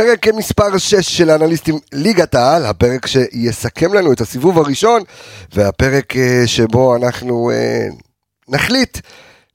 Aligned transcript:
פרק 0.00 0.28
מספר 0.28 0.78
6 0.78 0.94
של 0.94 1.30
האנליסטים 1.30 1.78
ליגת 1.92 2.34
העל, 2.34 2.66
הפרק 2.66 3.06
שיסכם 3.06 3.94
לנו 3.94 4.12
את 4.12 4.20
הסיבוב 4.20 4.58
הראשון, 4.58 5.02
והפרק 5.54 6.16
אה, 6.16 6.42
שבו 6.46 6.96
אנחנו 6.96 7.50
אה, 7.50 7.86
נחליט 8.48 8.98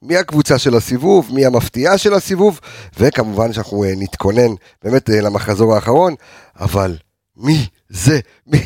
מי 0.02 0.18
הקבוצה 0.18 0.58
של 0.58 0.76
הסיבוב, 0.76 1.30
מי 1.34 1.46
המפתיעה 1.46 1.98
של 1.98 2.14
הסיבוב, 2.14 2.60
וכמובן 3.00 3.54
שאנחנו 3.54 3.84
אה, 3.84 3.94
נתכונן 3.98 4.54
באמת 4.84 5.10
למחזור 5.10 5.76
האחרון, 5.76 6.16
אבל 6.60 6.98
מי 7.38 7.68
זה? 7.90 8.20
מי? 8.48 8.62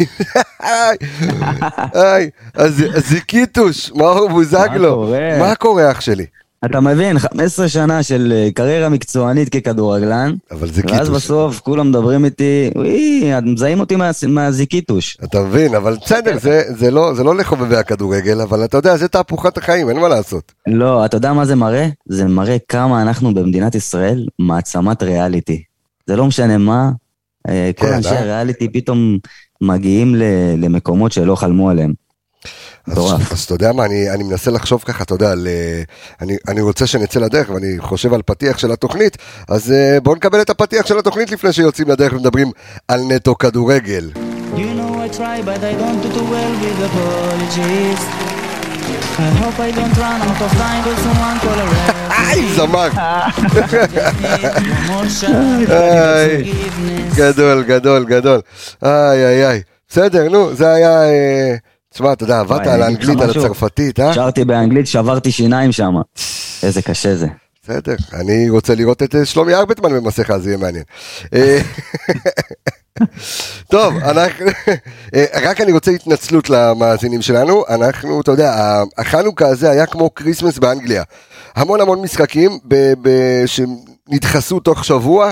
היי, 1.94 2.30
אז 2.64 2.84
זיקיטוש, 2.96 3.92
מאור 3.92 4.30
בוזגלו, 4.30 5.14
מה 5.40 5.56
קורה 5.56 5.92
אח 5.92 6.02
שלי? 6.02 6.26
אתה 6.66 6.80
מבין, 6.80 7.20
15 7.20 7.70
שנה 7.70 8.04
של 8.04 8.34
אה, 8.36 8.50
קריירה 8.52 8.90
מקצוענית 8.90 9.50
ככדורגלן, 9.50 10.34
אבל 10.52 10.72
זה 10.72 10.82
ואז 10.90 11.10
בסוף 11.10 11.60
כולם 11.60 11.90
מדברים 11.90 12.26
איתי, 12.26 12.70
וואי, 12.76 13.32
מזהים 13.44 13.80
אותי 13.80 13.96
מה- 13.96 14.10
מהזיקיטוש. 14.28 15.18
אתה 15.24 15.42
מבין, 15.42 15.76
אבל 15.76 15.98
בסדר, 16.06 16.38
זה, 16.40 16.64
זה, 16.68 16.92
לא, 16.92 17.14
זה 17.14 17.24
לא 17.24 17.36
לחובבי 17.36 17.76
הכדורגל, 17.76 18.42
אבל 18.42 18.64
אתה 18.66 18.78
יודע, 18.78 18.98
זה 18.98 19.08
תהפוכת 19.08 19.58
החיים, 19.58 19.90
אין 19.90 19.98
מה 20.00 20.08
לעשות. 20.08 20.52
לא, 20.68 21.06
אתה 21.06 21.18
יודע 21.18 21.34
מה 21.34 21.46
זה 21.46 21.56
מראה? 21.56 21.88
זה 22.06 22.26
מראה 22.26 22.58
כמה 22.68 23.02
אנחנו 23.02 23.34
במדינת 23.34 23.76
ישראל 23.76 24.26
מעצמת 24.40 25.04
ריאליטי. 25.04 25.64
זה 26.08 26.16
לא 26.16 26.26
משנה 26.26 26.58
מה, 26.58 26.92
אה, 27.50 27.72
כל 27.78 27.86
כן, 27.88 27.94
אנשי 27.94 28.10
אה? 28.10 28.20
הריאליטי 28.20 28.70
פתאום 28.70 29.18
מגיעים 29.62 30.16
למקומות 30.58 31.12
שלא 31.12 31.36
חלמו 31.36 31.70
עליהם. 31.70 31.94
אז, 32.88 32.94
מטורף. 32.94 33.32
אז 33.32 33.44
אתה 33.44 33.54
יודע 33.54 33.72
מה, 33.72 33.86
אני, 33.86 34.10
אני 34.10 34.24
מנסה 34.24 34.52
לחשוב 34.52 34.84
ככה, 34.86 35.04
אתה 35.04 35.14
יודע, 35.14 35.32
על, 35.32 35.48
אני, 36.22 36.38
אני 36.48 36.62
רוצה 36.62 36.88
שנצא 36.88 37.20
לדרך, 37.20 37.50
ואני 37.50 37.76
חושב 37.80 38.14
על 38.14 38.22
פתיח 38.26 38.58
של 38.58 38.72
התוכנית, 38.72 39.18
אז 39.50 39.72
אה, 39.72 39.98
בואו 40.04 40.16
נקבל 40.16 40.42
את 40.42 40.50
הפתיח 40.50 40.86
של 40.86 41.00
התוכנית 41.00 41.32
לפני 41.32 41.54
שיוצאים 41.54 41.90
לדרך 41.90 42.14
ומדברים 42.14 42.52
על 42.88 43.02
נטו 43.08 43.38
כדורגל. 43.38 44.12
You 44.56 44.60
know 44.60 45.14
I 45.14 45.18
try, 45.18 45.38
but 45.46 45.60
I 45.72 45.74
don't 45.82 46.00
do 46.04 46.10
too 46.16 46.28
well 46.34 46.54
with 46.62 46.88
apologies. 46.90 48.02
I 49.20 49.30
hope 49.42 49.60
I 49.68 49.72
don't 49.78 49.96
run 50.04 50.20
out 50.28 50.42
of 50.48 50.52
time 50.64 50.82
till 50.86 50.98
someone 51.06 51.38
call 51.44 51.60
a 51.60 51.66
referee. 51.72 52.00
היי, 52.10 52.54
זמר. 52.56 52.90
גדול, 57.16 57.64
גדול, 57.64 58.06
גדול. 58.06 58.42
איי, 58.86 59.26
איי, 59.26 59.48
איי. 59.48 59.62
בסדר, 59.90 60.30
נו, 60.30 60.56
זה 60.56 60.74
היה... 60.74 61.02
תשמע, 62.00 62.14
אתה 62.14 62.24
יודע, 62.24 62.40
עבדת 62.40 62.68
על 62.68 62.82
האנגלית, 62.84 63.22
על. 63.22 63.30
הצרפתית, 63.30 64.00
אה? 64.00 64.14
שרתי 64.14 64.46
באנגלית, 64.46 64.88
שברתי 64.88 65.32
שיניים 65.32 65.72
שם. 65.72 65.94
איזה 66.64 66.82
קשה 66.82 67.16
זה. 67.16 67.28
בסדר, 67.64 67.96
אני 68.14 68.50
רוצה 68.50 68.76
לראות 68.76 69.04
את 69.04 69.16
אה, 69.16 69.26
שלומי 69.26 69.54
ארבטמן 69.54 69.94
במסכה, 69.94 70.40
זה 70.40 70.50
יהיה 70.50 70.58
מעניין. 70.58 70.84
אה, 71.34 71.60
טוב, 73.72 73.94
אנחנו, 73.98 74.46
אה, 75.16 75.26
רק 75.44 75.62
אני 75.62 75.72
רוצה 75.72 75.92
התנצלות 75.92 76.50
למאזינים 76.50 77.22
שלנו, 77.22 77.64
אנחנו, 77.70 78.22
אתה 78.22 78.32
יודע, 78.32 78.82
החנוכה 78.98 79.48
הזה 79.48 79.72
היה 79.72 79.86
כמו 79.86 80.14
כריסמס 80.14 80.58
באנגליה. 80.58 81.04
המון 81.56 81.82
המון 81.82 82.02
משחקים 82.02 82.60
ב- 82.68 82.94
ב- 83.02 83.44
שנדחסו 83.46 84.60
תוך 84.60 84.86
שבוע, 84.86 85.32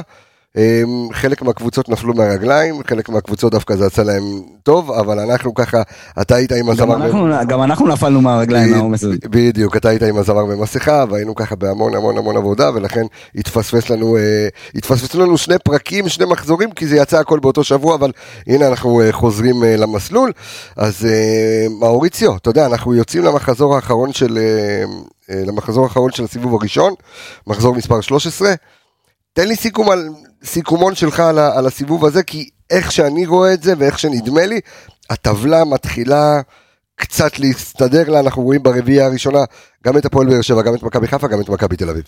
חלק 1.11 1.41
מהקבוצות 1.41 1.89
נפלו 1.89 2.13
מהרגליים, 2.13 2.81
חלק 2.87 3.09
מהקבוצות 3.09 3.51
דווקא 3.51 3.75
זה 3.75 3.85
יצא 3.85 4.03
להם 4.03 4.23
טוב, 4.63 4.91
אבל 4.91 5.19
אנחנו 5.19 5.53
ככה, 5.53 5.81
אתה 6.21 6.35
היית 6.35 6.51
עם 6.51 6.65
גם 6.65 6.69
הזמר... 6.71 7.43
גם 7.43 7.63
אנחנו 7.63 7.87
נפלנו 7.87 8.21
מהרגליים 8.21 8.71
מהעומס 8.71 9.03
הזה. 9.03 9.15
בדיוק, 9.23 9.77
אתה 9.77 9.89
היית 9.89 10.03
עם 10.03 10.17
הזמר 10.17 10.45
במסכה, 10.45 11.05
והיינו 11.09 11.35
ככה 11.35 11.55
בהמון 11.55 11.95
המון 11.95 12.17
המון 12.17 12.37
עבודה, 12.37 12.69
ולכן 12.73 13.05
התפספס 13.35 13.89
לנו, 13.89 14.17
אה, 14.17 14.47
התפספסו 14.75 15.19
לנו 15.19 15.37
שני 15.37 15.55
פרקים, 15.59 16.09
שני 16.09 16.25
מחזורים, 16.25 16.71
כי 16.71 16.87
זה 16.87 16.95
יצא 16.95 17.19
הכל 17.19 17.39
באותו 17.39 17.63
שבוע, 17.63 17.95
אבל 17.95 18.11
הנה 18.47 18.67
אנחנו 18.67 19.01
אה, 19.01 19.11
חוזרים 19.11 19.63
אה, 19.63 19.75
למסלול. 19.77 20.31
אז 20.77 21.07
מאוריציו, 21.79 22.35
אתה 22.35 22.49
יודע, 22.49 22.65
אנחנו 22.65 22.95
יוצאים 22.95 23.23
למחזור 23.23 23.75
האחרון 23.75 24.13
של, 24.13 24.39
למחזור 25.29 25.83
האחרון 25.83 26.11
של 26.11 26.23
הסיבוב 26.23 26.53
הראשון, 26.53 26.93
מחזור 27.47 27.75
מספר 27.75 28.01
13. 28.01 28.53
תן 29.33 29.47
לי 29.47 29.55
סיכום 29.55 29.89
על, 29.89 30.09
סיכומון 30.43 30.95
שלך 30.95 31.19
על, 31.19 31.39
על 31.39 31.65
הסיבוב 31.65 32.05
הזה, 32.05 32.23
כי 32.23 32.49
איך 32.69 32.91
שאני 32.91 33.25
רואה 33.25 33.53
את 33.53 33.63
זה 33.63 33.73
ואיך 33.77 33.99
שנדמה 33.99 34.45
לי, 34.45 34.59
הטבלה 35.09 35.65
מתחילה 35.65 36.41
קצת 36.95 37.39
להסתדר 37.39 38.09
לה, 38.09 38.19
אנחנו 38.19 38.43
רואים 38.43 38.63
ברביעייה 38.63 39.05
הראשונה 39.05 39.39
גם 39.83 39.97
את 39.97 40.05
הפועל 40.05 40.27
באר 40.27 40.41
שבע, 40.41 40.61
גם 40.61 40.75
את 40.75 40.83
מכבי 40.83 41.07
חיפה, 41.07 41.27
גם 41.27 41.41
את 41.41 41.49
מכבי 41.49 41.75
תל 41.75 41.89
אביב. 41.89 42.03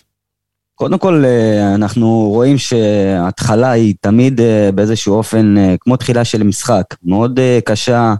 קודם 0.75 0.97
כל, 0.97 1.23
אה, 1.25 1.75
אנחנו 1.75 2.29
רואים 2.29 2.57
שההתחלה 2.57 3.72
היא 3.72 3.95
תמיד 4.01 4.41
אה, 4.41 4.69
באיזשהו 4.75 5.13
אופן 5.13 5.57
אה, 5.57 5.75
כמו 5.79 5.97
תחילה 5.97 6.25
של 6.25 6.44
משחק. 6.44 6.84
מאוד 7.03 7.40
קשה, 7.66 8.13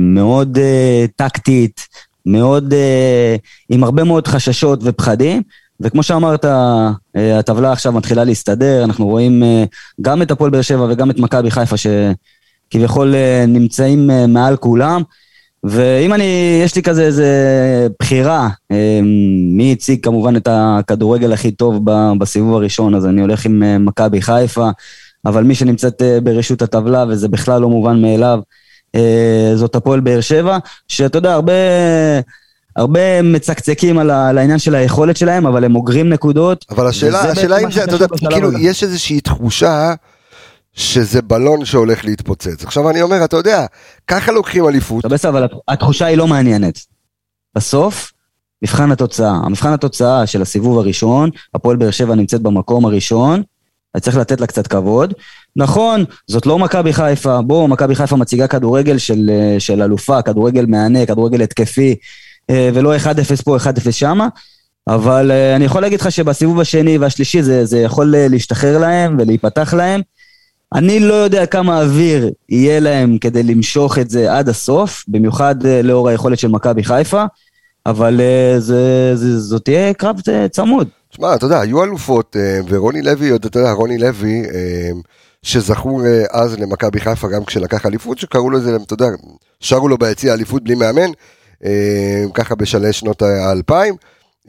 מאוד 0.00 0.58
טקטית, 1.16 1.88
מאוד, 2.26 2.74
עם 3.68 3.84
הרבה 3.84 4.04
מאוד 4.04 4.26
חששות 4.26 4.80
ופחדים. 4.82 5.42
וכמו 5.82 6.02
שאמרת, 6.02 6.44
אה, 6.44 7.38
הטבלה 7.38 7.72
עכשיו 7.72 7.92
מתחילה 7.92 8.24
להסתדר, 8.24 8.84
אנחנו 8.84 9.06
רואים 9.06 9.42
אה, 9.42 9.64
גם 10.00 10.22
את 10.22 10.30
הפועל 10.30 10.50
באר 10.50 10.62
שבע 10.62 10.86
וגם 10.90 11.10
את 11.10 11.18
מכבי 11.18 11.50
חיפה 11.50 11.76
שכביכול 11.76 13.14
אה, 13.14 13.44
נמצאים 13.48 14.10
מעל 14.28 14.56
כולם. 14.56 15.02
ואם 15.64 16.14
אני, 16.14 16.60
יש 16.64 16.76
לי 16.76 16.82
כזה 16.82 17.02
איזה 17.02 17.28
בחירה, 18.00 18.48
מי 19.52 19.72
הציג 19.72 20.04
כמובן 20.04 20.36
את 20.36 20.48
הכדורגל 20.50 21.32
הכי 21.32 21.50
טוב 21.50 21.80
בסיבוב 22.18 22.54
הראשון, 22.54 22.94
אז 22.94 23.06
אני 23.06 23.20
הולך 23.20 23.44
עם 23.46 23.84
מכבי 23.84 24.22
חיפה, 24.22 24.70
אבל 25.24 25.44
מי 25.44 25.54
שנמצאת 25.54 26.02
ברשות 26.22 26.62
הטבלה, 26.62 27.04
וזה 27.08 27.28
בכלל 27.28 27.60
לא 27.60 27.68
מובן 27.68 28.02
מאליו, 28.02 28.40
זאת 29.54 29.74
הפועל 29.74 30.00
באר 30.00 30.20
שבע, 30.20 30.58
שאתה 30.88 31.18
יודע, 31.18 31.32
הרבה... 31.32 31.52
הרבה 32.76 33.22
מצקצקים 33.22 33.98
על, 33.98 34.10
ה, 34.10 34.28
על 34.28 34.38
העניין 34.38 34.58
של 34.58 34.74
היכולת 34.74 35.16
שלהם, 35.16 35.46
אבל 35.46 35.64
הם 35.64 35.76
אוגרים 35.76 36.08
נקודות. 36.08 36.64
אבל 36.70 36.86
השאלה, 36.86 37.20
השאלה 37.20 37.58
אם 37.58 37.70
זה, 37.70 37.84
אתה 37.84 37.94
יודע, 37.94 38.06
כאילו, 38.30 38.48
הזה. 38.48 38.58
יש 38.60 38.82
איזושהי 38.82 39.20
תחושה 39.20 39.94
שזה 40.72 41.22
בלון 41.22 41.64
שהולך 41.64 42.04
להתפוצץ. 42.04 42.64
עכשיו 42.64 42.90
אני 42.90 43.02
אומר, 43.02 43.24
אתה 43.24 43.36
יודע, 43.36 43.66
ככה 44.06 44.32
לוקחים 44.32 44.68
אליפות, 44.68 45.06
בסדר, 45.06 45.30
אבל 45.30 45.46
התחושה 45.68 46.06
היא 46.06 46.16
לא 46.16 46.26
מעניינת. 46.26 46.80
בסוף, 47.56 48.12
מבחן 48.62 48.92
התוצאה. 48.92 49.30
המבחן 49.30 49.72
התוצאה 49.72 50.26
של 50.26 50.42
הסיבוב 50.42 50.78
הראשון, 50.78 51.30
הפועל 51.54 51.76
באר 51.76 51.90
שבע 51.90 52.14
נמצאת 52.14 52.40
במקום 52.40 52.84
הראשון, 52.84 53.42
אז 53.94 54.00
צריך 54.00 54.16
לתת 54.16 54.40
לה 54.40 54.46
קצת 54.46 54.66
כבוד. 54.66 55.14
נכון, 55.56 56.04
זאת 56.26 56.46
לא 56.46 56.58
מכבי 56.58 56.92
חיפה, 56.92 57.42
בואו, 57.42 57.68
מכבי 57.68 57.94
חיפה 57.94 58.16
מציגה 58.16 58.46
כדורגל 58.46 58.98
של, 58.98 59.30
אה, 59.32 59.60
של 59.60 59.82
אלופה, 59.82 60.22
כדורגל 60.22 60.66
מהנה, 60.66 61.06
כדורגל 61.06 61.42
התקפי, 61.42 61.96
ולא 62.50 62.96
1-0 62.96 63.42
פה, 63.44 63.56
1-0 63.56 63.90
שמה, 63.90 64.28
אבל 64.88 65.30
אה, 65.30 65.56
אני 65.56 65.64
יכול 65.64 65.82
להגיד 65.82 66.00
לך 66.00 66.12
שבסיבוב 66.12 66.60
השני 66.60 66.98
והשלישי 66.98 67.42
זה, 67.42 67.64
זה 67.64 67.78
יכול 67.78 68.14
אה, 68.14 68.28
להשתחרר 68.28 68.78
להם 68.78 69.16
ולהיפתח 69.18 69.74
להם. 69.74 70.00
אני 70.74 71.00
לא 71.00 71.14
יודע 71.14 71.46
כמה 71.46 71.82
אוויר 71.82 72.30
יהיה 72.48 72.80
להם 72.80 73.18
כדי 73.18 73.42
למשוך 73.42 73.98
את 73.98 74.10
זה 74.10 74.38
עד 74.38 74.48
הסוף, 74.48 75.04
במיוחד 75.08 75.66
אה, 75.66 75.82
לאור 75.82 76.08
היכולת 76.08 76.38
של 76.38 76.48
מכבי 76.48 76.84
חיפה, 76.84 77.24
אבל 77.86 78.20
אה, 78.20 78.60
זה, 78.60 79.12
זה, 79.16 79.40
זאת 79.40 79.64
תהיה 79.64 79.94
קרב 79.94 80.16
אה, 80.28 80.48
צמוד. 80.48 80.88
תשמע, 81.10 81.34
אתה 81.34 81.46
יודע, 81.46 81.60
היו 81.60 81.84
אלופות, 81.84 82.36
אה, 82.38 82.60
ורוני 82.68 83.02
לוי, 83.02 83.34
אתה 83.34 83.58
יודע, 83.58 83.72
רוני 83.72 83.98
לוי, 83.98 84.42
אה, 84.54 84.90
שזכו 85.42 86.04
אה, 86.04 86.24
אז 86.30 86.58
למכבי 86.58 87.00
חיפה 87.00 87.28
גם 87.28 87.44
כשלקח 87.44 87.86
אליפות, 87.86 88.18
שקראו 88.18 88.50
לו 88.50 88.60
זה, 88.60 88.76
אתה 88.76 88.94
יודע, 88.94 89.06
שרו 89.60 89.88
לו 89.88 89.98
ביציע 89.98 90.34
אליפות 90.34 90.64
בלי 90.64 90.74
מאמן, 90.74 91.00
אה, 91.00 91.12
ככה 92.34 92.54
בשלהי 92.54 92.92
שנות 92.92 93.22
האלפיים. 93.22 93.94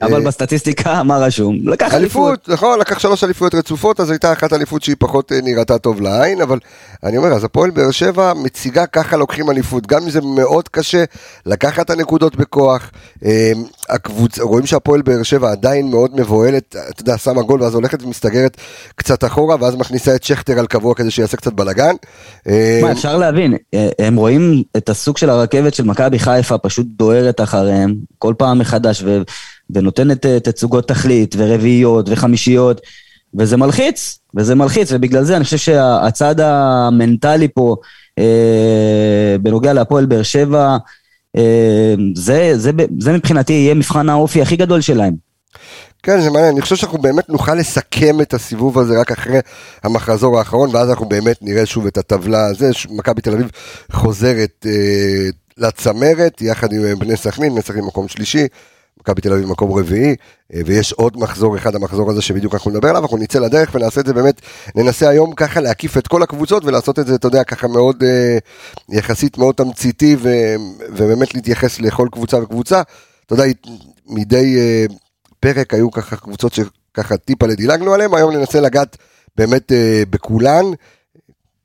אבל 0.02 0.14
אה, 0.14 0.26
בסטטיסטיקה, 0.26 1.02
מה 1.08 1.18
רשום? 1.18 1.58
לקח 1.64 1.94
אליפות. 1.94 2.48
נכון, 2.48 2.78
לקח 2.78 2.98
שלוש 2.98 3.24
אליפויות 3.24 3.54
רצופות, 3.54 4.00
אז 4.00 4.10
הייתה 4.10 4.32
אחת 4.32 4.52
אליפות 4.52 4.82
שהיא 4.82 4.96
פחות 4.98 5.32
אה, 5.32 5.38
נראתה 5.42 5.78
טוב 5.78 6.00
לעין, 6.00 6.40
אבל 6.40 6.58
אני 7.02 7.16
אומר, 7.16 7.28
אז 7.28 7.44
הפועל 7.44 7.70
באר 7.70 7.90
שבע 7.90 8.32
מציגה 8.34 8.86
ככה 8.86 9.16
לוקחים 9.16 9.50
אליפות, 9.50 9.86
גם 9.86 10.02
אם 10.02 10.10
זה 10.10 10.20
מאוד 10.20 10.68
קשה 10.68 11.04
לקחת 11.46 11.84
את 11.84 11.90
הנקודות 11.90 12.36
בכוח. 12.36 12.90
אה, 13.24 13.52
הקבוצ... 13.88 14.38
רואים 14.38 14.66
שהפועל 14.66 15.02
באר 15.02 15.22
שבע 15.22 15.50
עדיין 15.50 15.90
מאוד 15.90 16.20
מבוהלת, 16.20 16.76
אתה 16.90 17.02
יודע, 17.02 17.18
שמה 17.18 17.42
גול 17.42 17.62
ואז 17.62 17.74
הולכת 17.74 18.02
ומסתגרת 18.02 18.56
קצת 18.96 19.24
אחורה, 19.24 19.56
ואז 19.60 19.74
מכניסה 19.74 20.14
את 20.14 20.24
שכטר 20.24 20.58
על 20.58 20.66
קבוע 20.66 20.94
כדי 20.94 21.10
שיעשה 21.10 21.36
קצת 21.36 21.52
בלאגן. 21.52 21.94
מה, 22.82 22.92
אפשר 22.92 23.16
להבין, 23.16 23.54
הם 23.98 24.16
רואים 24.16 24.62
את 24.76 24.88
הסוג 24.88 25.18
של 25.18 25.30
הרכבת 25.30 25.74
של 25.74 25.84
מכבי 25.84 26.18
חיפה 26.18 26.58
פשוט 26.58 26.86
דוהרת 26.86 27.40
אחריהם, 27.40 27.94
כל 28.18 28.34
פעם 28.38 28.58
מחדש, 28.58 29.02
ו- 29.02 29.22
ונותנת 29.70 30.26
אה, 30.26 30.40
תצוגות 30.40 30.88
תכלית, 30.88 31.34
ורביעיות, 31.38 32.06
וחמישיות, 32.08 32.80
וזה 33.34 33.56
מלחיץ, 33.56 34.18
וזה 34.34 34.54
מלחיץ, 34.54 34.92
ובגלל 34.92 35.24
זה 35.24 35.36
אני 35.36 35.44
חושב 35.44 35.56
שהצד 35.56 36.40
המנטלי 36.40 37.48
פה, 37.48 37.76
אה, 38.18 39.36
בנוגע 39.40 39.72
להפועל 39.72 40.06
באר 40.06 40.22
שבע, 40.22 40.76
אה, 41.36 41.94
זה, 42.14 42.52
זה, 42.56 42.70
זה 42.98 43.12
מבחינתי 43.12 43.52
יהיה 43.52 43.74
מבחן 43.74 44.08
האופי 44.08 44.42
הכי 44.42 44.56
גדול 44.56 44.80
שלהם. 44.80 45.14
כן, 46.02 46.20
זה 46.20 46.30
מעניין, 46.30 46.52
אני 46.52 46.62
חושב 46.62 46.76
שאנחנו 46.76 46.98
באמת 46.98 47.28
נוכל 47.28 47.54
לסכם 47.54 48.20
את 48.20 48.34
הסיבוב 48.34 48.78
הזה 48.78 49.00
רק 49.00 49.12
אחרי 49.12 49.38
המחזור 49.84 50.38
האחרון, 50.38 50.70
ואז 50.72 50.90
אנחנו 50.90 51.06
באמת 51.08 51.36
נראה 51.42 51.66
שוב 51.66 51.86
את 51.86 51.98
הטבלה 51.98 52.46
הזה, 52.46 52.70
מכבי 52.90 53.20
תל 53.20 53.32
אביב 53.32 53.50
חוזרת 53.92 54.66
אה, 54.66 55.28
לצמרת, 55.58 56.42
יחד 56.42 56.72
עם 56.72 56.84
אה, 56.84 56.94
בני 56.96 57.16
סכנין, 57.16 57.52
בני 57.52 57.62
סכנין 57.62 57.84
מקום 57.84 58.08
שלישי, 58.08 58.46
מכבי 59.00 59.20
תל 59.20 59.32
אביב 59.32 59.46
מקום 59.48 59.78
רביעי, 59.78 60.16
אה, 60.54 60.60
ויש 60.66 60.92
עוד 60.92 61.16
מחזור 61.16 61.56
אחד, 61.56 61.74
המחזור 61.74 62.10
הזה 62.10 62.22
שבדיוק 62.22 62.54
אנחנו 62.54 62.70
נדבר 62.70 62.88
עליו, 62.88 63.02
אנחנו 63.02 63.16
נצא 63.16 63.38
לדרך 63.38 63.70
ונעשה 63.74 64.00
את 64.00 64.06
זה 64.06 64.12
באמת, 64.12 64.40
ננסה 64.74 65.08
היום 65.08 65.34
ככה 65.34 65.60
להקיף 65.60 65.96
את 65.96 66.06
כל 66.06 66.22
הקבוצות 66.22 66.64
ולעשות 66.64 66.98
את 66.98 67.06
זה, 67.06 67.14
אתה 67.14 67.28
יודע, 67.28 67.44
ככה 67.44 67.68
מאוד, 67.68 68.02
אה, 68.02 68.38
יחסית 68.88 69.38
מאוד 69.38 69.54
תמציתי, 69.54 70.16
ו, 70.18 70.28
ובאמת 70.88 71.34
להתייחס 71.34 71.80
לכל 71.80 72.08
קבוצה 72.12 72.42
וקבוצה. 72.42 72.82
אתה 73.26 73.34
יודע, 73.34 73.44
מדי 74.06 74.56
אה, 74.58 74.86
פרק 75.40 75.74
היו 75.74 75.90
ככה 75.90 76.16
קבוצות 76.16 76.52
שככה 76.52 77.16
טיפה 77.16 77.46
לדילגנו 77.46 77.94
עליהן, 77.94 78.14
היום 78.14 78.36
ננסה 78.36 78.60
לגעת 78.60 78.96
באמת 79.36 79.72
בכולן. 80.10 80.64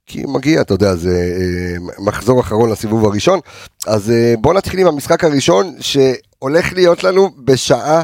כי 0.10 0.24
מגיע, 0.28 0.62
אתה 0.62 0.74
יודע, 0.74 0.96
זה 0.96 1.34
אה, 1.40 2.04
מחזור 2.06 2.42
אחרון 2.42 2.72
לסיבוב 2.72 3.06
הראשון. 3.06 3.40
אז 3.88 4.12
אה, 4.12 4.34
בואו 4.42 4.54
נתחיל 4.54 4.80
עם 4.80 4.88
המשחק 4.88 5.24
הראשון, 5.24 5.76
שהולך 5.80 6.74
להיות 6.74 7.04
לנו 7.04 7.30
בשעה 7.44 8.02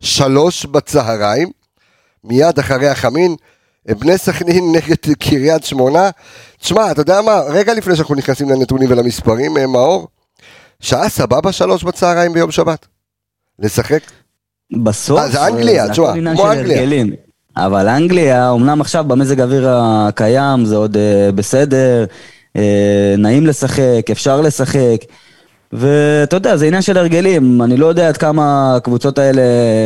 שלוש 0.00 0.66
בצהריים, 0.66 1.50
מיד 2.24 2.58
אחרי 2.58 2.88
החמין. 2.88 3.36
בני 3.88 4.18
סכנין 4.18 4.72
נגד 4.72 5.14
קריית 5.18 5.64
שמונה. 5.64 6.10
תשמע, 6.58 6.90
אתה 6.90 7.00
יודע 7.00 7.22
מה, 7.22 7.40
רגע 7.40 7.74
לפני 7.74 7.96
שאנחנו 7.96 8.14
נכנסים 8.14 8.48
לנתונים 8.48 8.90
ולמספרים, 8.90 9.56
אה, 9.56 9.66
מאור, 9.66 10.08
שעה 10.80 11.08
סבבה 11.08 11.52
שלוש 11.52 11.84
בצהריים 11.84 12.32
ביום 12.32 12.50
שבת. 12.50 12.86
לשחק? 13.58 14.00
בסוף, 14.84 15.20
זה 15.26 15.46
אנגליה, 15.46 15.88
תשמע, 15.88 16.12
כמו 16.34 16.52
אנגליה. 16.52 17.04
אבל 17.56 17.88
אנגליה, 17.88 18.52
אמנם 18.52 18.80
עכשיו 18.80 19.04
במזג 19.04 19.40
האוויר 19.40 19.68
הקיים 19.70 20.64
זה 20.64 20.76
עוד 20.76 20.96
אה, 20.96 21.32
בסדר, 21.32 22.04
אה, 22.56 23.14
נעים 23.18 23.46
לשחק, 23.46 24.10
אפשר 24.10 24.40
לשחק, 24.40 24.98
ואתה 25.76 26.36
יודע, 26.36 26.56
זה 26.56 26.66
עניין 26.66 26.82
של 26.82 26.98
הרגלים, 26.98 27.62
אני 27.62 27.76
לא 27.76 27.86
יודע 27.86 28.08
עד 28.08 28.16
כמה 28.16 28.76
הקבוצות 28.76 29.18
האלה 29.18 29.42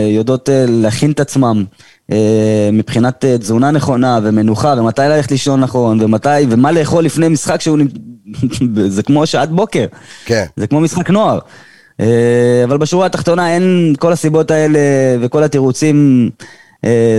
יודעות 0.09 0.49
אה, 0.49 0.65
להכין 0.69 1.11
את 1.11 1.21
עצמם 1.21 1.65
אה, 2.13 2.71
מבחינת 2.73 3.25
אה, 3.25 3.39
תזונה 3.39 3.71
נכונה 3.71 4.21
ומנוחה, 4.23 4.75
ומתי 4.79 5.03
ללכת 5.03 5.31
לישון 5.31 5.61
נכון, 5.61 6.03
ומתי, 6.03 6.29
ומה 6.51 6.73
לאכול 6.73 7.05
לפני 7.05 7.29
משחק 7.29 7.61
שהוא, 7.61 7.79
זה 8.87 9.03
כמו 9.03 9.27
שעת 9.27 9.51
בוקר. 9.51 9.87
כן. 10.25 10.45
זה 10.57 10.67
כמו 10.67 10.81
משחק 10.81 11.11
נוער. 11.11 11.39
אבל 12.65 12.79
בשורה 12.79 13.07
התחתונה 13.07 13.55
אין 13.55 13.95
כל 13.99 14.13
הסיבות 14.13 14.51
האלה 14.51 14.79
וכל 15.21 15.43
התירוצים, 15.43 16.31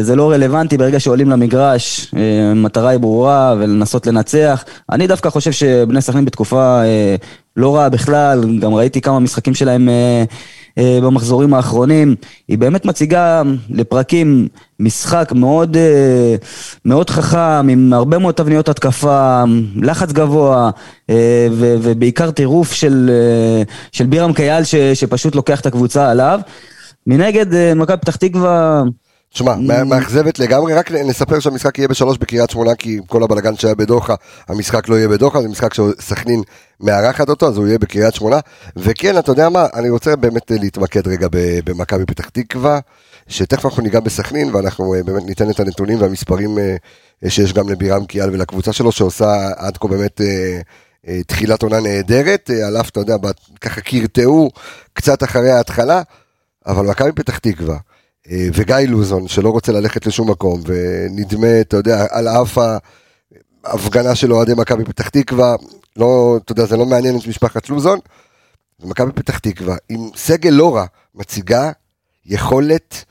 זה 0.02 0.16
לא 0.16 0.32
רלוונטי 0.32 0.78
ברגע 0.78 1.00
שעולים 1.00 1.30
למגרש, 1.30 2.12
אה, 2.18 2.52
המטרה 2.52 2.90
היא 2.90 3.00
ברורה 3.00 3.56
ולנסות 3.60 4.08
לנצח. 4.08 4.64
אני 4.92 5.08
דווקא 5.08 5.30
חושב 5.30 5.52
שבני 5.52 6.02
סכנין 6.02 6.26
בתקופה 6.26 6.82
אה, 6.84 7.16
לא 7.58 7.76
רעה 7.76 7.90
בכלל, 7.90 8.60
גם 8.60 8.74
ראיתי 8.74 9.02
כמה 9.02 9.20
משחקים 9.20 9.54
שלהם 9.56 9.90
אה, 9.90 10.24
אה, 10.78 11.00
במחזורים 11.04 11.54
האחרונים. 11.54 12.16
היא 12.48 12.58
באמת 12.58 12.86
מציגה 12.86 13.42
לפרקים 13.70 14.48
משחק 14.80 15.32
מאוד, 15.36 15.78
אה, 15.78 16.36
מאוד 16.86 17.10
חכם, 17.10 17.68
עם 17.70 17.94
הרבה 17.94 18.18
מאוד 18.18 18.36
תבניות 18.36 18.70
התקפה, 18.70 19.44
לחץ 19.76 20.12
גבוה, 20.12 20.70
אה, 21.10 21.48
ובעיקר 21.52 22.32
טירוף 22.32 22.72
של, 22.74 23.10
אה, 23.14 23.64
של 23.92 24.06
בירם 24.06 24.34
קייל 24.34 24.64
ש- 24.64 24.76
שפשוט 24.76 25.36
לוקח 25.36 25.60
את 25.62 25.66
הקבוצה 25.66 26.12
עליו. 26.12 26.40
מנגד, 27.08 27.54
אה, 27.54 27.74
מכבי 27.76 27.98
פתח 27.98 28.16
תקווה... 28.16 28.84
תשמע, 29.34 29.56
מה- 29.56 29.84
מאכזבת 29.84 30.40
לגמרי, 30.40 30.74
רק 30.74 30.92
נספר 30.92 31.40
שהמשחק 31.40 31.78
יהיה 31.78 31.88
בשלוש 31.88 32.18
בקריית 32.18 32.50
שמונה, 32.50 32.76
כי 32.76 32.98
עם 32.98 33.04
כל 33.04 33.24
הבלגן 33.24 33.56
שהיה 33.56 33.76
בדוחה, 33.76 34.16
המשחק 34.48 34.90
לא 34.90 34.96
יהיה 34.96 35.08
בדוחה, 35.08 35.42
זה 35.42 35.48
משחק 35.48 35.74
שסכנין 35.74 36.42
מארחת 36.80 37.30
אותו, 37.30 37.48
אז 37.48 37.58
הוא 37.58 37.68
יהיה 37.68 37.80
בקריית 37.80 38.14
שמונה. 38.14 38.40
וכן, 38.76 39.18
אתה 39.18 39.32
יודע 39.32 39.50
מה, 39.50 39.68
אני 39.74 39.90
רוצה 39.90 40.16
באמת 40.16 40.52
להתמקד 40.52 41.08
רגע 41.08 41.28
במכבי 41.66 42.06
פתח 42.06 42.30
תקווה, 42.30 42.80
שתכף 43.28 43.66
אנחנו 43.66 43.84
ניגע 43.84 44.00
בסכנין, 44.00 44.56
ואנחנו 44.56 44.94
אה, 44.96 45.04
באמת 45.04 45.24
ניתן 45.24 45.50
את 45.50 45.60
הנתונים 45.60 46.02
והמספרים 46.02 46.58
אה, 46.60 46.76
אה, 47.24 47.30
שיש 47.30 47.54
גם 47.54 47.70
לבירם 47.70 48.06
קיאל 48.06 48.30
ולקבוצה 48.30 48.74
שלו, 48.74 48.92
שעושה 48.92 49.50
עד 49.58 49.78
כה 49.78 49.88
באמת... 49.88 50.22
תחילת 51.28 51.62
עונה 51.64 51.80
נהדרת, 51.80 52.50
על 52.68 52.78
אף, 52.78 52.90
אתה 52.90 53.00
יודע, 53.00 53.16
ככה 53.62 53.82
קרטעו 53.82 54.50
קצת 54.94 55.24
אחרי 55.24 55.52
ההתחלה, 55.52 56.02
אבל 56.68 56.86
מכבי 56.86 57.12
פתח 57.12 57.38
תקווה, 57.38 57.78
וגיא 58.30 58.76
לוזון, 58.88 59.28
שלא 59.28 59.50
רוצה 59.50 59.72
ללכת 59.72 60.06
לשום 60.06 60.30
מקום, 60.30 60.62
ונדמה, 60.66 61.62
אתה 61.62 61.78
יודע, 61.78 62.06
על 62.10 62.28
אף 62.28 62.58
ההפגנה 63.64 64.16
של 64.16 64.34
אוהדי 64.34 64.54
מכבי 64.58 64.86
פתח 64.86 65.10
תקווה, 65.10 65.56
לא, 65.98 66.40
אתה 66.44 66.52
יודע, 66.52 66.66
זה 66.66 66.78
לא 66.78 66.86
מעניין 66.86 67.18
את 67.18 67.28
משפחת 67.28 67.70
לוזון, 67.70 68.00
ומכבי 68.80 69.12
פתח 69.12 69.38
תקווה, 69.38 69.76
עם 69.90 70.00
סגל 70.16 70.50
לא 70.50 70.76
רע, 70.76 70.86
מציגה 71.16 71.72
יכולת, 72.26 73.06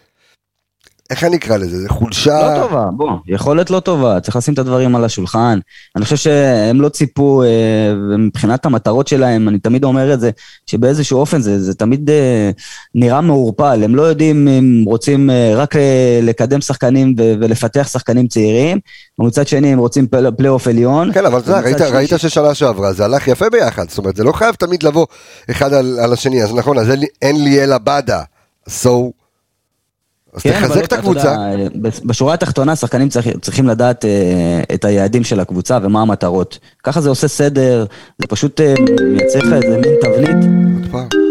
איך 1.10 1.25
אני 1.25 1.37
אקרא 1.37 1.56
לזה? 1.56 1.81
זה 1.82 1.88
חולשה... 1.88 2.58
לא 2.58 2.69
טובה, 2.69 2.87
בוא, 2.93 3.10
יכולת 3.26 3.70
לא 3.70 3.81
טובה, 3.81 4.20
צריך 4.20 4.37
לשים 4.37 4.55
את 4.55 4.58
הדברים 4.58 4.96
על 4.96 5.05
השולחן. 5.05 5.58
אני 5.96 6.05
חושב 6.05 6.16
שהם 6.16 6.81
לא 6.81 6.88
ציפו, 6.88 7.43
אה, 7.43 7.49
ומבחינת 8.10 8.66
המטרות 8.66 9.08
שלהם, 9.08 9.49
אני 9.49 9.58
תמיד 9.58 9.84
אומר 9.84 10.14
את 10.14 10.20
זה, 10.20 10.31
שבאיזשהו 10.66 11.19
אופן 11.19 11.40
זה, 11.40 11.62
זה 11.62 11.75
תמיד 11.75 12.10
אה, 12.10 12.50
נראה 12.94 13.20
מעורפל, 13.20 13.81
הם 13.84 13.94
לא 13.94 14.02
יודעים 14.02 14.49
אם 14.49 14.82
רוצים 14.87 15.31
אה, 15.31 15.52
רק 15.56 15.75
לקדם 16.22 16.60
שחקנים 16.60 17.14
ולפתח 17.19 17.88
שחקנים 17.93 18.26
צעירים, 18.28 18.78
ומצד 19.19 19.49
שני 19.49 19.72
הם 19.72 19.78
רוצים 19.78 20.06
פל- 20.06 20.31
פלייאוף 20.37 20.66
עליון. 20.69 21.12
כן, 21.12 21.26
אבל 21.26 21.38
אתה 21.38 21.52
ומצד 21.52 21.64
ראית, 21.64 21.81
ראית 21.81 22.08
שלישי- 22.08 22.28
ששנה 22.28 22.55
שעברה 22.55 22.93
זה 22.93 23.05
הלך 23.05 23.28
יפה 23.28 23.50
ביחד, 23.50 23.88
זאת 23.88 23.99
אומרת, 23.99 24.16
זה 24.16 24.25
לא 24.25 24.32
חייב 24.32 24.55
תמיד 24.55 24.82
לבוא 24.82 25.06
אחד 25.50 25.72
על, 25.72 25.99
על 26.02 26.12
השני, 26.12 26.43
אז 26.43 26.55
נכון, 26.55 26.78
אז 26.78 26.90
אין, 26.90 27.00
לי- 27.00 27.06
אין 27.22 27.44
לי 27.44 27.64
אלא 27.64 27.78
באדה, 27.78 28.22
סו, 28.69 28.88
אז 30.34 30.42
כן, 30.42 30.60
תחזק 30.60 30.84
את 30.84 30.92
הקבוצה. 30.92 31.48
יודע, 31.52 31.69
בשורה 32.04 32.34
התחתונה, 32.34 32.76
שחקנים 32.76 33.08
צריך, 33.08 33.26
צריכים 33.40 33.69
לדעת 33.69 34.04
אה, 34.04 34.10
את 34.75 34.84
היעדים 34.84 35.25
של 35.25 35.40
הקבוצה 35.40 35.78
ומה 35.82 36.02
המטרות. 36.02 36.58
ככה 36.84 37.00
זה 37.00 37.08
עושה 37.08 37.28
סדר, 37.28 37.84
זה 38.19 38.26
פשוט 38.26 38.60
אה, 38.60 38.75
מייצר 39.04 39.38
לך 39.38 39.52
איזה 39.52 39.76
מין 39.76 39.94
תבנית. 40.00 40.44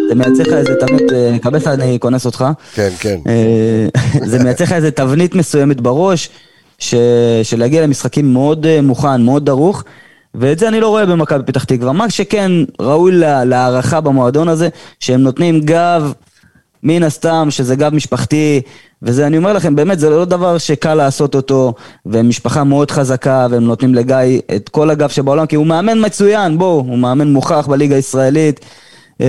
זה 0.10 0.16
מייצר 0.16 0.44
לך 0.44 0.54
איזה 0.54 0.76
תבנית, 0.80 1.12
אה, 1.14 1.32
נקווה 1.34 1.60
שאני 1.60 1.98
כונס 2.02 2.26
אותך, 2.26 2.46
כן, 2.74 2.90
כן. 3.00 3.18
אה, 3.28 3.88
זה 4.32 4.44
מייצר 4.44 4.64
לך 4.64 4.72
איזה 4.72 4.92
תבנית 4.92 5.36
מסוימת 5.36 5.82
בראש, 5.82 6.30
ש, 6.80 6.96
של 7.44 7.60
להגיע 7.60 7.82
למשחקים 7.84 8.34
מאוד 8.34 8.66
אה, 8.66 8.82
מוכן, 8.82 9.22
מאוד 9.22 9.46
דרוך. 9.46 9.84
ואת 10.36 10.60
זה 10.60 10.68
אני 10.68 10.80
לא 10.80 10.88
רואה 10.88 11.06
במכבי 11.06 11.44
פתח 11.46 11.64
תקווה. 11.64 11.94
מה 11.94 12.10
שכן 12.10 12.52
ראוי 12.80 13.12
לה- 13.12 13.46
להערכה 13.46 14.02
במועדון 14.02 14.48
הזה, 14.50 14.70
שהם 15.00 15.22
נותנים 15.22 15.60
גב, 15.60 16.14
מן 16.84 17.04
הסתם, 17.04 17.48
שזה 17.50 17.76
גב 17.76 17.94
משפחתי, 17.94 18.62
וזה, 19.02 19.28
אני 19.28 19.38
אומר 19.38 19.54
לכם, 19.54 19.76
באמת, 19.76 20.00
זה 20.00 20.10
לא 20.10 20.26
דבר 20.26 20.58
שקל 20.58 20.94
לעשות 20.96 21.36
אותו, 21.36 21.74
והם 22.06 22.30
משפחה 22.30 22.64
מאוד 22.64 22.92
חזקה, 22.92 23.48
והם 23.52 23.64
נותנים 23.64 23.96
לגיא 23.96 24.16
את 24.56 24.70
כל 24.70 24.90
הגב 24.90 25.10
שבעולם, 25.10 25.46
כי 25.46 25.56
הוא 25.56 25.66
מאמן 25.66 26.06
מצוין, 26.06 26.58
בואו, 26.58 26.84
הוא 26.88 26.98
מאמן 26.98 27.28
מוכח 27.28 27.68
בליגה 27.70 27.96
הישראלית, 27.96 28.60
אה, 29.22 29.28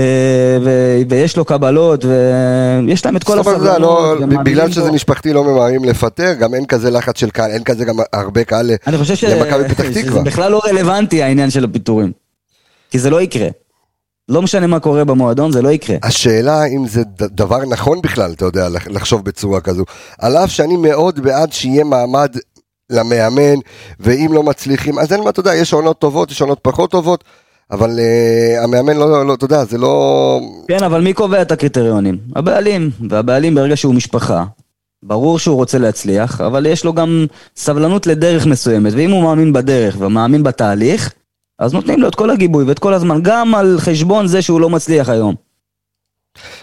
ו- 0.65 1.01
ויש 1.09 1.37
לו 1.37 1.45
קבלות, 1.45 2.05
ויש 2.05 3.07
להם 3.07 3.17
את 3.17 3.25
כל 3.25 3.35
לא- 3.35 3.41
הסבלנות. 3.41 4.21
והם 4.21 4.45
בגלל 4.45 4.71
שזה. 4.71 4.93
משפחתי 4.93 5.33
לא 5.33 5.45
ממהרים 5.45 5.85
לפטר, 5.85 6.33
גם 6.35 6.55
אין 6.55 6.67
כזה 6.67 6.91
לחץ 6.91 7.21
של 7.21 7.31
קהל, 7.31 7.51
אין 7.51 7.65
כזה 7.65 7.85
גם 7.85 7.97
הרבה 8.13 8.45
קהל 8.45 8.71
אני 8.87 8.99
חושב 8.99 9.15
ש... 9.15 9.25
למכבי 9.25 9.69
פתח 9.69 9.85
שזה 9.85 10.03
תקווה. 10.03 10.23
בכלל 10.23 10.53
לא 10.53 10.61
רלוונטי 10.67 11.23
העניין 11.23 11.51
של 11.51 11.65
הפיטורים. 11.65 12.13
כי 12.91 12.99
זה 12.99 13.11
לא 13.11 13.21
יקרה. 13.23 13.49
לא 14.29 14.43
משנה 14.43 14.67
מה 14.67 14.81
קורה 14.81 15.05
במועדון, 15.05 15.53
זה 15.53 15.63
לא 15.63 15.69
יקרה. 15.69 15.97
השאלה 16.03 16.65
אם 16.65 16.87
זה 16.87 17.03
דבר 17.17 17.59
נכון 17.71 18.01
בכלל, 18.03 18.33
אתה 18.33 18.45
יודע, 18.45 18.69
לח- 18.69 18.89
לחשוב 18.89 19.25
בצורה 19.25 19.61
כזו. 19.61 19.85
על 20.19 20.37
אף 20.37 20.51
שאני 20.51 20.77
מאוד 20.77 21.21
בעד 21.21 21.53
שיהיה 21.53 21.85
מעמד 21.85 22.37
למאמן, 22.91 23.55
ואם 24.01 24.31
לא 24.33 24.43
מצליחים, 24.43 24.99
אז 24.99 25.13
אין 25.13 25.25
מה, 25.25 25.31
אתה 25.31 25.41
יודע, 25.41 25.55
יש 25.55 25.73
עונות 25.73 25.99
טובות, 25.99 26.31
יש 26.31 26.41
עונות 26.41 26.59
פחות 26.63 26.91
טובות, 26.91 27.25
אבל 27.71 27.91
uh, 27.99 28.65
המאמן 28.65 28.97
לא, 28.97 29.27
לא, 29.27 29.35
אתה 29.35 29.45
יודע, 29.45 29.65
זה 29.65 29.79
לא... 29.79 30.41
כן, 30.69 30.85
אבל 30.85 31.01
מי 31.01 31.13
קובע 31.13 31.43
את 31.43 31.53
הקריטריונים? 31.53 32.19
הבעלים. 32.37 32.91
והבעלים 33.11 33.55
ברגע 33.55 33.77
שהוא 33.77 33.95
משפחה, 33.95 34.45
ברור 35.03 35.39
שהוא 35.39 35.57
רוצה 35.57 35.79
להצליח, 35.79 36.41
אבל 36.41 36.67
יש 36.67 36.85
לו 36.85 36.93
גם 36.93 37.27
סבלנות 37.57 38.07
לדרך 38.07 38.47
מסוימת, 38.47 38.93
ואם 38.97 39.11
הוא 39.11 39.23
מאמין 39.23 39.53
בדרך 39.53 39.97
ומאמין 40.01 40.43
בתהליך, 40.43 41.13
אז 41.59 41.75
נותנים 41.75 42.01
לו 42.01 42.09
את 42.09 42.15
כל 42.15 42.31
הגיבוי 42.31 42.65
ואת 42.65 42.79
כל 42.79 42.95
הזמן, 42.95 43.19
גם 43.23 43.55
על 43.55 43.77
חשבון 43.81 44.27
זה 44.27 44.43
שהוא 44.43 44.61
לא 44.61 44.71
מצליח 44.71 45.09
היום. 45.09 45.35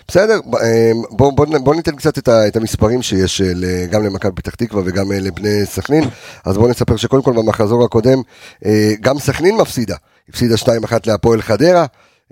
בסדר, 0.07 0.39
אה, 0.61 0.91
בוא, 1.09 1.33
בוא, 1.33 1.45
בוא 1.63 1.75
ניתן 1.75 1.95
קצת 1.95 2.17
את, 2.17 2.27
ה, 2.27 2.47
את 2.47 2.55
המספרים 2.55 3.01
שיש 3.01 3.41
אה, 3.41 3.85
גם 3.89 4.03
למכבי 4.03 4.31
פתח 4.35 4.55
תקווה 4.55 4.83
וגם 4.85 5.11
אה, 5.11 5.19
לבני 5.19 5.65
סכנין. 5.65 6.03
אז 6.45 6.57
בואו 6.57 6.69
נספר 6.69 6.95
שקודם 6.95 7.23
כל 7.23 7.33
במחזור 7.33 7.85
הקודם, 7.85 8.17
אה, 8.65 8.93
גם 9.01 9.19
סכנין 9.19 9.55
מפסידה. 9.57 9.95
הפסידה 10.29 10.55
2-1 10.55 10.67
להפועל 11.05 11.41
חדרה, 11.41 11.85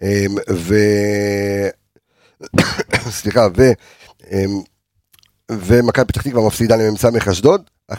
אה, 0.04 0.26
ו... 0.50 0.76
סליחה, 3.20 3.48
ו... 3.58 3.72
אה, 4.32 4.46
ומכבי 5.52 6.06
פתח 6.06 6.22
תקווה 6.22 6.48
מפסידה 6.48 6.76
למ"ס 6.76 7.06
אשדוד, 7.06 7.62
1-0, 7.92 7.96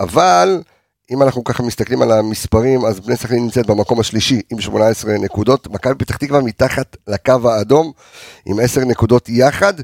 אבל 0.00 0.62
אם 1.12 1.22
אנחנו 1.22 1.44
ככה 1.44 1.62
מסתכלים 1.62 2.02
על 2.02 2.12
המספרים, 2.12 2.84
אז 2.84 3.00
בני 3.00 3.16
סכנין 3.16 3.42
נמצאת 3.42 3.66
במקום 3.66 4.00
השלישי 4.00 4.40
עם 4.50 4.60
18 4.60 5.12
נקודות, 5.18 5.68
מכבי 5.68 5.94
פתח 5.94 6.16
תקווה 6.16 6.40
מתחת 6.40 6.96
לקו 7.08 7.50
האדום 7.50 7.92
עם 8.46 8.60
10 8.60 8.80
נקודות 8.84 9.28
יחד 9.28 9.74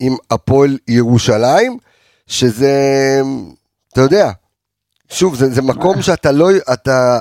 עם 0.00 0.16
הפועל 0.30 0.78
ירושלים, 0.88 1.78
שזה, 2.26 3.20
אתה 3.92 4.00
יודע, 4.00 4.30
שוב, 5.08 5.34
זה, 5.34 5.50
זה 5.50 5.62
מקום 5.62 6.02
שאתה 6.02 6.32
לא, 6.32 6.48
אתה, 6.72 7.20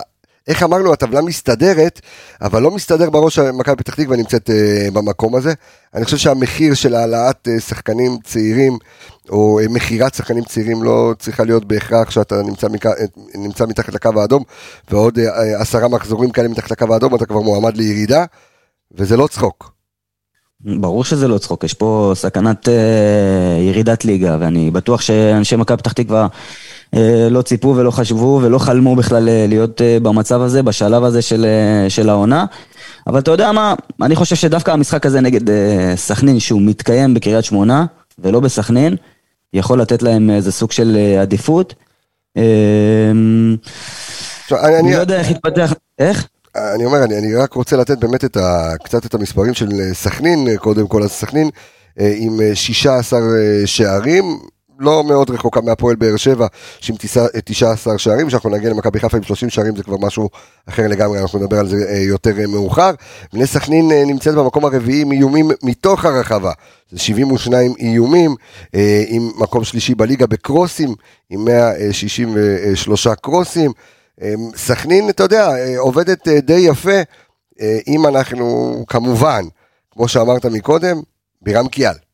איך 0.52 0.64
אמרנו, 0.64 0.94
הטבלה 0.94 1.22
מסתדרת, 1.22 2.02
אבל 2.42 2.62
לא 2.62 2.72
מסתדר 2.72 3.10
בראש 3.10 3.40
מכבי 3.40 3.76
פתח 3.76 3.96
תקווה 3.96 4.18
נמצאת 4.18 4.50
uh, 4.50 4.92
במקום 4.94 5.36
הזה. 5.36 5.54
אני 5.96 6.06
חושב 6.06 6.18
שהמחיר 6.18 6.74
של 6.74 6.96
העלאת 6.96 7.48
uh, 7.48 7.62
שחקנים 7.62 8.18
צעירים, 8.24 8.78
או 9.30 9.60
uh, 9.62 9.70
מכירת 9.70 10.14
שחקנים 10.14 10.44
צעירים 10.44 10.84
לא 10.84 11.14
צריכה 11.20 11.44
להיות 11.44 11.66
בהכרח 11.66 12.12
שאתה 12.12 12.42
נמצא, 12.42 12.68
מק... 12.68 12.86
נמצא 13.36 13.66
מתחת 13.66 13.94
לקו 13.94 14.10
האדום, 14.22 14.44
ועוד 14.90 15.20
uh, 15.20 15.22
עשרה 15.60 15.88
מחזורים 15.88 16.32
כאלה 16.32 16.48
מתחת 16.48 16.72
לקו 16.72 16.94
האדום, 16.94 17.16
אתה 17.16 17.26
כבר 17.26 17.42
מועמד 17.42 17.78
לירידה, 17.78 18.26
וזה 18.92 19.18
לא 19.18 19.28
צחוק. 19.28 19.72
ברור 20.60 21.04
שזה 21.04 21.28
לא 21.28 21.38
צחוק, 21.38 21.64
יש 21.64 21.74
פה 21.74 22.12
סכנת 22.16 22.68
uh, 22.68 22.72
ירידת 23.62 24.06
ליגה, 24.06 24.38
ואני 24.40 24.72
בטוח 24.72 25.02
שאנשי 25.02 25.56
מכבי 25.56 25.78
פתח 25.78 25.92
תקווה 25.92 26.22
אה, 26.22 26.28
לא 27.30 27.42
ציפו 27.42 27.74
ולא 27.78 27.92
חשבו 27.92 28.40
ולא 28.44 28.58
חלמו 28.58 28.96
בכלל 28.96 29.30
אה, 29.30 29.46
להיות 29.48 29.82
אה, 29.82 29.98
במצב 30.00 30.42
הזה, 30.42 30.64
בשלב 30.64 31.04
הזה 31.04 31.22
של, 31.22 31.46
של 31.90 32.10
העונה. 32.10 32.46
אבל 33.08 33.20
אתה 33.20 33.32
יודע 33.32 33.52
מה, 33.52 33.74
אני 34.02 34.16
חושב 34.16 34.36
שדווקא 34.36 34.72
המשחק 34.72 35.06
הזה 35.06 35.22
נגד 35.22 35.42
סכנין, 35.96 36.40
שהוא 36.40 36.62
מתקיים 36.62 37.14
בקריית 37.14 37.46
שמונה 37.46 37.86
ולא 38.20 38.40
בסכנין, 38.40 38.96
יכול 39.54 39.82
לתת 39.82 40.02
להם 40.02 40.30
איזה 40.30 40.52
סוג 40.52 40.72
של 40.72 40.98
עדיפות. 41.22 41.74
אני 42.36 42.44
לא 44.94 44.98
יודע 44.98 45.20
איך 45.20 45.32
יתפתח, 45.32 45.74
איך? 46.00 46.28
אני 46.56 46.86
אומר, 46.86 47.04
אני, 47.04 47.18
אני 47.18 47.36
רק 47.36 47.54
רוצה 47.54 47.78
לתת 47.78 47.98
באמת 47.98 48.26
את 48.26 48.38
ה, 48.38 48.72
קצת 48.84 49.06
את 49.06 49.14
המספרים 49.14 49.54
של 49.54 49.70
סכנין, 49.94 50.58
קודם 50.58 50.88
כל, 50.88 51.04
אז 51.04 51.10
סכנין 51.10 51.50
עם 51.98 52.40
16 52.54 53.20
שערים, 53.66 54.40
לא 54.82 55.04
מאוד 55.04 55.30
רחוקה 55.30 55.62
מהפועל 55.62 55.96
באר 55.96 56.16
שבע, 56.16 56.48
שעם 56.80 56.96
19 57.46 57.98
שערים, 57.98 58.30
שאנחנו 58.30 58.50
נגיע 58.50 58.70
למכבי 58.70 59.00
חיפה 59.00 59.18
עם 59.18 59.24
30 59.24 59.50
שערים 59.50 59.76
זה 59.76 59.84
כבר 59.84 59.98
משהו 59.98 60.30
אחר 60.70 60.88
לגמרי, 60.88 61.20
אנחנו 61.20 61.40
נדבר 61.40 61.60
על 61.60 61.68
זה 61.68 61.76
אה, 61.90 61.98
יותר 61.98 62.40
אה, 62.40 62.48
מאוחר. 62.48 62.92
בני 63.34 63.48
סכנין 63.48 63.92
אה, 63.92 64.04
נמצאת 64.06 64.36
במקום 64.36 64.66
הרביעי 64.66 65.02
עם 65.02 65.12
איומים 65.12 65.52
מתוך 65.64 66.06
הרחבה, 66.06 66.52
זה 66.92 67.00
72 67.00 67.74
איומים, 67.80 68.36
עם 69.08 69.32
מקום 69.38 69.64
שלישי 69.64 69.96
בליגה 69.96 70.28
בקרוסים, 70.28 70.96
עם 71.30 71.46
163 71.46 73.08
קרוסים. 73.08 73.72
סכנין, 74.56 75.10
אתה 75.10 75.24
יודע, 75.24 75.50
עובדת 75.78 76.28
די 76.28 76.60
יפה, 76.60 77.02
אם 77.88 78.08
אנחנו, 78.08 78.76
כמובן, 78.88 79.42
כמו 79.92 80.08
שאמרת 80.08 80.46
מקודם, 80.46 81.02
בירם 81.42 81.68
קיאל. 81.68 82.11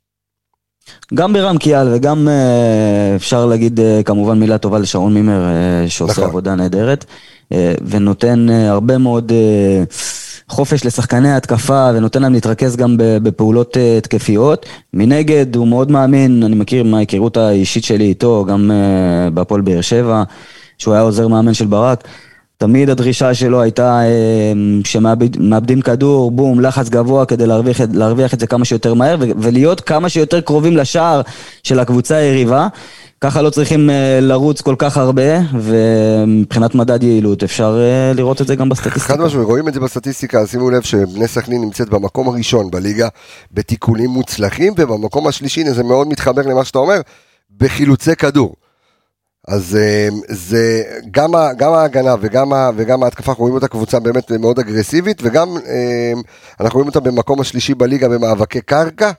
גם 1.14 1.34
ברם 1.34 1.58
קיאל 1.58 1.88
וגם 1.94 2.28
אה, 2.28 3.16
אפשר 3.16 3.46
להגיד 3.46 3.80
אה, 3.80 4.02
כמובן 4.06 4.40
מילה 4.40 4.58
טובה 4.58 4.80
לשרון 4.80 5.14
מימר 5.14 5.44
אה, 5.44 5.90
שעושה 5.90 6.12
נכון. 6.12 6.24
עבודה 6.24 6.56
נהדרת 6.56 7.06
ונותן 7.82 8.48
הרבה 8.50 8.98
מאוד 8.98 9.32
חופש 10.50 10.86
לשחקני 10.86 11.34
התקפה 11.34 11.90
ונותן 11.96 12.22
להם 12.22 12.34
להתרכז 12.34 12.76
גם 12.76 12.96
בפעולות 12.98 13.78
התקפיות. 13.98 14.66
מנגד 14.94 15.56
הוא 15.56 15.68
מאוד 15.68 15.92
מאמין, 15.92 16.44
אני 16.44 16.56
מכיר 16.56 16.84
מההיכרות 16.84 17.38
האישית 17.38 17.84
שלי 17.84 18.04
איתו, 18.04 18.46
גם 18.46 18.72
בהפועל 19.34 19.62
באר 19.62 19.82
שבע, 19.82 20.24
שהוא 20.78 20.94
היה 20.94 21.04
עוזר 21.04 21.28
מאמן 21.28 21.54
של 21.54 21.66
ברק. 21.66 22.08
תמיד 22.58 22.90
הדרישה 22.90 23.34
שלו 23.34 23.62
הייתה 23.62 24.02
אמ, 24.02 24.82
שמאבדים 24.86 25.82
כדור, 25.82 26.32
בום, 26.32 26.60
לחץ 26.60 26.90
גבוה 26.90 27.26
כדי 27.26 27.46
להרוויח, 27.48 27.78
להרוויח 27.94 28.34
את 28.34 28.40
זה 28.40 28.48
כמה 28.48 28.66
שיותר 28.66 28.94
מהר 28.94 29.18
ולהיות 29.20 29.82
כמה 29.82 30.10
שיותר 30.10 30.42
קרובים 30.42 30.78
לשער 30.78 31.22
של 31.64 31.80
הקבוצה 31.80 32.16
היריבה. 32.16 32.68
ככה 33.22 33.42
לא 33.42 33.50
צריכים 33.50 33.90
אה, 33.90 34.20
לרוץ 34.22 34.62
כל 34.62 34.76
כך 34.78 34.98
הרבה, 34.98 35.40
ומבחינת 35.54 36.76
מדד 36.76 37.04
יעילות 37.04 37.44
אפשר 37.44 37.80
אה, 37.80 38.14
לראות 38.14 38.42
את 38.42 38.48
זה 38.48 38.56
גם 38.56 38.70
בסטטיסטיקה. 38.70 39.14
חד 39.14 39.20
משמעית, 39.20 39.48
רואים 39.48 39.68
את 39.68 39.74
זה 39.74 39.80
בסטטיסטיקה, 39.80 40.48
שימו 40.48 40.70
לב 40.70 40.82
שבני 40.82 41.28
סכנין 41.28 41.62
נמצאת 41.62 41.90
במקום 41.90 42.28
הראשון 42.30 42.72
בליגה 42.72 43.08
בתיקולים 43.52 44.10
מוצלחים, 44.10 44.74
ובמקום 44.78 45.28
השלישי, 45.28 45.74
זה 45.74 45.84
מאוד 45.84 46.08
מתחבר 46.08 46.42
למה 46.42 46.66
שאתה 46.66 46.80
אומר, 46.80 47.02
בחילוצי 47.58 48.16
כדור. 48.16 48.56
אז 49.48 49.78
אה, 49.82 50.10
זה 50.30 50.84
גם, 51.12 51.32
גם 51.58 51.74
ההגנה 51.74 52.16
וגם, 52.22 52.52
וגם 52.76 53.04
ההתקפה, 53.04 53.32
אנחנו 53.32 53.42
רואים 53.42 53.56
אותה 53.56 53.68
קבוצה 53.68 54.00
באמת 54.00 54.32
מאוד 54.32 54.60
אגרסיבית, 54.60 55.20
וגם 55.24 55.58
אה, 55.68 56.14
אנחנו 56.60 56.78
רואים 56.78 56.88
אותה 56.88 57.00
במקום 57.00 57.42
השלישי 57.42 57.74
בליגה 57.74 58.10
במאבקי 58.10 58.62
קרקע, 58.62 59.12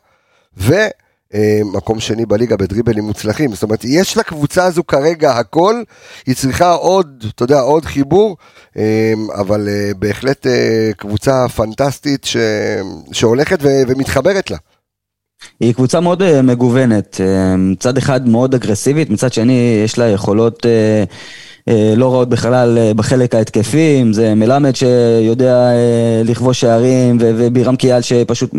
ומקום 0.56 1.96
אה, 1.96 2.00
שני 2.00 2.26
בליגה 2.26 2.56
בדריבלים 2.56 3.04
מוצלחים. 3.04 3.52
זאת 3.52 3.62
אומרת, 3.62 3.84
יש 3.84 4.16
לקבוצה 4.16 4.64
הזו 4.64 4.84
כרגע 4.84 5.32
הכל, 5.32 5.82
היא 6.26 6.36
צריכה 6.36 6.72
עוד, 6.72 7.24
אתה 7.34 7.44
יודע, 7.44 7.60
עוד 7.60 7.84
חיבור, 7.84 8.36
אבל 9.34 9.68
בהחלט 9.98 10.46
קבוצה 10.96 11.48
פנטסטית 11.48 12.24
ש, 12.24 12.36
שהולכת 13.12 13.58
ו, 13.62 13.68
ומתחברת 13.88 14.50
לה. 14.50 14.56
היא 15.60 15.74
קבוצה 15.74 16.00
מאוד 16.00 16.22
uh, 16.22 16.42
מגוונת, 16.42 17.20
uh, 17.20 17.56
מצד 17.56 17.98
אחד 17.98 18.28
מאוד 18.28 18.54
אגרסיבית, 18.54 19.10
מצד 19.10 19.32
שני 19.32 19.82
יש 19.84 19.98
לה 19.98 20.08
יכולות 20.08 20.66
uh, 20.66 21.70
לא 21.96 22.12
רעות 22.12 22.28
בכלל 22.28 22.78
בחלק 22.96 23.34
ההתקפי, 23.34 23.98
אם 24.02 24.12
זה 24.12 24.34
מלמד 24.34 24.76
שיודע 24.76 25.70
לכבוש 26.24 26.60
שערים 26.60 27.18
ובירם 27.20 27.76
קיאל 27.76 28.00
שפשוט 28.00 28.50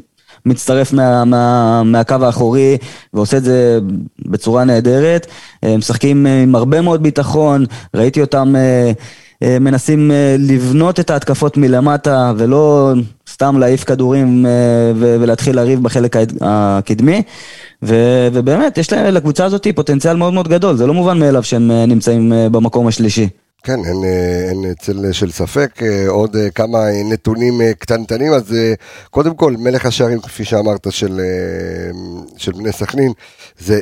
מצטרף 0.45 0.93
מה, 0.93 1.25
מה, 1.25 1.83
מהקו 1.83 2.15
האחורי 2.21 2.77
ועושה 3.13 3.37
את 3.37 3.43
זה 3.43 3.79
בצורה 4.25 4.63
נהדרת. 4.63 5.27
משחקים 5.65 6.25
עם 6.25 6.55
הרבה 6.55 6.81
מאוד 6.81 7.03
ביטחון, 7.03 7.65
ראיתי 7.95 8.21
אותם... 8.21 8.55
אה, 9.43 9.59
מנסים 9.59 10.11
אה, 10.11 10.35
לבנות 10.39 10.99
את 10.99 11.09
ההתקפות 11.09 11.57
מלמטה 11.57 12.33
ולא 12.37 12.93
סתם 13.39 13.59
להעיף 13.59 13.83
כדורים 13.83 14.45
אה, 14.45 14.51
ולהתחיל 14.95 15.55
לריב 15.55 15.83
בחלק 15.83 16.15
הקדמי. 16.41 17.21
ובאמת, 17.81 18.77
יש 18.77 18.93
לקבוצה 18.93 19.45
הזאת 19.45 19.67
פוטנציאל 19.75 20.17
מאוד 20.17 20.33
מאוד 20.33 20.47
גדול, 20.47 20.75
זה 20.75 20.87
לא 20.87 20.93
מובן 20.93 21.19
מאליו 21.19 21.43
שהם 21.43 21.71
נמצאים 21.71 22.33
במקום 22.51 22.87
השלישי. 22.87 23.29
כן, 23.63 23.85
אין, 23.85 24.03
אין 24.49 24.73
צל 24.79 25.11
של 25.11 25.31
ספק, 25.31 25.79
עוד 26.07 26.35
כמה 26.55 26.79
נתונים 27.05 27.61
קטנטנים, 27.79 28.33
אז 28.33 28.55
קודם 29.09 29.35
כל, 29.35 29.55
מלך 29.59 29.85
השערים, 29.85 30.19
כפי 30.19 30.45
שאמרת, 30.45 30.87
של, 30.89 31.21
של 32.37 32.51
בני 32.51 32.71
סכנין, 32.71 33.11
זה 33.59 33.79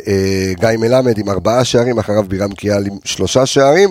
גיא 0.60 0.70
מלמד 0.80 1.18
עם 1.18 1.30
ארבעה 1.30 1.64
שערים, 1.64 2.00
אחריו 2.00 2.24
בירם 2.24 2.52
קיאל 2.52 2.86
עם 2.86 2.94
שלושה 3.04 3.46
שערים, 3.46 3.90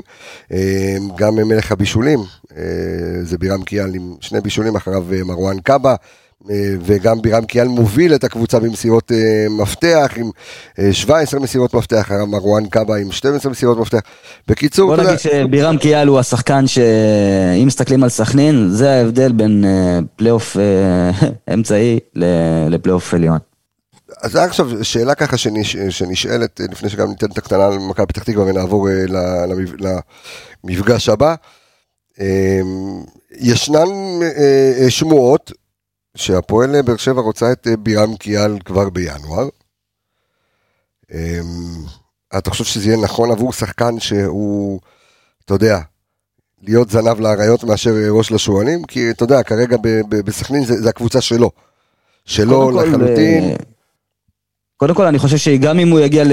גם 1.17 1.35
מלך 1.35 1.73
הבישולים, 1.73 2.19
זה 3.23 3.39
בירם 3.39 3.63
קיאל 3.63 3.95
עם 3.95 4.15
שני 4.21 4.41
בישולים, 4.41 4.77
אחריו 4.77 5.05
מרואן 5.25 5.61
קאבה. 5.61 5.95
אה, 6.51 6.75
וגם 6.81 7.23
בירם 7.23 7.45
קיאל 7.45 7.69
מוביל 7.69 8.15
את 8.15 8.25
הקבוצה 8.25 8.61
במסירות 8.61 9.13
אה, 9.13 9.47
מפתח, 9.51 10.13
עם 10.17 10.31
17 10.93 11.39
אה, 11.39 11.45
מסירות 11.45 11.75
מפתח, 11.75 12.11
מרואן 12.27 12.67
קבהא 12.67 12.97
עם 12.97 13.13
12 13.13 13.51
מסירות 13.51 13.79
מפתח. 13.79 13.99
בקיצור, 14.49 14.97
בוא 14.97 15.05
נגיד 15.05 15.19
שבירם 15.19 15.79
כיאל 15.79 16.09
הוא 16.09 16.19
השחקן 16.19 16.67
שאם 16.67 17.67
מסתכלים 17.67 18.03
על 18.03 18.09
סכנין, 18.09 18.69
זה 18.69 18.91
ההבדל 18.91 19.33
בין 19.33 19.65
פלייאוף 20.17 20.57
אמצעי 21.55 21.99
לפלייאוף 22.69 23.15
עליון. 23.15 23.39
אז 24.23 24.33
זה 24.33 24.43
עכשיו 24.43 24.85
שאלה 24.85 25.15
ככה 25.15 25.37
שנש, 25.37 25.77
שנשאלת, 25.77 26.61
לפני 26.71 26.89
שגם 26.89 27.09
ניתן 27.09 27.27
את 27.27 27.39
הקטנה 27.39 27.67
על 27.67 27.79
מכבי 27.79 28.07
פתח 28.07 28.23
תקווה 28.23 28.45
ונעבור 28.47 28.89
למפגש 30.65 31.09
הבא. 31.09 31.35
ישנן 33.41 33.89
שמועות 34.89 35.53
שהפועל 36.17 36.83
באר 36.83 36.97
שבע 36.97 37.21
רוצה 37.21 37.53
את 37.53 37.67
אה, 37.67 37.77
בירם 37.77 38.17
קיאל 38.17 38.59
כבר 38.65 38.91
בינואר. 38.91 39.49
אמ, 41.15 41.85
אתה 42.39 42.51
חושב 42.51 42.65
שזה 42.65 42.89
יהיה 42.89 42.97
נכון 43.03 43.31
עבור 43.31 43.53
שחקן 43.53 44.01
שהוא, 44.01 44.81
אתה 45.45 45.55
יודע, 45.55 45.79
להיות 46.63 46.91
זנב 46.91 47.21
לאריות 47.21 47.65
מאשר 47.65 47.95
ראש 48.11 48.33
לשועלים? 48.33 48.85
כי 48.85 49.11
אתה 49.11 49.25
יודע, 49.25 49.43
כרגע 49.43 49.77
בסכנין 50.09 50.65
זה, 50.65 50.75
זה 50.75 50.89
הקבוצה 50.89 51.21
שלו. 51.21 51.51
שלו 52.25 52.71
לחלוטין. 52.71 53.45
אה, 53.45 53.57
קודם 54.77 54.95
כל, 54.95 55.05
אני 55.05 55.19
חושב 55.19 55.37
שגם 55.37 55.79
אם 55.79 55.91
הוא 55.91 56.01
יגיע 56.01 56.25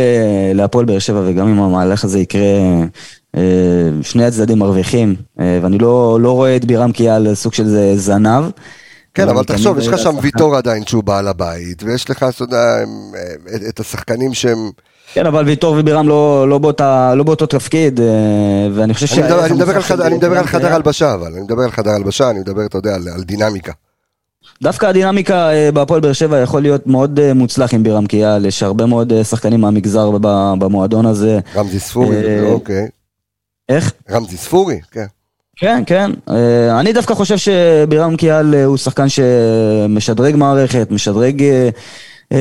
להפועל 0.54 0.86
באר 0.86 1.00
שבע 1.00 1.22
וגם 1.26 1.48
אם 1.48 1.60
המהלך 1.60 2.04
הזה 2.04 2.20
יקרה, 2.20 2.42
אה, 3.36 3.42
שני 4.02 4.26
הצדדים 4.26 4.60
מרוויחים, 4.60 5.16
ואני 5.38 5.78
לא, 5.78 6.18
לא 6.22 6.32
רואה 6.32 6.56
את 6.56 6.66
בירם 6.66 6.92
קיאל 6.92 7.36
סוג 7.36 7.54
של 7.54 7.96
זנב. 7.96 8.44
כן, 9.14 9.30
אבל 9.30 9.44
תחשוב, 9.44 9.78
יש 9.78 9.88
לך 9.88 9.98
שם. 10.00 10.16
ויטור 10.22 10.56
עדיין 10.56 10.86
שהוא 10.86 11.04
בעל 11.04 11.28
הבית, 11.28 11.84
ויש 11.84 12.10
לך, 12.10 12.26
אתה 12.30 12.44
יודע, 12.44 12.76
את- 13.56 13.62
את 13.70 13.80
השחקנים 13.80 14.34
שהם... 14.34 14.70
כן, 15.14 15.26
אבל 15.26 15.46
ויטור 15.46 15.76
ובירם 15.80 16.08
לא, 16.08 16.50
לא, 16.50 16.58
באותה, 16.58 17.16
לא 17.16 17.24
באותו 17.24 17.46
תפקיד, 17.46 18.00
אה, 18.00 18.06
ואני 18.76 18.94
חושב 18.94 19.06
שהערך 19.08 19.46
אני 19.46 19.54
מדבר 19.54 19.76
על 19.76 19.82
חד- 19.82 20.02
אני 20.02 20.16
מדבר 20.16 20.38
על 20.38 20.46
חדר 20.46 20.74
הלבשה, 20.74 21.14
אבל 21.14 21.34
אני 21.34 21.42
מדבר 21.42 21.64
על 21.64 21.72
חדר 21.72 21.92
הלבשה, 21.92 22.30
אני 22.30 22.40
מדבר, 22.40 22.66
אתה 22.66 22.78
יודע, 22.78 22.96
על 22.96 23.08
על 23.16 23.24
דינמיקה. 23.24 23.72
דווקא 24.64 24.86
הדינמיקה 24.86 25.54
אה, 25.54 25.72
בהפועל 25.72 26.02
באר 26.02 26.14
שבע 26.14 26.38
יכול 26.42 26.62
להיות 26.62 26.88
מאוד 26.88 27.20
אה, 27.20 27.34
מוצלח 27.34 27.74
עם 27.74 27.84
בירם 27.84 28.06
קיאל, 28.06 28.46
יש 28.46 28.64
הרבה 28.64 28.86
מאוד 28.86 29.14
אה, 29.14 29.24
שחקנים 29.24 29.62
מהמגזר 29.62 30.12
במועדון 30.60 31.06
הזה. 31.06 31.40
רמזי 31.56 31.80
ספורי, 31.80 32.16
אה, 32.26 32.44
אוקיי. 32.52 32.88
איך? 33.70 33.94
רמזי 34.12 34.38
ספורי, 34.38 34.80
כן. 34.92 35.06
כן, 35.56 35.84
כן. 35.86 36.12
אה, 36.30 36.80
אני 36.80 36.94
דווקא 36.94 37.14
חושב 37.14 37.38
שבירם 37.38 38.16
קיאל 38.16 38.56
אה, 38.56 38.66
הוא 38.66 38.78
שחקן 38.78 39.06
שמשדרג 39.10 40.36
מערכת, 40.36 40.88
משדרג 40.92 41.44
אה, 41.44 41.70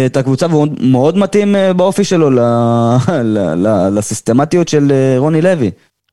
את 0.07 0.17
הקבוצה, 0.17 0.47
והוא 0.47 0.67
מאוד 0.81 1.19
מתאים 1.19 1.55
באופי 1.77 2.05
שלו 2.05 2.31
ל- 2.31 2.41
ל- 3.23 3.55
ל- 3.67 3.89
לסיסטמטיות 3.99 4.69
של 4.69 4.93
רוני 5.19 5.43
לוי. 5.43 5.71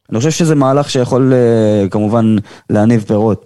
אני 0.09 0.17
חושב 0.17 0.31
שזה 0.31 0.55
מהלך 0.55 0.89
שיכול 0.89 1.33
כמובן 1.91 2.35
להניב 2.69 3.03
פירות. 3.07 3.45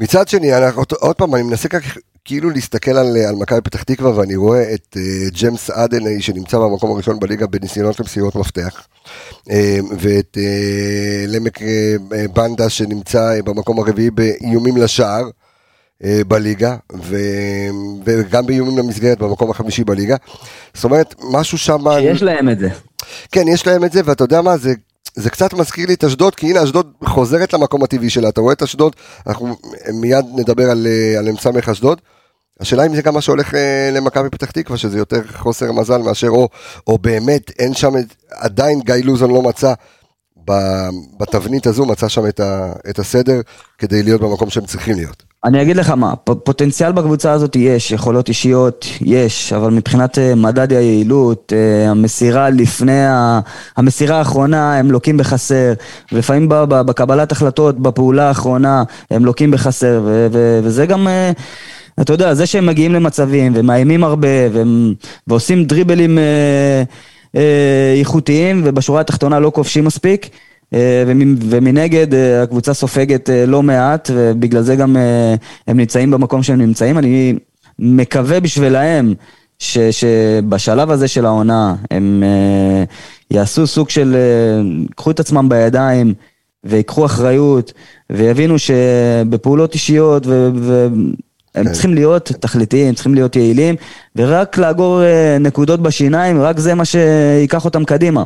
מצד 0.00 0.28
שני, 0.28 0.56
אנחנו, 0.56 0.82
עוד 1.00 1.16
פעם, 1.16 1.34
אני 1.34 1.42
מנסה 1.42 1.68
כך, 1.68 1.96
כאילו 2.24 2.50
להסתכל 2.50 2.90
על, 2.90 3.16
על 3.16 3.34
מכבי 3.34 3.60
פתח 3.60 3.82
תקווה, 3.82 4.18
ואני 4.18 4.36
רואה 4.36 4.74
את 4.74 4.96
uh, 4.96 5.34
ג'יימס 5.34 5.70
אדני, 5.70 6.22
שנמצא 6.22 6.58
במקום 6.58 6.92
הראשון 6.92 7.20
בליגה 7.20 7.46
בניסיונות 7.46 8.00
למסירות 8.00 8.36
מפתח, 8.36 8.86
uh, 9.48 9.52
ואת 9.98 10.38
uh, 10.40 11.28
למק 11.28 11.58
uh, 11.58 11.64
בנדה, 12.34 12.68
שנמצא 12.68 13.34
uh, 13.38 13.42
במקום 13.42 13.78
הרביעי 13.78 14.10
באיומים 14.10 14.76
לשער. 14.76 15.24
uh, 16.02 16.24
בליגה, 16.28 16.76
ו... 17.02 17.16
וגם 18.04 18.46
באיומים 18.46 18.78
למסגרת 18.78 19.18
במקום 19.18 19.50
החמישי 19.50 19.84
בליגה. 19.84 20.16
זאת 20.74 20.84
אומרת, 20.84 21.14
משהו 21.30 21.58
שם... 21.58 21.84
יש 22.00 22.22
להם 22.22 22.48
את 22.48 22.58
זה. 22.58 22.68
כן, 23.32 23.48
יש 23.48 23.66
להם 23.66 23.84
את 23.84 23.92
זה, 23.92 24.00
ואתה 24.04 24.24
יודע 24.24 24.42
מה, 24.42 24.56
זה, 24.56 24.74
זה 25.14 25.30
קצת 25.30 25.52
מזכיר 25.52 25.86
לי 25.86 25.94
את 25.94 26.04
אשדוד, 26.04 26.34
כי 26.34 26.50
הנה 26.50 26.64
אשדוד 26.64 26.92
חוזרת 27.04 27.52
למקום 27.52 27.82
הטבעי 27.82 28.10
שלה, 28.10 28.28
אתה 28.28 28.40
רואה 28.40 28.52
את 28.52 28.62
אשדוד, 28.62 28.96
אנחנו 29.26 29.56
מיד 29.92 30.24
נדבר 30.34 30.70
על, 30.70 30.86
אה, 30.86 31.30
אמצע 31.30 31.50
אשדוד. 31.72 32.00
השאלה 32.60 32.86
אם 32.86 32.94
זה 32.94 33.02
גם 33.02 33.14
מה 33.14 33.20
שהולך 33.20 33.54
אה, 33.54 33.90
למכבי 33.92 34.30
פתח 34.30 34.50
תקווה, 34.50 34.78
שזה 34.78 34.98
יותר 34.98 35.22
חוסר 35.36 35.72
מזל 35.72 35.98
מאשר, 35.98 36.28
או, 36.28 36.48
או 36.86 36.98
באמת 36.98 37.50
אין 37.58 37.74
שם, 37.74 37.92
עדיין 38.30 38.80
גיא 38.80 38.94
לוזון 39.04 39.30
לא 39.30 39.42
מצא 39.42 39.74
בתבנית 41.18 41.66
הזו, 41.66 41.86
מצא 41.86 42.08
שם 42.08 42.26
את, 42.26 42.40
ה, 42.40 42.72
את 42.90 42.98
הסדר 42.98 43.40
כדי 43.78 44.02
להיות 44.02 44.20
במקום 44.20 44.50
שהם 44.50 44.66
צריכים 44.66 44.96
להיות. 44.96 45.31
אני 45.44 45.62
אגיד 45.62 45.76
לך 45.76 45.90
מה, 45.90 46.16
פוטנציאל 46.16 46.92
בקבוצה 46.92 47.32
הזאת 47.32 47.56
יש, 47.56 47.92
יכולות 47.92 48.28
אישיות 48.28 48.86
יש, 49.00 49.52
אבל 49.52 49.70
מבחינת 49.70 50.18
אה, 50.18 50.34
מדד 50.34 50.72
היעילות, 50.72 51.52
אה, 51.56 51.90
המסירה 51.90 52.50
לפני, 52.50 53.00
המסירה 53.76 54.18
האחרונה 54.18 54.78
הם 54.78 54.90
לוקים 54.90 55.16
בחסר, 55.16 55.72
ולפעמים 56.12 56.46
בקבלת 56.48 57.32
החלטות, 57.32 57.80
בפעולה 57.80 58.28
האחרונה, 58.28 58.82
הם 59.10 59.24
לוקים 59.24 59.50
בחסר, 59.50 60.00
ו- 60.04 60.26
ו- 60.32 60.60
וזה 60.62 60.86
גם... 60.86 61.08
אה, 61.08 61.32
אתה 62.00 62.12
יודע, 62.12 62.34
זה 62.34 62.46
שהם 62.46 62.66
מגיעים 62.66 62.92
למצבים 62.92 63.52
ומאיימים 63.56 64.04
הרבה 64.04 64.28
והם, 64.52 64.94
ועושים 65.26 65.64
דריבלים 65.64 66.18
אה, 66.18 66.82
אה, 67.36 67.94
איכותיים 67.98 68.62
ובשורה 68.64 69.00
התחתונה 69.00 69.40
לא 69.40 69.50
כובשים 69.54 69.84
מספיק 69.84 70.28
ומנגד 71.40 72.14
אה, 72.14 72.42
הקבוצה 72.42 72.74
סופגת 72.74 73.30
אה, 73.30 73.46
לא 73.46 73.62
מעט 73.62 74.10
ובגלל 74.14 74.62
זה 74.62 74.76
גם 74.76 74.96
אה, 74.96 75.34
הם 75.66 75.76
נמצאים 75.76 76.10
במקום 76.10 76.42
שהם 76.42 76.58
נמצאים. 76.58 76.98
אני 76.98 77.34
מקווה 77.78 78.40
בשבילהם 78.40 79.14
ש, 79.58 79.78
שבשלב 79.78 80.90
הזה 80.90 81.08
של 81.08 81.26
העונה 81.26 81.74
הם 81.90 82.22
אה, 82.26 82.84
יעשו 83.30 83.66
סוג 83.66 83.90
של, 83.90 84.14
אה, 84.14 84.84
קחו 84.96 85.10
את 85.10 85.20
עצמם 85.20 85.48
בידיים 85.48 86.14
ויקחו 86.64 87.06
אחריות 87.06 87.72
ויבינו 88.10 88.58
שבפעולות 88.58 89.74
אישיות 89.74 90.26
ו... 90.26 90.50
ו 90.54 90.88
הם 91.54 91.64
כן. 91.64 91.72
צריכים 91.72 91.94
להיות 91.94 92.24
תכליתיים, 92.40 92.94
צריכים 92.94 93.14
להיות 93.14 93.36
יעילים, 93.36 93.74
ורק 94.16 94.58
לאגור 94.58 95.02
אה, 95.02 95.36
נקודות 95.40 95.80
בשיניים, 95.80 96.40
רק 96.40 96.58
זה 96.58 96.74
מה 96.74 96.84
שייקח 96.84 97.64
אותם 97.64 97.84
קדימה. 97.84 98.22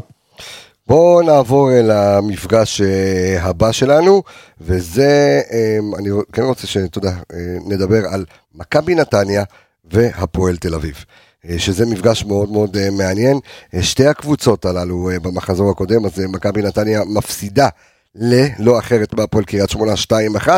בואו 0.88 1.22
נעבור 1.22 1.72
אל 1.72 1.90
המפגש 1.90 2.80
אה, 2.80 3.42
הבא 3.42 3.72
שלנו, 3.72 4.22
וזה, 4.60 5.40
אה, 5.52 5.78
אני 5.98 6.08
כן 6.32 6.42
רוצה 6.42 6.66
שאתה 6.66 7.08
אה, 7.08 7.56
נדבר 7.66 8.06
על 8.10 8.24
מכבי 8.54 8.94
נתניה 8.94 9.44
והפועל 9.84 10.56
תל 10.56 10.74
אביב. 10.74 11.04
אה, 11.48 11.58
שזה 11.58 11.86
מפגש 11.86 12.24
מאוד 12.24 12.50
מאוד 12.50 12.76
מעניין. 12.90 13.38
שתי 13.80 14.06
הקבוצות 14.06 14.64
הללו 14.64 15.10
במחזור 15.22 15.70
הקודם, 15.70 16.06
אז 16.06 16.18
מכבי 16.18 16.62
נתניה 16.62 17.00
מפסידה 17.06 17.68
ללא 18.14 18.78
אחרת 18.78 19.14
בהפועל 19.14 19.44
קריית 19.44 19.70
שמונה 19.70 19.92
2-1, 20.46 20.48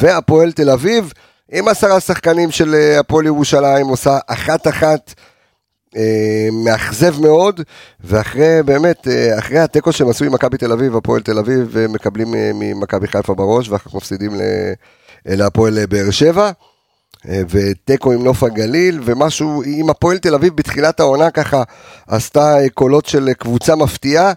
והפועל 0.00 0.52
תל 0.52 0.70
אביב 0.70 1.12
עם 1.52 1.68
עשרה 1.68 2.00
שחקנים 2.00 2.50
של 2.50 2.74
הפועל 3.00 3.26
ירושלים 3.26 3.86
עושה 3.86 4.18
אחת-אחת. 4.26 5.14
אה, 5.18 5.35
מאכזב 6.52 7.20
מאוד, 7.20 7.60
ואחרי 8.00 8.62
באמת, 8.64 9.08
אה, 9.08 9.38
אחרי 9.38 9.58
התיקו 9.58 9.92
שהם 9.92 10.08
עשו 10.08 10.24
עם 10.24 10.32
מכבי 10.32 10.58
תל 10.58 10.72
אביב, 10.72 10.96
הפועל 10.96 11.22
תל 11.22 11.38
אביב 11.38 11.76
אה, 11.76 11.88
מקבלים 11.88 12.34
אה, 12.34 12.50
ממכבי 12.54 13.06
חיפה 13.08 13.34
בראש, 13.34 13.68
ואחר 13.68 13.90
כך 13.90 13.94
מפסידים 13.94 14.40
אה, 14.40 14.72
להפועל 15.26 15.78
אה, 15.78 15.86
באר 15.86 16.10
שבע, 16.10 16.50
אה, 17.28 17.42
ותיקו 17.48 18.12
עם 18.12 18.24
נוף 18.24 18.42
הגליל, 18.42 19.00
ומשהו 19.04 19.62
עם 19.66 19.90
הפועל 19.90 20.18
תל 20.18 20.34
אביב 20.34 20.56
בתחילת 20.56 21.00
העונה 21.00 21.30
ככה 21.30 21.62
עשתה 22.06 22.58
אה, 22.58 22.68
קולות 22.68 23.06
של 23.06 23.28
אה, 23.28 23.34
קבוצה 23.34 23.76
מפתיעה, 23.76 24.32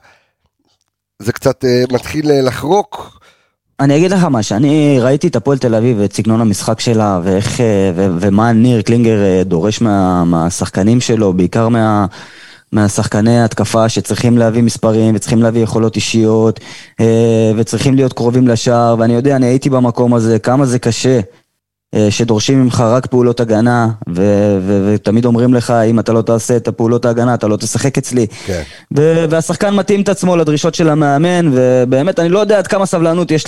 זה 1.19 1.33
קצת 1.33 1.65
אה, 1.65 1.83
מתחיל 1.91 2.31
אה, 2.31 2.41
לחרוק. 2.41 3.18
אני 3.79 3.97
אגיד 3.97 4.11
לך 4.11 4.23
מה, 4.23 4.43
שאני 4.43 4.99
ראיתי 5.01 5.27
את 5.27 5.35
הפועל 5.35 5.57
תל 5.57 5.75
אביב 5.75 5.97
ואת 5.99 6.13
סגנון 6.13 6.41
המשחק 6.41 6.79
שלה, 6.79 7.19
ואיך, 7.23 7.61
אה, 7.61 7.91
ו- 7.95 8.07
ומה 8.19 8.51
ניר 8.51 8.81
קלינגר 8.81 9.23
אה, 9.23 9.43
דורש 9.43 9.81
מה, 9.81 10.23
מהשחקנים 10.23 11.01
שלו, 11.01 11.33
בעיקר 11.33 11.69
מה... 11.69 12.05
מהשחקני 12.71 13.43
התקפה 13.43 13.89
שצריכים 13.89 14.37
להביא 14.37 14.63
מספרים 14.63 15.15
וצריכים 15.15 15.43
להביא 15.43 15.61
יכולות 15.61 15.95
אישיות 15.95 16.59
אה, 16.99 17.51
וצריכים 17.57 17.95
להיות 17.95 18.13
קרובים 18.13 18.47
לשער 18.47 18.95
ואני 18.99 19.13
יודע, 19.13 19.35
אני 19.35 19.45
הייתי 19.45 19.69
במקום 19.69 20.13
הזה, 20.13 20.39
כמה 20.39 20.65
זה 20.65 20.79
קשה 20.79 21.19
שדורשים 22.09 22.63
ממך 22.63 22.83
רק 22.87 23.05
פעולות 23.05 23.39
הגנה 23.39 23.89
ו- 24.09 24.57
ו- 24.61 24.93
ותמיד 24.93 25.25
אומרים 25.25 25.53
לך 25.53 25.71
אם 25.71 25.99
אתה 25.99 26.13
לא 26.13 26.21
תעשה 26.21 26.57
את 26.57 26.67
הפעולות 26.67 27.05
ההגנה 27.05 27.33
אתה 27.33 27.47
לא 27.47 27.55
תשחק 27.57 27.97
אצלי 27.97 28.27
כן. 28.45 28.61
ו- 28.97 29.25
והשחקן 29.29 29.73
מתאים 29.75 30.01
את 30.01 30.09
עצמו 30.09 30.35
לדרישות 30.37 30.75
של 30.75 30.89
המאמן, 30.89 31.51
ובאמת, 31.53 32.19
אני 32.19 32.29
לא 32.29 32.39
יודע 32.39 32.57
עד 32.57 32.67
כמה 32.67 32.85
סבלנות 32.85 33.31
יש 33.31 33.45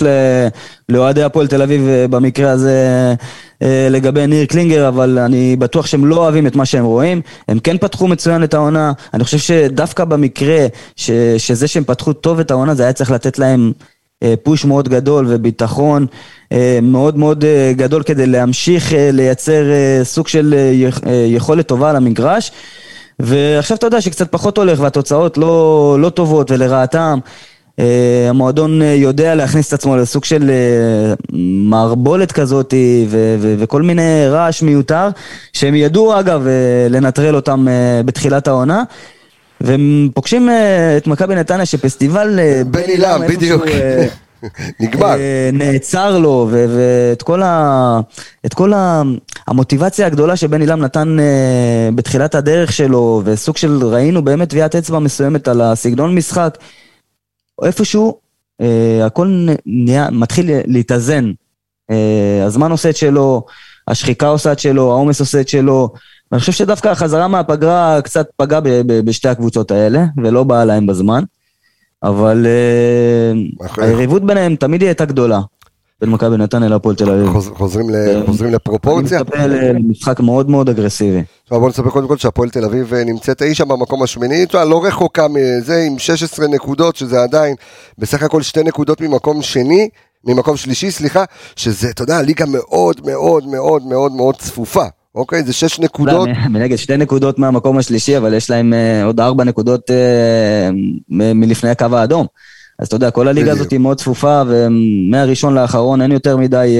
לאוהדי 0.88 1.22
הפועל 1.22 1.46
תל 1.46 1.62
אביב 1.62 1.88
אה, 1.88 2.08
במקרה 2.08 2.50
הזה 2.50 3.14
אה, 3.62 3.88
לגבי 3.90 4.26
ניר 4.26 4.44
קלינגר, 4.46 4.88
אבל 4.88 5.18
אני 5.18 5.56
בטוח 5.56 5.86
שהם 5.86 6.06
לא 6.06 6.16
אוהבים 6.16 6.46
את 6.46 6.56
מה 6.56 6.66
שהם 6.66 6.84
רואים. 6.84 7.20
הם 7.48 7.58
כן 7.58 7.78
פתחו 7.78 8.08
מצוין 8.08 8.44
את 8.44 8.54
העונה, 8.54 8.92
אני 9.14 9.24
חושב 9.24 9.38
שדווקא 9.38 10.04
במקרה 10.04 10.66
ש- 10.96 11.10
שזה 11.38 11.68
שהם 11.68 11.84
פתחו 11.84 12.12
טוב 12.12 12.40
את 12.40 12.50
העונה, 12.50 12.74
זה 12.74 12.82
היה 12.82 12.92
צריך 12.92 13.10
לתת 13.10 13.38
להם 13.38 13.72
אה, 13.78 13.86
פוש 14.42 14.64
מאוד 14.64 14.88
גדול 14.88 15.26
וביטחון 15.28 16.06
אה, 16.52 16.78
מאוד 16.82 17.18
מאוד 17.18 17.44
אה, 17.44 17.72
גדול 17.76 18.02
כדי 18.02 18.26
להמשיך 18.26 18.92
אה, 18.92 19.10
לייצר 19.12 19.62
אה, 19.70 20.00
סוג 20.04 20.28
של 20.28 20.54
אה, 20.56 20.70
יכ- 20.74 21.00
אה, 21.06 21.24
יכולת 21.28 21.66
טובה 21.66 21.90
על 21.90 21.96
המגרש. 21.96 22.52
ועכשיו 23.20 23.76
אתה 23.76 23.86
יודע 23.86 24.00
שקצת 24.00 24.32
פחות 24.32 24.58
הולך 24.58 24.80
והתוצאות 24.80 25.38
לא, 25.38 25.96
לא 26.00 26.08
טובות 26.08 26.50
ולרעתם. 26.50 27.18
המועדון 28.30 28.82
יודע 28.82 29.34
להכניס 29.34 29.68
את 29.68 29.72
עצמו 29.72 29.96
לסוג 29.96 30.24
של 30.24 30.50
מערבולת 31.68 32.32
כזאת 32.32 32.74
ו- 33.08 33.36
ו- 33.40 33.54
וכל 33.58 33.82
מיני 33.82 34.26
רעש 34.28 34.62
מיותר 34.62 35.08
שהם 35.52 35.74
ידעו 35.74 36.18
אגב 36.20 36.46
לנטרל 36.90 37.36
אותם 37.36 37.66
בתחילת 38.04 38.48
העונה 38.48 38.82
והם 39.62 40.08
פוגשים 40.14 40.48
uh, 40.48 40.52
את 40.96 41.06
מכבי 41.06 41.34
נתניה 41.34 41.66
שפסטיבל 41.66 42.38
uh, 42.38 42.64
בן 42.64 42.80
איפשהו, 42.80 43.36
בדיוק. 43.36 43.66
אה, 43.66 44.06
נגמר. 44.80 45.06
אה, 45.06 45.50
נעצר 45.52 46.18
לו, 46.18 46.48
ואת 46.50 47.22
כל, 47.22 47.42
ה- 47.42 48.00
את 48.46 48.54
כל 48.54 48.72
ה- 48.72 49.02
המוטיבציה 49.48 50.06
הגדולה 50.06 50.36
שבן 50.36 50.60
עילם 50.60 50.80
נתן 50.80 51.16
אה, 51.20 51.88
בתחילת 51.94 52.34
הדרך 52.34 52.72
שלו, 52.72 53.22
וסוג 53.24 53.56
של 53.56 53.78
ראינו 53.82 54.22
באמת 54.24 54.48
טביעת 54.50 54.74
אצבע 54.76 54.98
מסוימת 54.98 55.48
על 55.48 55.60
הסגנון 55.60 56.14
משחק, 56.14 56.58
איפשהו 57.64 58.18
אה, 58.60 59.06
הכל 59.06 59.46
נהיה, 59.66 60.10
מתחיל 60.10 60.50
להתאזן. 60.66 61.30
אה, 61.90 62.44
הזמן 62.46 62.70
עושה 62.70 62.90
את 62.90 62.96
שלו, 62.96 63.44
השחיקה 63.88 64.28
עושה 64.28 64.52
את 64.52 64.58
שלו, 64.58 64.90
העומס 64.90 65.20
עושה 65.20 65.40
את 65.40 65.48
שלו. 65.48 65.88
ואני 66.32 66.40
חושב 66.40 66.52
שדווקא 66.52 66.88
החזרה 66.88 67.28
מהפגרה 67.28 68.00
קצת 68.02 68.28
פגעה 68.36 68.60
בשתי 68.86 69.28
הקבוצות 69.28 69.70
האלה, 69.70 70.04
ולא 70.16 70.44
באה 70.44 70.64
להם 70.64 70.86
בזמן. 70.86 71.24
אבל 72.02 72.46
אה, 72.46 73.84
היריבות 73.84 74.26
ביניהם 74.26 74.56
תמיד 74.56 74.80
היא 74.80 74.88
הייתה 74.88 75.04
גדולה. 75.04 75.40
בין 76.00 76.10
מכבי 76.10 76.36
נתניה 76.36 76.68
להפועל 76.68 76.96
תל 76.96 77.10
אביב. 77.10 77.40
חוזרים 77.54 77.94
אה, 77.94 78.22
חוזרים 78.26 78.48
אני 78.48 78.54
לפרופורציה. 78.54 79.20
מצפה 79.20 79.46
למשחק 79.46 80.20
מאוד 80.20 80.50
מאוד 80.50 80.68
אגרסיבי. 80.68 81.22
עכשיו 81.42 81.60
בוא 81.60 81.68
נספר 81.68 81.90
קודם 81.90 82.08
כל 82.08 82.16
שהפועל 82.16 82.50
תל 82.50 82.64
אביב 82.64 82.94
אה, 82.94 83.04
נמצאת 83.04 83.42
אי 83.42 83.54
שם 83.54 83.68
במקום 83.68 84.02
השמיני, 84.02 84.46
לא 84.54 84.84
רחוקה 84.84 85.26
מזה 85.28 85.84
עם 85.86 85.98
16 85.98 86.46
נקודות, 86.48 86.96
שזה 86.96 87.22
עדיין 87.22 87.54
בסך 87.98 88.22
הכל 88.22 88.42
שתי 88.42 88.62
נקודות 88.62 89.00
ממקום 89.00 89.42
שני, 89.42 89.88
ממקום 90.24 90.56
שלישי, 90.56 90.90
סליחה, 90.90 91.24
שזה, 91.56 91.90
אתה 91.90 92.02
יודע, 92.02 92.22
ליגה 92.22 92.46
מאוד 92.46 93.00
מאוד 93.06 93.46
מאוד 93.46 93.86
מאוד 93.86 94.12
מאוד 94.12 94.36
צפופה, 94.36 94.84
אוקיי? 95.14 95.42
זה 95.42 95.52
שש 95.52 95.80
נקודות, 95.80 96.28
מנגד 96.50 96.76
שתי 96.76 96.96
נקודות 96.96 97.38
מהמקום 97.38 97.78
השלישי, 97.78 98.16
אבל 98.16 98.34
יש 98.34 98.50
להם 98.50 98.74
אה, 98.74 99.04
עוד 99.04 99.20
ארבע 99.20 99.44
נקודות 99.44 99.90
אה, 99.90 100.70
מלפני 101.08 101.70
הקו 101.70 101.86
האדום. 101.92 102.26
אז 102.78 102.86
אתה 102.86 102.96
יודע, 102.96 103.10
כל 103.10 103.28
הליגה. 103.28 103.52
הזאת 103.52 103.70
היא 103.70 103.80
מאוד 103.80 103.98
צפופה, 103.98 104.42
ומהראשון 104.46 105.54
לאחרון 105.54 106.02
אין 106.02 106.12
יותר 106.12 106.36
מדי 106.36 106.76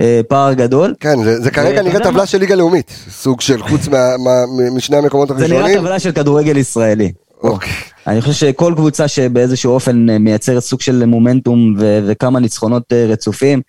אה, 0.00 0.20
פער 0.28 0.52
גדול. 0.52 0.94
כן, 1.00 1.24
זה, 1.24 1.40
זה 1.40 1.50
כרגע 1.50 1.82
נראה 1.82 2.00
טבלה? 2.00 2.26
של 2.26 2.38
ליגה 2.38 2.54
לאומית, 2.54 2.90
סוג 3.10 3.40
של 3.40 3.62
חוץ 3.62 3.88
מה, 3.88 4.16
מה, 4.24 4.30
משני 4.72 4.96
המקומות 4.96 5.28
זה 5.28 5.34
נראה 5.34 5.60
הראשונים. 5.60 5.78
טבלה 5.78 5.98
של 5.98 6.12
כדורגל 6.12 6.56
ישראלי. 6.56 7.12
אוקיי. 7.42 7.70
אני 8.06 8.20
חושב 8.20 8.32
שכל 8.32 8.72
קבוצה 8.76 9.08
שבאיזשהו 9.08 9.72
אופן 9.72 10.06
מייצרת 10.20 10.62
סוג 10.62 10.80
של 10.80 11.04
מומנטום 11.06 11.74
ו- 11.78 12.00
וכמה 12.06 12.40
ניצחונות 12.40 12.92
רצופים, 12.92 13.60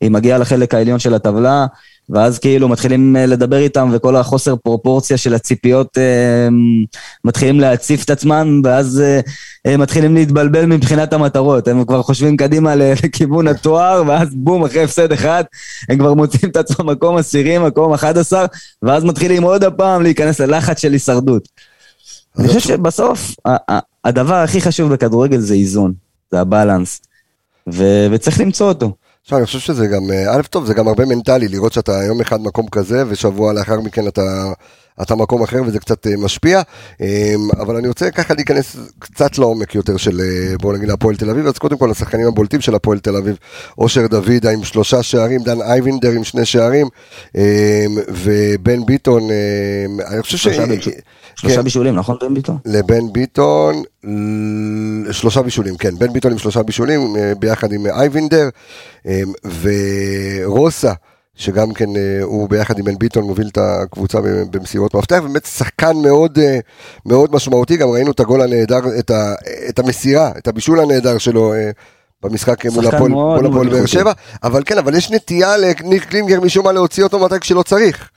היא 0.00 0.10
מגיעה 0.10 0.38
לחלק 0.38 0.74
העליון 0.74 0.98
של 0.98 1.14
הטבלה, 1.14 1.66
ואז 2.10 2.38
כאילו 2.38 2.68
מתחילים 2.68 3.16
אה, 3.16 3.26
לדבר 3.26 3.56
איתם, 3.56 3.90
וכל 3.92 4.16
החוסר 4.16 4.56
פרופורציה 4.56 5.16
של 5.16 5.34
הציפיות 5.34 5.98
אה, 5.98 6.48
מתחילים 7.24 7.60
להציף 7.60 8.04
את 8.04 8.10
עצמם, 8.10 8.60
ואז 8.64 9.00
אה, 9.00 9.20
אה, 9.66 9.76
מתחילים 9.76 10.14
להתבלבל 10.14 10.66
מבחינת 10.66 11.12
המטרות. 11.12 11.68
הם 11.68 11.84
כבר 11.84 12.02
חושבים 12.02 12.36
קדימה 12.36 12.74
לכיוון 13.04 13.48
התואר, 13.48 14.02
ואז 14.06 14.28
בום, 14.34 14.64
אחרי 14.64 14.82
הפסד 14.82 15.12
אחד, 15.12 15.44
הם 15.88 15.98
כבר 15.98 16.14
מוצאים 16.14 16.50
את 16.50 16.56
עצמם 16.56 16.90
מקום 16.90 17.16
עשירי, 17.16 17.58
מקום 17.58 17.92
11, 17.92 18.46
ואז 18.82 19.04
מתחילים 19.04 19.42
עוד 19.42 19.64
הפעם 19.64 20.02
להיכנס 20.02 20.40
ללחץ 20.40 20.80
של 20.80 20.92
הישרדות. 20.92 21.48
אני 22.38 22.48
חושב 22.48 22.60
שבסוף, 22.60 23.34
הדבר 24.04 24.34
הכי 24.34 24.60
חשוב 24.60 24.92
בכדורגל 24.92 25.38
זה 25.38 25.54
איזון, 25.54 25.92
זה 26.30 26.40
הבלנס, 26.40 27.00
ו- 27.72 28.06
וצריך 28.10 28.40
למצוא 28.40 28.68
אותו. 28.68 28.92
עכשיו, 29.28 29.38
אני 29.38 29.46
חושב 29.46 29.58
שזה 29.58 29.86
גם, 29.86 30.10
אה, 30.10 30.36
א', 30.36 30.42
טוב, 30.42 30.66
זה 30.66 30.74
גם 30.74 30.88
הרבה 30.88 31.04
מנטלי, 31.04 31.48
לראות 31.48 31.72
שאתה 31.72 31.92
יום 32.06 32.20
אחד 32.20 32.40
מקום 32.40 32.68
כזה, 32.68 33.04
ושבוע 33.08 33.52
לאחר 33.52 33.80
מכן 33.80 34.08
אתה, 34.08 34.52
אתה 35.02 35.14
מקום 35.14 35.42
אחר, 35.42 35.62
וזה 35.66 35.78
קצת 35.78 36.06
אה, 36.06 36.12
משפיע. 36.16 36.62
אה, 37.00 37.34
אבל 37.60 37.76
אני 37.76 37.88
רוצה 37.88 38.10
ככה 38.10 38.34
להיכנס 38.34 38.76
קצת 38.98 39.38
לעומק 39.38 39.74
יותר 39.74 39.96
של, 39.96 40.20
אה, 40.20 40.58
בואו 40.58 40.76
נגיד, 40.76 40.90
הפועל 40.90 41.16
תל 41.16 41.30
אביב. 41.30 41.46
אז 41.46 41.58
קודם 41.58 41.78
כל, 41.78 41.90
השחקנים 41.90 42.26
הבולטים 42.26 42.60
של 42.60 42.74
הפועל 42.74 42.98
תל 42.98 43.16
אביב, 43.16 43.36
אושר 43.78 44.06
דוידה 44.06 44.50
עם 44.50 44.64
שלושה 44.64 45.02
שערים, 45.02 45.42
דן 45.42 45.62
אייבינדר 45.62 46.10
עם 46.10 46.24
שני 46.24 46.44
שערים, 46.44 46.86
אה, 47.36 47.86
ובן 48.08 48.86
ביטון, 48.86 49.30
אה, 49.30 50.06
אני 50.14 50.22
חושב 50.22 50.36
ש... 50.36 50.48
שלושה 51.40 51.56
כן. 51.56 51.62
בישולים, 51.62 51.94
נכון 51.94 52.16
בן 52.20 52.34
ביטון? 52.34 52.56
לבן 52.64 53.12
ביטון, 53.12 53.82
שלושה 55.12 55.42
בישולים, 55.42 55.76
כן, 55.76 55.98
בן 55.98 56.12
ביטון 56.12 56.32
עם 56.32 56.38
שלושה 56.38 56.62
בישולים, 56.62 57.16
אה, 57.16 57.32
ביחד 57.38 57.72
עם 57.72 57.86
אה, 57.86 58.00
אייבינדר, 58.00 58.48
אה, 59.06 59.20
ורוסה, 59.62 60.92
שגם 61.34 61.72
כן 61.72 61.96
אה, 61.96 62.22
הוא 62.22 62.48
ביחד 62.48 62.78
עם 62.78 62.84
בן 62.84 62.98
ביטון 62.98 63.24
מוביל 63.24 63.48
את 63.48 63.58
הקבוצה 63.58 64.18
במסירות 64.50 64.94
מפתח, 64.94 65.18
באמת 65.22 65.44
שחקן 65.44 65.96
מאוד, 65.96 66.38
מאוד 67.06 67.34
משמעותי, 67.34 67.76
גם 67.76 67.88
ראינו 67.88 68.10
את 68.10 68.20
הגול 68.20 68.42
הנהדר, 68.42 68.80
את, 68.98 69.10
ה, 69.10 69.34
את 69.68 69.78
המסירה, 69.78 70.30
את 70.38 70.48
הבישול 70.48 70.80
הנהדר 70.80 71.18
שלו. 71.18 71.54
במשחק 72.22 72.66
מול 72.66 72.86
הפועל 72.86 73.68
באר. 73.68 73.86
שבע, 73.86 74.12
אבל 74.42 74.62
כן, 74.66 74.78
אבל 74.78 74.94
יש 74.94 75.10
נטייה 75.10 75.56
לניר 75.56 76.02
קלינגר 76.02 76.40
משום 76.40 76.64
מה 76.64 76.72
להוציא 76.72 77.04
אותו 77.04 77.18
מתי 77.18 77.40
כשלא 77.40 77.62
צריך. 77.62 78.10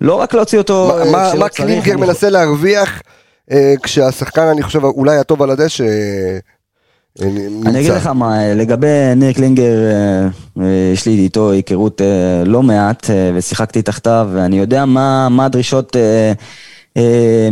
לא 0.00 0.14
רק 0.14 0.34
להוציא 0.34 0.58
אותו 0.58 0.92
מה- 0.96 1.02
אה, 1.04 1.10
מה- 1.10 1.32
מה 1.38 1.48
קלינגר 1.48 1.96
מנסה 1.96 2.30
להרוויח 2.30 3.02
אה, 3.50 3.74
כשהשחקן, 3.82 4.42
אני 4.42 4.62
חושב, 4.62 4.84
אולי 4.84 5.16
הטוב 5.18 5.42
על 5.42 5.50
הדשא 5.50 5.84
אה, 5.84 6.38
נמצא? 7.26 7.68
אני 7.70 7.80
אגיד 7.80 7.92
לך 7.92 8.06
מה, 8.06 8.54
לגבי 8.54 8.86
ניר 9.16 9.32
קלינגר, 9.32 9.72
יש 10.92 11.06
לי 11.06 11.12
איתו 11.12 11.50
היכרות 11.50 12.00
לא 12.46 12.62
מעט, 12.62 13.06
ושיחקתי 13.34 13.82
תחתיו, 13.82 14.28
ואני 14.32 14.58
יודע 14.58 14.84
מה 14.84 15.28
מה 15.28 15.44
הדרישות 15.44 15.96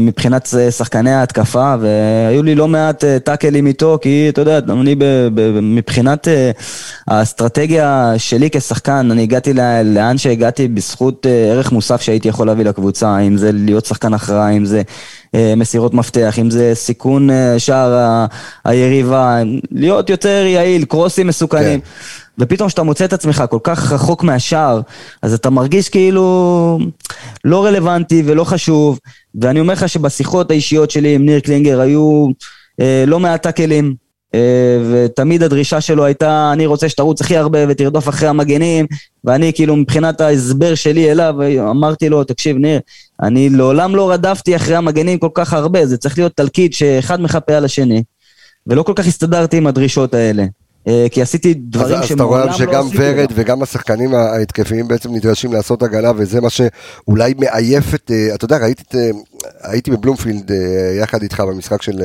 מבחינת 0.00 0.48
אה, 0.58 0.70
שחקני 0.70 1.10
ההתקפה, 1.10 1.74
והיו 1.80 2.42
לי 2.42 2.54
לא 2.54 2.68
מעט 2.68 3.04
אה, 3.04 3.18
טאקלים 3.18 3.66
איתו, 3.66 3.98
כי 4.02 4.26
אתה 4.28 4.40
יודע, 4.40 4.58
אני 4.58 4.96
מבחינת 5.62 6.28
אה, 6.28 6.50
האסטרטגיה 7.08 8.12
שלי 8.16 8.50
כשחקן, 8.50 9.08
אני 9.10 9.22
הגעתי 9.22 9.52
לאן 9.84 10.18
שהגעתי 10.18 10.68
בזכות 10.68 11.26
אה, 11.26 11.52
ערך 11.52 11.72
מוסף 11.72 12.00
שהייתי 12.00 12.28
יכול 12.28 12.46
להביא 12.46 12.64
לקבוצה, 12.64 13.18
אם 13.18 13.36
זה 13.36 13.50
להיות 13.52 13.86
שחקן 13.86 14.14
אחראי, 14.14 14.56
אם 14.56 14.64
זה 14.64 14.82
אה, 15.34 15.54
מסירות 15.56 15.94
מפתח, 15.94 16.38
אם 16.38 16.50
זה 16.50 16.70
סיכון 16.74 17.30
אה, 17.30 17.58
שער 17.58 18.26
היריבה, 18.64 19.42
להיות 19.72 20.10
יותר 20.10 20.44
יעיל, 20.46 20.84
קרוסים 20.84 21.26
מסוכנים. 21.26 21.80
כן. 21.80 21.86
ופתאום 22.38 22.68
כשאתה 22.68 22.82
מוצא 22.82 23.04
את 23.04 23.12
עצמך 23.12 23.44
כל 23.50 23.58
כך 23.62 23.92
רחוק 23.92 24.22
מהשער, 24.22 24.80
אז 25.22 25.34
אתה 25.34 25.50
מרגיש 25.50 25.88
כאילו 25.88 26.78
לא 27.44 27.64
רלוונטי 27.64 28.22
ולא 28.26 28.44
חשוב, 28.44 28.98
ואני 29.40 29.60
אומר 29.60 29.72
לך 29.72 29.88
שבשיחות 29.88 30.50
האישיות 30.50 30.90
שלי 30.90 31.14
עם 31.14 31.26
ניר 31.26 31.40
קלינגר 31.40 31.80
היו 31.80 32.26
אה, 32.80 33.04
לא 33.06 33.20
מעט 33.20 33.42
טאקלים, 33.42 33.94
אה, 34.34 34.78
ותמיד 34.90 35.42
הדרישה 35.42 35.80
שלו 35.80 36.04
הייתה, 36.04 36.50
אני 36.52 36.66
רוצה 36.66 36.88
שתרוץ 36.88 37.20
הכי 37.20 37.36
הרבה 37.36 37.58
ותרדוף 37.68 38.08
אחרי 38.08 38.28
המגנים, 38.28 38.86
ואני 39.24 39.52
כאילו 39.52 39.76
מבחינת 39.76 40.20
ההסבר 40.20 40.74
שלי 40.74 41.10
אליו, 41.10 41.34
אמרתי 41.70 42.08
לו, 42.08 42.24
תקשיב 42.24 42.56
ניר, 42.56 42.80
אני 43.22 43.50
לעולם 43.50 43.96
לא 43.96 44.10
רדפתי 44.10 44.56
אחרי 44.56 44.76
המגנים 44.76 45.18
כל 45.18 45.30
כך 45.34 45.52
הרבה, 45.52 45.86
זה 45.86 45.96
צריך 45.96 46.18
להיות 46.18 46.32
תלכיד 46.36 46.72
שאחד 46.74 47.20
מחפה 47.20 47.54
על 47.54 47.64
השני, 47.64 48.02
ולא 48.66 48.82
כל 48.82 48.92
כך 48.96 49.06
הסתדרתי 49.06 49.56
עם 49.56 49.66
הדרישות 49.66 50.14
האלה. 50.14 50.44
אה, 50.88 51.06
כי 51.10 51.22
עשיתי 51.22 51.54
דברים 51.54 51.96
אז 51.96 52.04
אתה 52.04 52.06
שמעולם 52.06 52.28
רואה 52.28 52.46
לא 52.46 52.52
שגם 52.52 52.86
עשיתי. 52.86 52.98
ורד. 53.00 53.32
וגם 53.34 53.62
השחקנים 53.62 54.14
ההתקפיים 54.14 54.88
בעצם 54.88 55.14
נדרשים 55.14 55.52
לעשות 55.52 55.82
הגנה, 55.82 56.12
וזה 56.16 56.40
מה 56.40 56.50
שאולי 56.50 57.34
מעייף 57.38 57.94
את, 57.94 58.10
אה, 58.10 58.34
אתה 58.34 58.44
יודע, 58.44 58.56
ראיתי 58.56 58.82
את, 58.88 58.94
אה, 58.94 59.10
הייתי 59.70 59.90
בבלומפילד 59.90 60.50
יחד 61.00 61.22
איתך 61.22 61.40
במשחק 61.40 61.82
של 61.82 62.02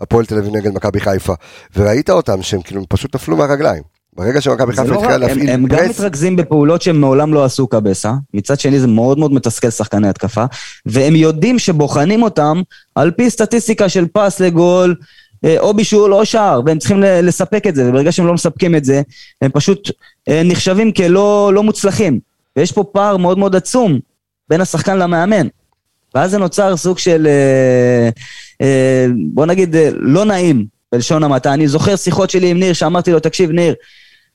הפועל 0.00 0.24
תל 0.26 0.38
אביב 0.38 0.56
נגד 0.56 0.74
מכבי 0.74 1.00
חיפה, 1.00 1.34
וראית 1.76 2.10
אותם 2.10 2.42
שהם 2.42 2.62
כאילו 2.62 2.82
פשוט 2.88 3.14
נפלו 3.14 3.36
מהרגליים. 3.36 3.82
ברגע 4.16 4.40
שמכבי 4.40 4.72
חיפה 4.72 4.88
לא 4.88 4.94
התחילה 4.94 5.18
להפעיל 5.18 5.50
הם 5.50 5.66
גם 5.66 5.78
פרס, 5.78 6.00
מתרכזים 6.00 6.36
בפעולות 6.36 6.82
שהם 6.82 7.00
מעולם 7.00 7.34
לא 7.34 7.44
עשו 7.44 7.66
קבסה, 7.66 8.12
מצד 8.34 8.60
שני 8.60 8.80
זה 8.80 8.86
מאוד 8.86 9.18
מאוד 9.18 9.32
מתסכל 9.32 9.70
שחקני 9.70 10.08
התקפה, 10.08 10.44
והם 10.86 11.16
יודעים 11.16 11.58
שבוחנים 11.58 12.22
אותם 12.22 12.62
על 12.94 13.10
פי 13.10 13.30
סטטיסטיקה 13.30 13.88
של 13.88 14.06
פס 14.12 14.40
לגול, 14.40 14.94
או 15.58 15.74
בישול 15.74 16.14
או 16.14 16.26
שער, 16.26 16.60
והם 16.66 16.78
צריכים 16.78 17.00
לספק 17.02 17.66
את 17.66 17.74
זה, 17.74 17.88
וברגע 17.88 18.12
שהם 18.12 18.26
לא 18.26 18.34
מספקים 18.34 18.74
את 18.74 18.84
זה, 18.84 19.02
הם 19.42 19.50
פשוט 19.50 19.90
אה, 20.28 20.42
נחשבים 20.44 20.92
כלא 20.92 21.50
לא 21.54 21.62
מוצלחים. 21.62 22.20
ויש 22.56 22.72
פה 22.72 22.84
פער 22.92 23.16
מאוד 23.16 23.38
מאוד 23.38 23.56
עצום 23.56 23.98
בין 24.48 24.60
השחקן 24.60 24.98
למאמן. 24.98 25.46
ואז 26.14 26.30
זה 26.30 26.38
נוצר 26.38 26.76
סוג 26.76 26.98
של, 26.98 27.26
אה, 27.26 28.08
אה, 28.60 29.06
בוא 29.32 29.46
נגיד, 29.46 29.76
אה, 29.76 29.88
לא 29.92 30.24
נעים, 30.24 30.66
בלשון 30.92 31.22
המעטה. 31.22 31.54
אני 31.54 31.68
זוכר 31.68 31.96
שיחות 31.96 32.30
שלי 32.30 32.50
עם 32.50 32.58
ניר, 32.58 32.72
שאמרתי 32.72 33.12
לו, 33.12 33.20
תקשיב, 33.20 33.50
ניר, 33.50 33.74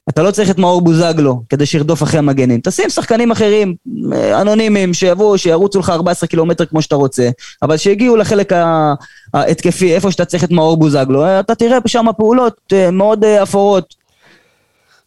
אתה 0.10 0.24
לא 0.24 0.32
צריך 0.32 0.50
את 0.50 0.58
מאור 0.58 0.82
בוזגלו 0.82 1.41
כדי 1.50 1.65
שירדוף 1.65 2.04
אחרי 2.04 2.19
המגנים. 2.19 2.60
תשים 2.63 2.89
שחקנים 2.89 3.32
אחרים, 3.32 3.76
אה, 4.13 4.41
אנונימיים, 4.41 4.93
שיבואו, 4.93 5.38
שירוצו 5.38 5.80
לך 5.80 5.89
14 5.89 6.28
קילומטר 6.28 6.65
כמו 6.65 6.82
שאתה 6.82 6.95
רוצה, 6.95 7.30
אבל 7.62 7.78
שיגיעו 7.78 8.15
לחלק 8.15 8.54
ההתקפי, 9.34 9.95
איפה 9.95 10.12
שאתה 10.12 10.26
צריך 10.26 10.43
את 10.43 10.52
מאור 10.52 10.78
בוזגלו, 10.78 11.26
אה, 11.26 11.39
אתה 11.39 11.56
תראה 11.56 11.78
שם 11.88 12.06
פעולות 12.17 12.58
אה, 12.74 12.91
מאוד 12.91 13.26
אפורות. 13.26 13.95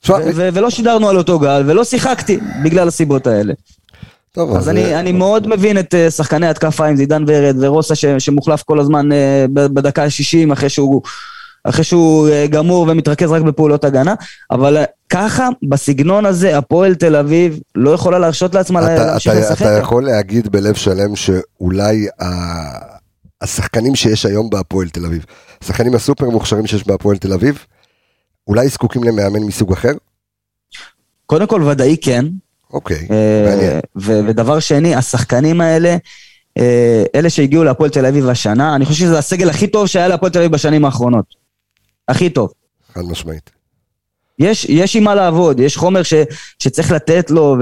ו- 0.08 0.12
ו- 0.34 0.48
ולא 0.52 0.70
שידרנו 0.70 1.08
על 1.08 1.18
אותו 1.18 1.38
גל, 1.38 1.62
ולא 1.66 1.84
שיחקתי 1.84 2.38
בגלל 2.64 2.88
הסיבות 2.88 3.26
האלה. 3.26 3.52
טוב, 4.32 4.56
אז 4.56 4.68
אני, 4.68 4.84
אה, 4.84 5.00
אני 5.00 5.12
מאוד 5.12 5.48
מבין 5.48 5.78
את 5.78 5.94
שחקני 6.10 6.48
התקפה 6.48 6.86
עם 6.86 6.96
זידן 6.96 7.24
ורד 7.26 7.56
ורוסה 7.60 7.94
ש, 7.94 8.04
שמוחלף 8.18 8.62
כל 8.62 8.80
הזמן 8.80 9.08
בדקה 9.52 10.04
ה-60 10.04 10.52
אחרי 10.52 10.68
שהוא, 10.68 11.02
אחרי 11.64 11.84
שהוא 11.84 12.28
אה, 12.28 12.46
גמור 12.46 12.86
ומתרכז 12.88 13.30
רק 13.30 13.42
בפעולות 13.42 13.84
הגנה, 13.84 14.14
אבל 14.50 14.76
אה, 14.76 14.84
ככה, 15.08 15.48
בסגנון 15.68 16.26
הזה, 16.26 16.58
הפועל 16.58 16.94
תל 16.94 17.16
אביב 17.16 17.60
לא 17.74 17.90
יכולה 17.90 18.18
להרשות 18.18 18.54
לעצמה 18.54 18.80
אתה, 18.80 19.06
להמשיך 19.06 19.32
אתה, 19.32 19.40
לשחק. 19.40 19.62
אתה 19.62 19.78
יכול 19.78 20.04
להגיד 20.04 20.48
בלב 20.52 20.74
שלם 20.74 21.16
שאולי 21.16 22.06
ה... 22.22 22.26
השחקנים 23.42 23.94
שיש 23.94 24.26
היום 24.26 24.50
בהפועל 24.50 24.88
תל 24.88 25.06
אביב, 25.06 25.24
השחקנים 25.62 25.94
הסופר 25.94 26.30
מוכשרים 26.30 26.66
שיש 26.66 26.86
בהפועל 26.86 27.16
תל 27.16 27.32
אביב, 27.32 27.58
אולי 28.48 28.68
זקוקים 28.68 29.04
למאמן 29.04 29.42
מסוג 29.42 29.72
אחר? 29.72 29.92
קודם 31.26 31.46
כל, 31.46 31.62
ודאי 31.62 31.96
כן. 32.00 32.24
אוקיי, 32.72 33.08
אה, 33.10 33.46
מעניין. 33.48 33.80
ודבר 33.96 34.60
שני, 34.60 34.94
השחקנים 34.94 35.60
האלה, 35.60 35.96
אלה 37.14 37.30
שהגיעו 37.30 37.64
להפועל 37.64 37.90
תל 37.90 38.06
אביב 38.06 38.28
השנה, 38.28 38.74
אני 38.74 38.84
חושב 38.84 38.98
שזה 38.98 39.18
הסגל 39.18 39.50
הכי 39.50 39.66
טוב 39.66 39.86
שהיה 39.86 40.08
להפועל 40.08 40.32
תל 40.32 40.38
אביב 40.38 40.52
בשנים 40.52 40.84
האחרונות. 40.84 41.41
הכי 42.08 42.30
טוב. 42.30 42.52
חד 42.94 43.02
משמעית. 43.04 43.50
יש, 44.38 44.64
יש 44.64 44.96
עם 44.96 45.04
מה 45.04 45.14
לעבוד, 45.14 45.60
יש 45.60 45.76
חומר 45.76 46.02
ש, 46.02 46.14
שצריך 46.58 46.92
לתת 46.92 47.30
לו 47.30 47.56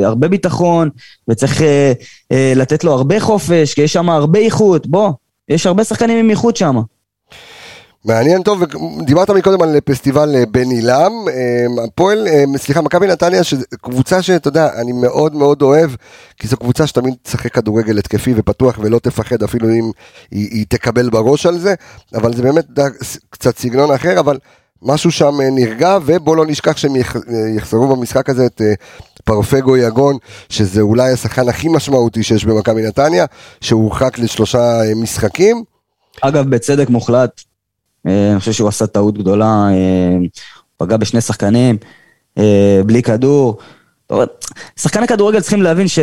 והרבה 0.00 0.28
ביטחון, 0.28 0.90
וצריך 1.28 1.62
אה, 1.62 1.92
אה, 2.32 2.52
לתת 2.56 2.84
לו 2.84 2.92
הרבה 2.92 3.20
חופש, 3.20 3.74
כי 3.74 3.82
יש 3.82 3.92
שם 3.92 4.10
הרבה 4.10 4.38
איכות, 4.38 4.86
בוא, 4.86 5.10
יש 5.48 5.66
הרבה 5.66 5.84
שחקנים 5.84 6.18
עם 6.18 6.30
איכות 6.30 6.56
שם. 6.56 6.76
מעניין 8.04 8.42
טוב, 8.42 8.62
דיברת 9.04 9.30
מקודם 9.30 9.62
על 9.62 9.80
פסטיבל 9.80 10.36
אה, 10.36 10.46
בן 10.46 10.70
עילם, 10.70 11.12
אה, 11.28 11.84
הפועל, 11.84 12.28
אה, 12.28 12.44
סליחה, 12.56 12.80
מכבי 12.80 13.06
נתניה, 13.06 13.44
שזו 13.44 13.64
קבוצה 13.80 14.22
שאתה 14.22 14.48
יודע, 14.48 14.70
אני 14.80 14.92
מאוד 14.92 15.34
מאוד 15.34 15.62
אוהב, 15.62 15.90
כי 16.38 16.48
זו 16.48 16.56
קבוצה 16.56 16.86
שתמיד 16.86 17.14
תשחק 17.22 17.54
כדורגל 17.54 17.98
התקפי 17.98 18.34
ופתוח 18.36 18.78
ולא 18.78 18.98
תפחד 18.98 19.42
אפילו 19.42 19.68
אם 19.68 19.90
היא, 20.30 20.48
היא 20.50 20.66
תקבל 20.68 21.10
בראש 21.10 21.46
על 21.46 21.58
זה, 21.58 21.74
אבל 22.14 22.34
זה 22.36 22.42
באמת 22.42 22.64
קצת 23.30 23.58
סגנון 23.58 23.90
אחר, 23.90 24.20
אבל 24.20 24.38
משהו 24.82 25.10
שם 25.10 25.34
נרגע, 25.52 25.98
ובוא 26.06 26.36
לא 26.36 26.46
נשכח 26.46 26.76
שהם 26.76 26.92
יחזרו 27.56 27.96
במשחק 27.96 28.30
הזה 28.30 28.46
את 28.46 28.62
פרפגו 29.24 29.76
יגון, 29.76 30.16
שזה 30.48 30.80
אולי 30.80 31.12
השחקן 31.12 31.48
הכי 31.48 31.68
משמעותי 31.68 32.22
שיש 32.22 32.44
במכבי 32.44 32.82
נתניה, 32.82 33.24
שהורחק 33.60 34.18
לשלושה 34.18 34.80
משחקים. 34.96 35.64
אגב, 36.20 36.50
בצדק 36.50 36.88
מוחלט, 36.88 37.40
אני 38.06 38.38
חושב 38.38 38.52
שהוא 38.52 38.68
עשה 38.68 38.86
טעות 38.86 39.18
גדולה, 39.18 39.68
אה, 39.70 40.16
פגע 40.76 40.96
בשני 40.96 41.20
שחקנים, 41.20 41.76
אה, 42.38 42.80
בלי 42.86 43.02
כדור. 43.02 43.58
שחקני 44.76 45.06
כדורגל 45.06 45.40
צריכים 45.40 45.62
להבין 45.62 45.88
ש, 45.88 45.98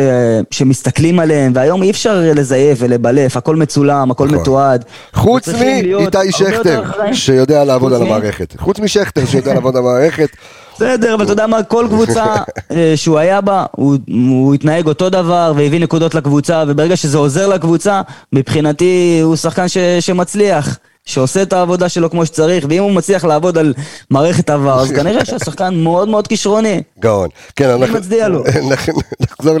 שמסתכלים 0.50 1.18
עליהם, 1.18 1.52
והיום 1.54 1.82
אי 1.82 1.90
אפשר 1.90 2.22
לזייף 2.34 2.78
ולבלף, 2.80 3.36
הכל 3.36 3.56
מצולם, 3.56 4.10
הכל 4.10 4.26
נכון. 4.26 4.38
מתועד. 4.38 4.84
חוץ 5.14 5.48
מאיתי 5.48 6.32
שכטר, 6.32 6.82
שיודע 7.12 7.64
לעבוד 7.64 7.92
על 7.92 8.02
המערכת. 8.02 8.54
חוץ 8.58 8.78
משכטר 8.78 9.26
שיודע 9.26 9.54
לעבוד 9.54 9.76
על 9.76 9.82
המערכת. 9.82 10.28
בסדר, 10.74 11.14
אבל 11.14 11.24
אתה 11.24 11.32
יודע 11.32 11.46
מה, 11.46 11.62
כל 11.62 11.86
קבוצה 11.90 12.24
שהוא 12.96 13.18
היה 13.18 13.40
בה, 13.40 13.66
הוא, 13.72 13.96
הוא 14.08 14.54
התנהג 14.54 14.86
אותו 14.86 15.10
דבר 15.10 15.52
והביא 15.56 15.80
נקודות 15.80 16.14
לקבוצה, 16.14 16.64
וברגע 16.68 16.96
שזה 16.96 17.18
עוזר 17.18 17.48
לקבוצה, 17.48 18.02
מבחינתי 18.32 19.20
הוא 19.22 19.36
שחקן 19.36 19.68
ש, 19.68 19.78
שמצליח. 20.00 20.78
שעושה 21.04 21.42
את 21.42 21.52
העבודה 21.52 21.88
שלו 21.88 22.10
כמו 22.10 22.26
שצריך, 22.26 22.66
ואם 22.68 22.82
הוא 22.82 22.92
מצליח 22.92 23.24
לעבוד 23.24 23.58
על 23.58 23.74
מערכת 24.10 24.50
עבר, 24.50 24.80
אז 24.80 24.90
כנראה 24.90 25.24
שהשחקן 25.24 25.74
מאוד 25.74 26.08
מאוד 26.08 26.26
כישרוני. 26.28 26.82
גאון. 27.00 27.28
כן, 27.56 27.68
אני 27.68 27.90
מצדיע 27.90 28.28
לו. 28.28 28.44
נחזור 29.20 29.58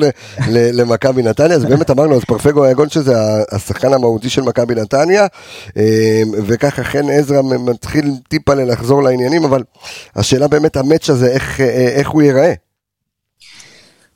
למכבי 0.48 1.22
נתניה, 1.22 1.56
אז 1.56 1.64
באמת 1.64 1.90
אמרנו, 1.90 2.16
אז 2.16 2.24
פרפגו 2.24 2.64
היגון 2.64 2.88
שזה 2.88 3.14
השחקן 3.52 3.94
המהותי 3.94 4.28
של 4.28 4.42
מכבי 4.42 4.74
נתניה, 4.74 5.26
אמ, 5.76 5.82
וככה 6.46 6.84
חן 6.84 7.10
עזרא 7.10 7.42
מתחיל 7.42 8.10
טיפה 8.28 8.54
לחזור 8.54 9.02
לעניינים, 9.02 9.44
אבל 9.44 9.62
השאלה 10.16 10.48
באמת, 10.48 10.76
המאץ' 10.76 11.10
הזה, 11.10 11.26
איך, 11.26 11.60
איך 11.96 12.10
הוא 12.10 12.22
ייראה? 12.22 12.52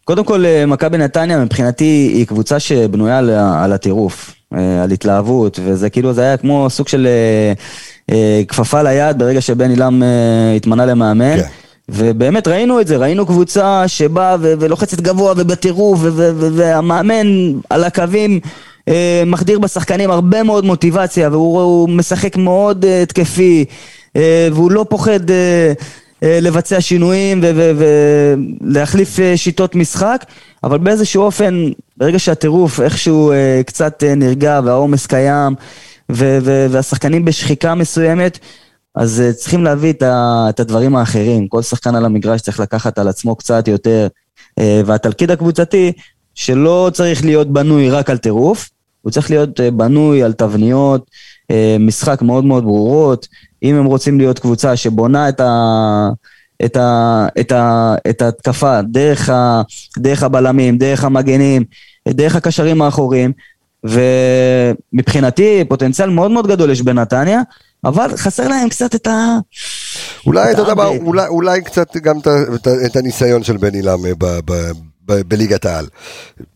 קודם 0.04 0.24
כל, 0.24 0.44
אה, 0.46 0.66
מכבי 0.66 0.98
נתניה 0.98 1.38
מבחינתי 1.44 1.84
היא 2.14 2.26
קבוצה 2.26 2.60
שבנויה 2.60 3.18
על 3.62 3.72
הטירוף. 3.72 4.35
אה, 4.54 4.82
על 4.82 4.90
התלהבות, 4.90 5.60
וזה 5.64 5.90
כאילו, 5.90 6.12
זה 6.12 6.22
היה 6.22 6.36
כמו 6.36 6.70
סוג 6.70 6.88
של 6.88 7.06
אה, 7.06 7.52
אה, 8.14 8.42
כפפה 8.48 8.82
ליד 8.82 9.18
ברגע 9.18 9.40
שבן 9.40 9.70
עילם 9.70 10.02
התמנה 10.56 10.86
למאמן. 10.86 11.36
כן. 11.36 11.48
ובאמת 11.88 12.48
ראינו 12.48 12.80
את 12.80 12.86
זה, 12.86 12.96
ראינו 12.96 13.26
קבוצה 13.26 13.88
שבאה 13.88 14.36
ולוחצת 14.40 15.00
גבוה 15.00 15.34
ובטירוף, 15.36 16.00
והמאמן 16.02 17.26
על 17.70 17.84
הקווים 17.84 18.40
מחדיר 19.26 19.58
בשחקנים 19.58 20.10
הרבה 20.10 20.42
מאוד 20.42 20.64
מוטיבציה, 20.64 21.28
והוא 21.30 21.88
משחק 21.88 22.36
מאוד 22.36 22.84
התקפי, 23.02 23.64
והוא 24.52 24.70
לא 24.70 24.86
פוחד 24.88 25.20
לבצע 26.22 26.80
שינויים 26.80 27.40
ולהחליף 28.60 29.18
שיטות 29.36 29.74
משחק, 29.74 30.24
אבל 30.64 30.78
באיזשהו 30.78 31.22
אופן 31.22 31.70
ברגע 31.96 32.18
שהטירוף 32.18 32.80
איכשהו 32.80 33.32
אה, 33.32 33.60
קצת 33.66 34.04
אה, 34.04 34.14
נרגע 34.14 34.60
והעומס 34.64 35.06
קיים 35.06 35.54
והשחקנים 36.08 37.24
בשחיקה 37.24 37.74
מסוימת, 37.74 38.38
אז 38.94 39.20
אה, 39.20 39.32
צריכים 39.32 39.64
להביא 39.64 39.92
את, 40.48 40.60
הדברים 40.60 40.96
האחרים. 40.96 41.48
כל 41.48 41.62
שחקן 41.62 41.94
על 41.94 42.04
המגרש 42.04 42.40
צריך 42.40 42.60
לקחת 42.60 42.98
על 42.98 43.08
עצמו 43.08 43.36
קצת 43.36 43.68
יותר. 43.68 44.08
אה, 44.58 44.80
והתלכיד 44.86 45.30
הקבוצתי, 45.30 45.92
שלא 46.34 46.90
צריך 46.92 47.24
להיות 47.24 47.52
בנוי 47.52 47.90
רק 47.90 48.10
על 48.10 48.18
טירוף, 48.18 48.70
הוא 49.02 49.12
צריך 49.12 49.30
להיות 49.30 49.60
אה, 49.60 49.70
בנוי 49.70 50.22
על 50.22 50.32
תבניות, 50.32 51.10
אה, 51.10 51.10
משחק 51.80 52.22
מאוד 52.22 52.44
מאוד 52.44 52.64
ברורות. 52.64 53.28
אם 53.62 53.74
הם 53.74 53.84
רוצים 53.84 54.18
להיות 54.18 54.38
קבוצה 54.38 54.76
שבונה 54.76 55.28
את 55.28 55.40
ה... 55.40 56.08
את, 56.64 56.76
ה, 56.76 57.26
את, 57.40 57.52
ה, 57.52 57.94
את 58.10 58.22
ההתקפה 58.22 58.82
דרך, 58.82 59.28
ה, 59.30 59.62
דרך 59.98 60.22
הבלמים, 60.22 60.78
דרך 60.78 61.04
המגנים, 61.04 61.64
דרך 62.08 62.36
הקשרים 62.36 62.82
האחוריים, 62.82 63.32
ומבחינתי 63.84 65.64
פוטנציאל 65.68 66.10
מאוד 66.10 66.30
מאוד 66.30 66.46
גדול 66.46 66.70
יש 66.70 66.82
בנתניה, 66.82 67.40
אבל 67.84 68.16
חסר 68.16 68.48
להם 68.48 68.68
קצת 68.68 68.94
את 68.94 69.06
ה... 69.06 69.38
אולי, 70.26 70.52
אתה 70.52 70.60
יודע 70.60 70.74
מה, 70.74 70.86
אולי, 70.86 71.26
אולי 71.26 71.62
קצת 71.62 71.96
גם 71.96 72.18
את, 72.18 72.26
את, 72.54 72.68
את 72.86 72.96
הניסיון 72.96 73.42
של 73.42 73.56
בן 73.56 73.74
עילם 73.74 73.98
בליגת 75.06 75.66
העל. 75.66 75.86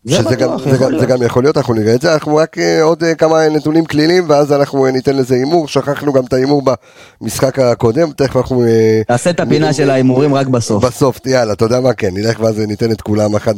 זה 0.03 0.21
בטוח, 0.21 0.33
גם, 0.33 0.71
זה, 0.71 0.77
גם, 0.77 0.99
זה 0.99 1.05
גם 1.05 1.23
יכול 1.23 1.43
להיות, 1.43 1.57
אנחנו 1.57 1.73
נראה 1.73 1.95
את 1.95 2.01
זה, 2.01 2.13
אנחנו 2.13 2.35
רק 2.35 2.57
אה, 2.57 2.81
עוד 2.83 3.03
אה, 3.03 3.15
כמה 3.15 3.49
נתונים 3.49 3.85
כלילים 3.85 4.29
ואז 4.29 4.53
אנחנו 4.53 4.85
אה, 4.85 4.91
ניתן 4.91 5.15
לזה 5.15 5.35
הימור, 5.35 5.67
שכחנו 5.67 6.13
גם 6.13 6.25
את 6.25 6.33
ההימור 6.33 6.61
במשחק 7.21 7.59
הקודם, 7.59 8.11
תכף 8.11 8.35
אנחנו... 8.35 8.65
נעשה 9.09 9.29
את 9.29 9.39
הפינה 9.39 9.73
של 9.73 9.89
ההימורים 9.89 10.35
רק 10.35 10.47
בסוף. 10.47 10.85
בסוף, 10.85 11.19
יאללה, 11.25 11.53
אתה 11.53 11.65
יודע 11.65 11.79
מה, 11.79 11.93
כן, 11.93 12.09
נלך 12.13 12.39
ואז 12.39 12.59
ניתן 12.59 12.91
את 12.91 13.01
כולם 13.01 13.35
אחד... 13.35 13.55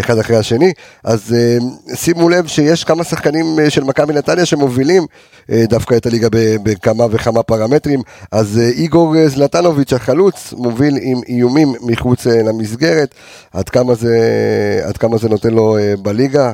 אחד 0.00 0.18
אחרי 0.18 0.36
השני, 0.36 0.72
אז 1.04 1.34
uh, 1.90 1.94
שימו 1.96 2.28
לב 2.28 2.46
שיש 2.46 2.84
כמה 2.84 3.04
שחקנים 3.04 3.58
uh, 3.58 3.70
של 3.70 3.84
מכבי 3.84 4.12
נתניה 4.12 4.46
שמובילים 4.46 5.02
uh, 5.02 5.52
דווקא 5.68 5.94
את 5.94 6.06
הליגה 6.06 6.28
בכמה 6.62 7.04
וכמה 7.10 7.42
פרמטרים, 7.42 8.00
אז 8.32 8.58
איגור 8.58 9.14
זלטנוביץ' 9.26 9.92
החלוץ 9.92 10.52
מוביל 10.56 10.98
עם 11.02 11.20
איומים 11.28 11.74
מחוץ 11.80 12.26
למסגרת, 12.26 13.14
עד 13.52 13.68
כמה 13.68 13.94
זה, 13.94 14.18
עד 14.84 14.96
כמה 14.96 15.18
זה 15.18 15.28
נותן 15.28 15.50
לו 15.50 15.76
בליגה, 16.02 16.52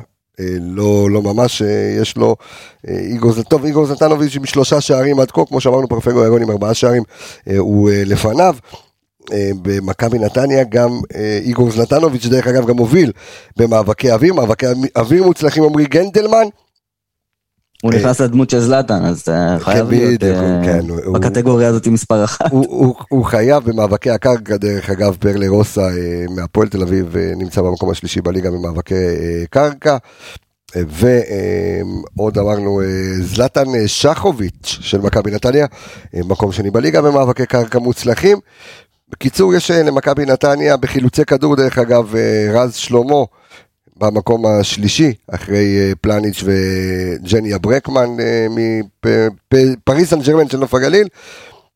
לא, 0.60 1.10
לא 1.10 1.22
ממש, 1.22 1.62
יש 2.00 2.16
לו 2.16 2.36
איגור, 2.88 3.32
טוב, 3.48 3.64
איגור 3.64 3.86
זלטנוביץ' 3.86 4.36
עם 4.36 4.46
שלושה 4.46 4.80
שערים 4.80 5.20
עד 5.20 5.30
כה, 5.30 5.44
כמו 5.48 5.60
שאמרנו 5.60 5.88
פרפגו 5.88 6.24
ירון 6.24 6.42
עם 6.42 6.50
ארבעה 6.50 6.74
שערים, 6.74 7.02
הוא 7.58 7.90
לפניו. 7.94 8.56
אה, 9.32 9.50
במכבי 9.62 10.18
נתניה, 10.18 10.64
גם 10.64 10.90
אה, 11.14 11.38
איגור 11.42 11.70
זלטנוביץ', 11.70 12.26
דרך 12.26 12.46
אגב, 12.46 12.66
גם 12.66 12.76
מוביל 12.76 13.12
במאבקי 13.56 14.12
אוויר, 14.12 14.34
מאבקי 14.34 14.66
אוויר 14.96 15.24
מוצלחים, 15.24 15.64
עמרי 15.64 15.84
גנדלמן. 15.86 16.46
הוא 17.82 17.92
אה, 17.92 17.98
נכנס 17.98 18.20
לדמות 18.20 18.50
של 18.50 18.60
זלטן, 18.60 19.04
אז 19.04 19.24
חייב 19.58 19.90
להיות 19.90 20.20
כן, 20.64 20.86
בקטגוריה 21.12 21.68
הזאת 21.68 21.86
מספר 21.86 22.24
אחת. 22.24 22.50
הוא 23.08 23.24
חייב 23.24 23.64
במאבקי 23.64 24.10
הקרקע, 24.10 24.56
דרך 24.56 24.90
אגב, 24.90 25.16
פרלה 25.20 25.48
רוסה 25.48 25.88
מהפועל 26.36 26.68
תל 26.68 26.82
אביב 26.82 27.16
נמצא 27.36 27.60
במקום 27.60 27.90
השלישי 27.90 28.20
בליגה 28.20 28.50
במאבקי 28.50 28.94
קרקע. 29.50 29.96
ועוד 30.76 32.38
אמרנו 32.38 32.80
זלטן 33.20 33.64
שחוביץ' 33.86 34.78
של 34.80 34.98
מכבי 34.98 35.30
נתניה, 35.30 35.66
מקום 36.14 36.52
שני 36.52 36.70
בליגה 36.70 37.02
במאבקי 37.02 37.46
קרקע 37.46 37.78
מוצלחים, 37.78 38.38
בקיצור, 39.10 39.54
יש 39.54 39.70
אה, 39.70 39.82
למכבי 39.82 40.24
נתניה 40.24 40.76
בחילוצי 40.76 41.24
כדור, 41.24 41.56
דרך 41.56 41.78
אגב, 41.78 42.16
אה, 42.16 42.48
רז 42.52 42.74
שלמה 42.74 43.24
במקום 43.96 44.46
השלישי, 44.46 45.14
אחרי 45.30 45.78
אה, 45.78 45.92
פלניץ' 46.00 46.44
וג'ניה 46.44 47.58
ברקמן 47.58 48.08
מפריס 49.52 50.10
סן 50.10 50.20
ג'רמן 50.20 50.48
של 50.48 50.58
נוף 50.58 50.74
הגליל. 50.74 51.08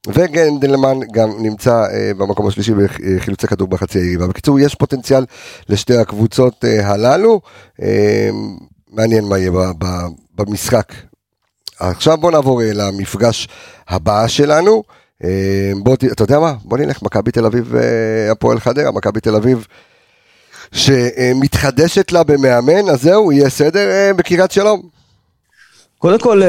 וגנדלמן 0.09 0.99
גם 1.12 1.31
נמצא 1.38 1.85
במקום 2.16 2.47
השלישי 2.47 2.73
בחילוצי 2.75 3.47
כדור 3.47 3.68
בחצי 3.68 3.99
היריבה. 3.99 4.27
בקיצור, 4.27 4.61
יש 4.61 4.75
פוטנציאל 4.75 5.25
לשתי 5.68 5.97
הקבוצות 5.97 6.64
הללו. 6.83 7.40
מעניין 8.92 9.25
מה 9.25 9.38
יהיה 9.38 9.51
במשחק. 10.35 10.92
עכשיו 11.79 12.16
בוא 12.16 12.31
נעבור 12.31 12.61
למפגש 12.64 13.49
הבא 13.88 14.27
שלנו. 14.27 14.83
אה, 15.24 15.72
בוא, 15.76 15.94
אתה 15.94 16.22
יודע 16.22 16.38
מה? 16.38 16.54
בוא 16.64 16.78
נלך, 16.78 17.02
מכבי 17.02 17.30
תל 17.30 17.46
אביב, 17.46 17.74
אה, 17.76 18.32
הפועל 18.32 18.61
חדרה, 18.61 18.90
מכבי 18.90 19.20
תל 19.20 19.37
אביב 19.37 19.66
שמתחדשת 20.72 22.12
לה 22.12 22.22
במאמן, 22.22 22.88
אז 22.90 23.02
זהו, 23.02 23.32
יהיה 23.32 23.50
סדר 23.50 23.90
אה, 23.90 24.12
בקריית 24.16 24.50
שלום. 24.50 24.82
קודם 25.98 26.18
כל, 26.18 26.42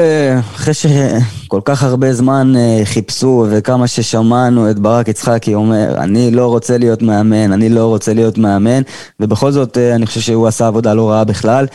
אחרי 0.54 0.74
שכל 0.74 1.60
כך 1.64 1.82
הרבה 1.82 2.12
זמן 2.12 2.52
חיפשו 2.84 3.46
וכמה 3.50 3.86
ששמענו 3.86 4.70
את 4.70 4.78
ברק 4.78 5.08
יצחקי 5.08 5.54
אומר, 5.54 5.94
אני 5.98 6.30
לא 6.30 6.46
רוצה 6.46 6.78
להיות 6.78 7.02
מאמן, 7.02 7.52
אני 7.52 7.68
לא 7.68 7.86
רוצה 7.86 8.14
להיות 8.14 8.38
מאמן, 8.38 8.82
ובכל 9.20 9.50
זאת 9.50 9.78
אני 9.78 10.06
חושב 10.06 10.20
שהוא 10.20 10.46
עשה 10.46 10.66
עבודה 10.66 10.94
לא 10.94 11.10
רעה 11.10 11.24
בכלל. 11.24 11.66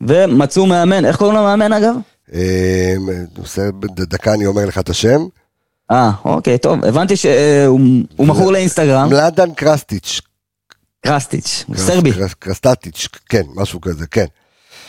ומצאו 0.00 0.66
מאמן, 0.66 1.04
איך 1.04 1.16
קוראים 1.16 1.36
למאמן 1.36 1.72
אגב? 1.72 1.94
אמ, 2.32 2.38
דקה 3.96 4.34
אני 4.34 4.46
אומר 4.46 4.66
לך 4.66 4.78
את 4.78 4.88
השם. 4.88 5.20
אה, 5.90 6.10
אוקיי, 6.24 6.58
טוב. 6.58 6.84
הבנתי 6.84 7.16
שהוא 7.16 7.80
הוא 8.16 8.26
מכור 8.26 8.52
לאינסטגרם. 8.52 9.08
מלאדן 9.08 9.54
קרסטיץ'. 9.54 10.20
קרסטיץ', 11.06 11.64
סרבי. 11.76 12.12
קרס- 12.12 12.34
קרסטטיץ', 12.38 13.08
כן, 13.28 13.42
משהו 13.54 13.80
כזה, 13.80 14.06
כן. 14.06 14.26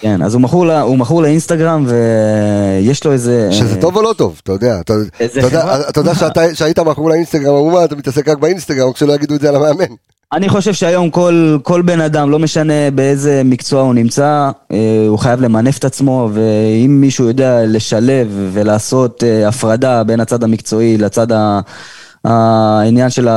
כן, 0.04 0.22
אז 0.22 0.34
הוא 0.34 0.42
מכור, 0.42 0.66
ל- 0.66 0.72
הוא 0.72 0.98
מכור 0.98 1.22
לאינסטגרם 1.22 1.86
ויש 1.88 3.04
לו 3.06 3.12
איזה... 3.12 3.48
שזה 3.52 3.82
טוב 3.82 3.96
או 3.98 4.02
לא 4.02 4.14
טוב, 4.18 4.40
אתה 4.44 4.52
יודע. 4.52 4.80
אתה 4.80 4.94
אתה 5.26 5.40
יודע-? 5.40 5.90
אתה 5.90 6.00
יודע 6.00 6.16
שאתה- 6.16 6.56
שהיית 6.56 6.80
מכור 6.80 7.10
לאינסטגרם, 7.10 7.54
אמרו 7.56 7.72
מה, 7.72 7.86
אתה 7.86 7.96
מתעסק 7.96 8.28
רק 8.30 8.38
באינסטגרם, 8.38 8.94
כשלא 8.94 9.14
יגידו 9.14 9.36
את 9.36 9.42
זה 9.42 9.50
על 9.50 9.56
המאמן. 9.56 9.86
אני 10.34 10.50
חושב 10.50 10.74
שהיום 10.74 11.10
כל, 11.10 11.58
כל 11.64 11.82
בן 11.82 12.02
אדם, 12.02 12.30
לא 12.32 12.40
משנה 12.40 12.92
באיזה 12.96 13.42
מקצוע 13.46 13.82
הוא 13.82 13.94
נמצא, 13.94 14.50
אה, 14.72 14.78
הוא 15.08 15.20
חייב 15.20 15.42
למנף 15.42 15.78
את 15.78 15.86
עצמו, 15.86 16.30
ואם 16.34 16.98
מישהו 17.02 17.28
יודע 17.28 17.66
לשלב 17.66 18.28
ולעשות 18.54 19.24
אה, 19.24 19.48
הפרדה 19.48 20.04
בין 20.04 20.20
הצד 20.20 20.44
המקצועי 20.44 20.98
לצד 20.98 21.32
ה, 21.32 21.60
העניין 22.24 23.10
של 23.10 23.28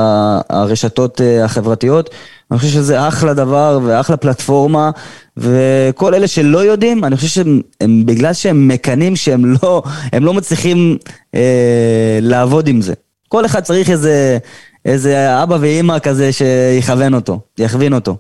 הרשתות 0.51 1.21
אה, 1.21 1.45
החברתיות, 1.45 2.11
אני 2.51 2.59
חושב 2.59 2.73
שזה 2.73 3.09
אחלה 3.09 3.35
דבר 3.35 3.81
ואחלה 3.85 4.17
פלטפורמה, 4.17 4.91
וכל 5.37 6.15
אלה 6.15 6.27
שלא 6.29 6.59
יודעים, 6.59 7.05
אני 7.05 7.17
חושב 7.17 7.29
שהם 7.29 7.61
הם, 7.81 8.07
בגלל 8.07 8.33
שהם 8.33 8.69
מקנאים 8.69 9.17
שהם 9.17 9.45
לא, 9.63 9.83
הם 10.13 10.25
לא 10.25 10.35
מצליחים 10.35 10.97
אה, 11.35 12.19
לעבוד 12.21 12.69
עם 12.69 12.81
זה. 12.81 12.95
כל 13.29 13.47
אחד 13.47 13.61
צריך 13.61 13.91
איזה, 13.91 14.39
איזה 14.85 15.43
אבא 15.43 15.57
ואימא 15.61 15.99
כזה 15.99 16.31
שיכוון 16.33 17.15
אותו, 17.15 17.41
יכווין 17.59 17.93
אותו. 17.93 18.17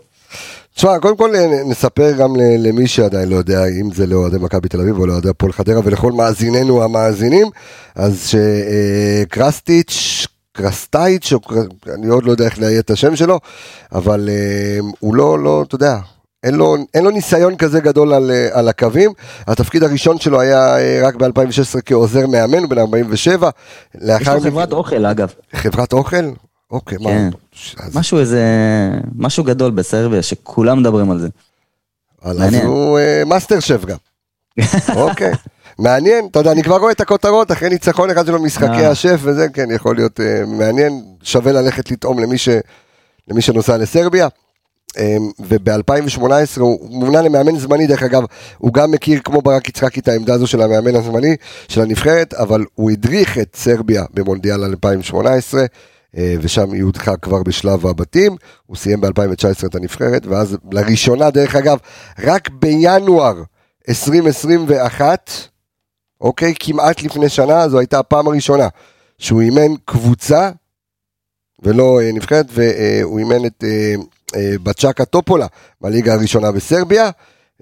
תשמע, 0.74 0.98
קודם 0.98 1.16
כל 1.16 1.30
נ- 1.36 1.70
נספר 1.70 2.12
גם 2.12 2.28
למי 2.58 2.86
שעדיין 2.86 3.28
לא 3.28 3.36
יודע, 3.36 3.64
אם 3.64 3.90
זה 3.94 4.06
לאוהדי 4.06 4.36
מכבי 4.40 4.68
תל 4.68 4.80
אביב 4.80 4.98
או 4.98 5.06
לאוהדי 5.06 5.28
הפועל 5.28 5.52
חדרה 5.52 5.80
ולכל 5.84 6.12
מאזיננו 6.12 6.82
המאזינים, 6.82 7.46
אז 7.94 8.32
שקרסטיץ', 9.26 10.26
קרסטייץ', 10.56 11.32
או 11.32 11.40
אני 11.94 12.06
עוד 12.06 12.24
לא 12.24 12.30
יודע 12.30 12.44
איך 12.44 12.58
לאיית 12.58 12.84
את 12.84 12.90
השם 12.90 13.16
שלו, 13.16 13.40
אבל 13.92 14.28
אה, 14.28 14.78
הוא 14.98 15.14
לא, 15.14 15.38
לא, 15.38 15.62
אתה 15.62 15.74
יודע, 15.74 15.98
אין 16.42 16.54
לו, 16.54 16.76
אין 16.94 17.04
לו 17.04 17.10
ניסיון 17.10 17.56
כזה 17.56 17.80
גדול 17.80 18.12
על, 18.12 18.30
אה, 18.30 18.48
על 18.52 18.68
הקווים. 18.68 19.12
התפקיד 19.46 19.82
הראשון 19.82 20.18
שלו 20.18 20.40
היה 20.40 20.78
אה, 20.78 21.00
רק 21.02 21.14
ב-2016 21.14 21.80
כעוזר 21.86 22.26
מאמן, 22.26 22.58
הוא 22.58 22.68
בן 22.70 22.78
47. 22.78 23.50
יש 23.94 24.28
לו 24.28 24.40
חברת 24.40 24.72
אוכל 24.72 25.06
אגב, 25.06 25.32
חברת 25.52 25.92
אוכל? 25.92 26.30
אוקיי, 26.70 26.98
מה? 27.00 27.10
כן. 27.10 27.28
אז- 27.78 27.96
משהו 27.96 28.18
איזה, 28.18 28.42
משהו 29.14 29.44
גדול 29.44 29.70
בסרביה 29.70 30.22
שכולם 30.22 30.80
מדברים 30.80 31.10
על 31.10 31.18
זה. 31.20 31.28
אז. 32.22 32.54
הוא 32.64 32.98
מאסטר 33.26 33.60
שף 33.60 33.84
גם. 33.84 33.96
אוקיי. 34.96 35.32
מעניין, 35.78 36.26
אתה 36.30 36.38
יודע, 36.38 36.52
אני 36.52 36.62
כבר 36.62 36.76
רואה 36.76 36.92
את 36.92 37.00
הכותרות 37.00 37.52
אחרי 37.52 37.68
ניצחון 37.68 38.10
אחד 38.10 38.26
שלו 38.26 38.38
במשחקי 38.38 38.84
אה. 38.84 38.90
השף 38.90 39.20
וזה, 39.22 39.48
כן, 39.48 39.70
יכול 39.70 39.96
להיות 39.96 40.20
אה, 40.20 40.42
מעניין, 40.46 41.02
שווה 41.22 41.52
ללכת 41.52 41.90
לטעום 41.90 42.18
למי, 42.18 42.38
ש, 42.38 42.48
למי 43.28 43.42
שנוסע 43.42 43.76
לסרביה. 43.76 44.28
וב-2018 45.40 46.60
הוא 46.60 46.90
מונה 46.90 47.22
למאמן 47.22 47.58
זמני, 47.58 47.86
דרך 47.86 48.02
אגב, 48.02 48.22
הוא 48.58 48.72
גם 48.72 48.90
מכיר 48.90 49.20
כמו 49.24 49.42
ברק 49.42 49.68
יצחקי 49.68 50.00
את 50.00 50.08
העמדה 50.08 50.34
הזו 50.34 50.46
של 50.46 50.62
המאמן 50.62 50.94
הזמני 50.94 51.36
של 51.68 51.80
הנבחרת, 51.80 52.34
אבל 52.34 52.64
הוא 52.74 52.90
הדריך 52.90 53.38
את 53.38 53.56
סרביה 53.56 54.04
במונדיאל 54.14 54.64
2018, 54.64 55.64
אה, 56.16 56.34
ושם 56.40 56.72
היא 56.72 56.82
הודחה 56.82 57.16
כבר 57.16 57.42
בשלב 57.42 57.86
הבתים, 57.86 58.36
הוא 58.66 58.76
סיים 58.76 59.00
ב-2019 59.00 59.66
את 59.66 59.74
הנבחרת, 59.74 60.26
ואז 60.26 60.56
לראשונה, 60.72 61.30
דרך 61.30 61.56
אגב, 61.56 61.78
רק 62.18 62.48
בינואר 62.50 63.42
2021, 63.88 65.30
אוקיי, 66.20 66.54
כמעט 66.60 67.02
לפני 67.02 67.28
שנה, 67.28 67.68
זו 67.68 67.78
הייתה 67.78 67.98
הפעם 67.98 68.28
הראשונה 68.28 68.68
שהוא 69.18 69.40
אימן 69.40 69.74
קבוצה 69.84 70.50
ולא 71.62 72.00
אה, 72.00 72.12
נבחרת, 72.12 72.46
והוא 72.50 73.18
אימן 73.18 73.46
את 73.46 73.64
אה, 73.64 73.94
אה, 74.36 74.52
בצ'קה 74.62 75.04
טופולה 75.04 75.46
בליגה 75.80 76.14
הראשונה 76.14 76.52
בסרביה, 76.52 77.10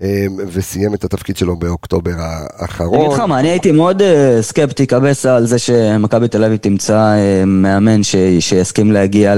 אה, 0.03 0.27
וסיים 0.53 0.95
את 0.95 1.05
התפקיד 1.05 1.37
שלו 1.37 1.57
באוקטובר 1.57 2.11
אני 2.11 2.21
האחרון. 2.59 3.01
אגיד 3.01 3.13
לך 3.13 3.21
מה, 3.21 3.41
אני 3.41 3.49
הייתי 3.49 3.73
מאוד 3.73 4.03
אה, 4.03 4.39
סקפטי, 4.43 4.87
קבסה, 4.87 5.37
על 5.37 5.47
זה 5.47 5.59
שמכבי 5.59 6.29
תל 6.29 6.45
אביב 6.45 6.57
תמצא 6.57 6.97
אה, 6.97 7.45
מאמן 7.47 8.01
שיסכים 8.41 8.93
להגיע 8.93 9.35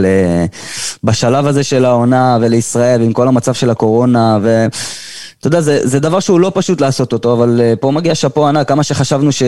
בשלב 1.05 1.47
הזה 1.47 1.65
של 1.65 1.85
העונה 1.85 2.39
ולישראל, 2.41 3.01
ועם 3.01 3.13
כל 3.13 3.29
המצב 3.29 3.55
של 3.55 3.71
הקורונה, 3.71 4.39
ו... 4.43 4.67
אתה 5.41 5.47
יודע, 5.47 5.61
זה, 5.61 5.81
זה 5.83 6.01
דבר 6.01 6.21
שהוא 6.21 6.41
לא 6.41 6.53
פשוט 6.55 6.81
לעשות 6.81 7.13
אותו, 7.13 7.33
אבל 7.33 7.61
אה, 7.61 7.75
פה 7.81 7.91
מגיע 7.91 8.15
שאפו 8.15 8.49
ענק, 8.49 8.69
כמה 8.69 8.83
שחשבנו 8.83 9.33
ש... 9.33 9.43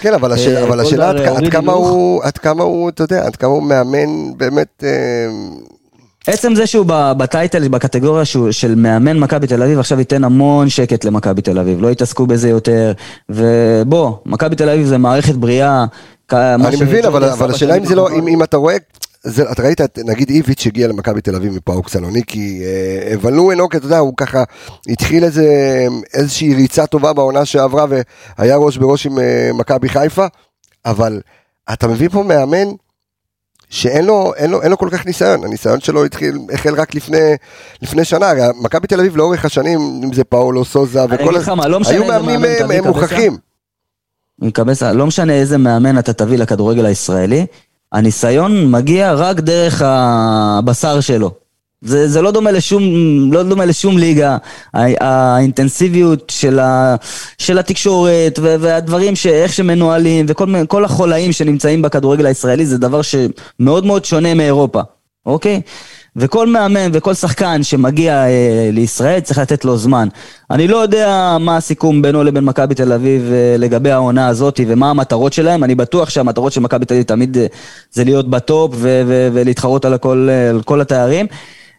כן, 0.00 0.14
אבל, 0.14 0.32
השאל, 0.32 0.56
אה, 0.56 0.64
אבל 0.64 0.80
השאלה 0.80 1.10
עד, 1.10 1.16
עד, 1.16 1.48
כמה. 1.48 1.72
הוא, 1.72 2.22
עד 2.24 2.38
כמה 2.38 2.62
הוא, 2.62 2.88
אתה 2.88 3.04
יודע, 3.04 3.26
עד 3.26 3.36
כמה 3.36 3.50
הוא 3.50 3.62
מאמן 3.62 4.36
באמת, 4.36 4.84
אה, 4.84 4.90
עצם 6.26 6.54
זה 6.54 6.66
שהוא 6.66 6.86
בטייטל, 6.88 7.68
בקטגוריה 7.68 8.24
שהוא, 8.24 8.52
של 8.52 8.74
מאמן 8.74 9.18
מכבי 9.18 9.46
תל 9.46 9.62
אביב, 9.62 9.78
עכשיו 9.78 9.98
ייתן 9.98 10.24
המון 10.24 10.68
שקט 10.68 11.04
למכבי 11.04 11.42
תל 11.42 11.58
אביב, 11.58 11.82
לא 11.82 11.90
יתעסקו 11.90 12.26
בזה 12.26 12.48
יותר, 12.48 12.92
ובוא, 13.28 14.12
מכבי 14.26 14.56
תל 14.56 14.68
אביב 14.68 14.86
זה 14.86 14.98
מערכת 14.98 15.34
בריאה. 15.34 15.84
אני 16.32 16.76
מבין, 16.80 17.04
אבל, 17.04 17.24
אבל 17.24 17.50
השאלה 17.50 17.76
אם 17.76 17.84
זה 17.84 17.94
לא. 17.94 18.08
אם, 18.10 18.28
אם 18.28 18.42
אתה 18.42 18.56
רואה, 18.56 18.76
זה, 19.22 19.52
אתה 19.52 19.62
ראית, 19.62 19.80
את, 19.80 19.98
נגיד 20.04 20.30
איביץ' 20.30 20.66
הגיע 20.66 20.88
למכבי 20.88 21.20
תל 21.20 21.36
אביב 21.36 21.52
מפאוק 21.52 21.88
סלוניקי, 21.88 22.62
אה, 22.64 23.14
ולו 23.20 23.52
אנוק, 23.52 23.76
אתה 23.76 23.86
יודע, 23.86 23.98
הוא 23.98 24.14
ככה 24.16 24.44
התחיל 24.88 25.24
איזה, 25.24 25.46
איזושהי 26.14 26.54
ריצה 26.54 26.86
טובה 26.86 27.12
בעונה 27.12 27.44
שעברה, 27.44 27.86
והיה 28.38 28.56
ראש 28.56 28.76
בראש 28.76 29.06
עם 29.06 29.18
אה, 29.18 29.50
מכבי 29.54 29.88
חיפה, 29.88 30.26
אבל 30.84 31.20
אתה 31.72 31.88
מביא 31.88 32.08
פה 32.08 32.22
מאמן 32.22 32.68
שאין 33.70 34.04
לו, 34.04 34.34
אין 34.36 34.50
לו, 34.50 34.62
אין 34.62 34.70
לו 34.70 34.78
כל 34.78 34.88
כך 34.92 35.06
ניסיון, 35.06 35.44
הניסיון 35.44 35.80
שלו 35.80 36.04
התחיל, 36.04 36.38
החל 36.52 36.74
רק 36.74 36.94
לפני, 36.94 37.34
לפני 37.82 38.04
שנה, 38.04 38.30
הרי 38.30 38.42
מכבי 38.60 38.86
תל 38.86 39.00
אביב 39.00 39.16
לאורך 39.16 39.44
השנים, 39.44 39.80
אם 40.04 40.12
זה 40.12 40.24
פאולו 40.24 40.64
סוזה 40.64 41.00
וכל, 41.10 41.34
לך 41.34 41.48
מה, 41.48 41.68
לא 41.68 41.80
היו 41.88 42.04
מאמנים 42.04 42.40
מאמן 42.40 42.70
אה, 42.70 42.82
מוכחים. 42.82 43.36
קבסה, 44.52 44.92
לא 44.92 45.06
משנה 45.06 45.32
איזה 45.32 45.58
מאמן 45.58 45.98
אתה 45.98 46.12
תביא 46.12 46.38
לכדורגל 46.38 46.86
הישראלי, 46.86 47.46
הניסיון 47.92 48.70
מגיע 48.70 49.12
רק 49.12 49.40
דרך 49.40 49.82
הבשר 49.84 51.00
שלו. 51.00 51.30
זה, 51.84 52.08
זה 52.08 52.22
לא 52.22 52.30
דומה 52.30 52.50
לשום, 52.50 52.82
לא 53.32 53.42
דומה 53.42 53.64
לשום 53.64 53.98
ליגה, 53.98 54.36
הא- 54.74 55.04
האינטנסיביות 55.04 56.30
של, 56.30 56.58
ה, 56.58 56.96
של 57.38 57.58
התקשורת 57.58 58.38
ו- 58.42 58.54
והדברים 58.60 59.16
שאיך 59.16 59.52
שמנוהלים 59.52 60.26
וכל 60.28 60.84
החולאים 60.84 61.32
שנמצאים 61.32 61.82
בכדורגל 61.82 62.26
הישראלי 62.26 62.66
זה 62.66 62.78
דבר 62.78 63.00
שמאוד 63.02 63.86
מאוד 63.86 64.04
שונה 64.04 64.34
מאירופה, 64.34 64.80
אוקיי? 65.26 65.60
וכל 66.20 66.46
מאמן 66.46 66.90
וכל 66.92 67.14
שחקן 67.14 67.62
שמגיע 67.62 68.14
אה, 68.26 68.70
לישראל 68.72 69.20
צריך 69.20 69.38
לתת 69.38 69.64
לו 69.64 69.76
זמן. 69.76 70.08
אני 70.50 70.68
לא 70.68 70.76
יודע 70.76 71.36
מה 71.40 71.56
הסיכום 71.56 72.02
בינו 72.02 72.24
לבין 72.24 72.44
מכבי 72.44 72.74
תל 72.74 72.92
אביב 72.92 73.22
אה, 73.32 73.56
לגבי 73.58 73.90
העונה 73.90 74.28
הזאת 74.28 74.60
ומה 74.66 74.90
המטרות 74.90 75.32
שלהם, 75.32 75.64
אני 75.64 75.74
בטוח 75.74 76.10
שהמטרות 76.10 76.52
של 76.52 76.60
מכבי 76.60 76.84
תל 76.84 76.94
אביב 76.94 77.04
תמיד 77.06 77.38
אה, 77.38 77.46
זה 77.92 78.04
להיות 78.04 78.30
בטופ 78.30 78.72
ו- 78.74 79.02
ו- 79.06 79.28
ולהתחרות 79.32 79.84
על, 79.84 79.94
הכל, 79.94 80.28
אה, 80.30 80.50
על 80.50 80.62
כל 80.62 80.80
התארים. 80.80 81.26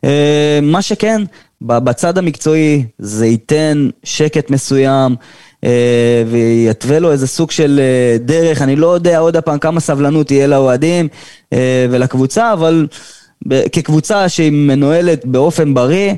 אה, 0.03 0.59
מה 0.61 0.81
שכן, 0.81 1.21
בצד 1.61 2.17
המקצועי 2.17 2.85
זה 2.99 3.25
ייתן 3.25 3.89
שקט 4.03 4.49
מסוים. 4.49 5.15
אה, 5.63 6.23
ויתווה 6.27 6.99
לו 6.99 7.11
איזה 7.11 7.27
סוג 7.27 7.51
של 7.51 7.79
אה, 7.83 8.17
דרך, 8.17 8.61
אני 8.61 8.75
לא 8.75 8.93
יודע 8.93 9.19
עוד 9.19 9.37
פעם 9.37 9.59
כמה 9.59 9.79
סבלנות 9.79 10.27
תהיה 10.27 10.47
לאוהדים 10.47 11.07
אה, 11.53 11.85
ולקבוצה, 11.91 12.53
אבל 12.53 12.87
כקבוצה 13.71 14.29
שהיא 14.29 14.51
מנוהלת 14.51 15.25
באופן 15.25 15.73
בריא, 15.73 16.13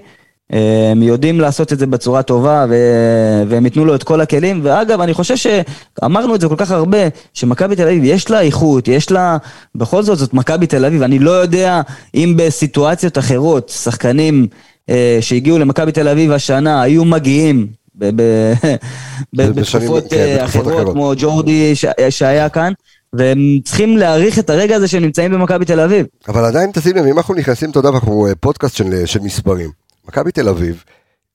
אה, 0.53 0.89
הם 0.91 1.03
יודעים 1.03 1.39
לעשות 1.39 1.73
את 1.73 1.79
זה 1.79 1.87
בצורה 1.87 2.21
טובה 2.23 2.65
ו- 2.69 3.43
והם 3.47 3.65
ייתנו 3.65 3.85
לו 3.85 3.95
את 3.95 4.03
כל 4.03 4.21
הכלים. 4.21 4.59
ואגב, 4.63 5.01
אני 5.01 5.13
חושב 5.13 5.35
שאמרנו 5.35 6.35
את 6.35 6.41
זה 6.41 6.47
כל 6.47 6.55
כך 6.57 6.71
הרבה, 6.71 6.97
שמכבי 7.33 7.75
תל 7.75 7.83
אביב 7.87 8.03
יש 8.03 8.29
לה 8.29 8.41
איכות, 8.41 8.87
יש 8.87 9.11
לה, 9.11 9.37
בכל 9.75 10.03
זאת 10.03 10.17
זאת 10.17 10.33
מכבי 10.33 10.67
תל 10.67 10.85
אביב. 10.85 11.01
אני 11.01 11.19
לא 11.19 11.31
יודע 11.31 11.81
אם 12.15 12.33
בסיטואציות 12.37 13.17
אחרות, 13.17 13.69
שחקנים 13.69 14.47
אה, 14.89 15.17
שהגיעו 15.21 15.59
למכבי 15.59 15.91
תל 15.91 16.07
אביב 16.07 16.31
השנה 16.31 16.81
היו 16.81 17.05
מגיעים. 17.05 17.67
ב- 17.95 18.09
ב- 18.15 18.53
ב- 19.35 19.49
בשנים- 19.49 19.81
בתקופות 19.83 20.03
כן, 20.09 20.17
אה, 20.17 20.45
אחרות, 20.45 20.67
אחרות. 20.73 20.93
כמו 20.93 21.13
ג'ורדי 21.17 21.75
ש- 21.75 21.85
שהיה 22.09 22.49
כאן, 22.49 22.73
והם 23.13 23.59
צריכים 23.63 23.97
להעריך 23.97 24.39
את 24.39 24.49
הרגע 24.49 24.75
הזה 24.75 24.87
שהם 24.87 25.03
נמצאים 25.03 25.31
במכבי 25.31 25.65
תל 25.65 25.79
אביב. 25.79 26.05
אבל 26.27 26.45
עדיין 26.45 26.71
תשים 26.71 26.95
לב, 26.95 27.05
אם 27.05 27.17
אנחנו 27.17 27.33
נכנסים, 27.33 27.69
אתה 27.71 27.79
יודע, 27.79 27.89
אנחנו 27.89 28.27
אה, 28.27 28.35
פודקאסט 28.35 28.75
של, 28.75 29.05
של 29.05 29.19
מספרים. 29.19 29.69
מכבי 30.07 30.31
תל 30.31 30.49
אביב 30.49 30.83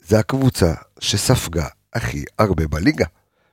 זה 0.06 0.18
הקבוצה 0.18 0.72
שספגה 1.00 1.64
הכי 1.94 2.24
הרבה 2.38 2.66
בליגה. 2.66 3.04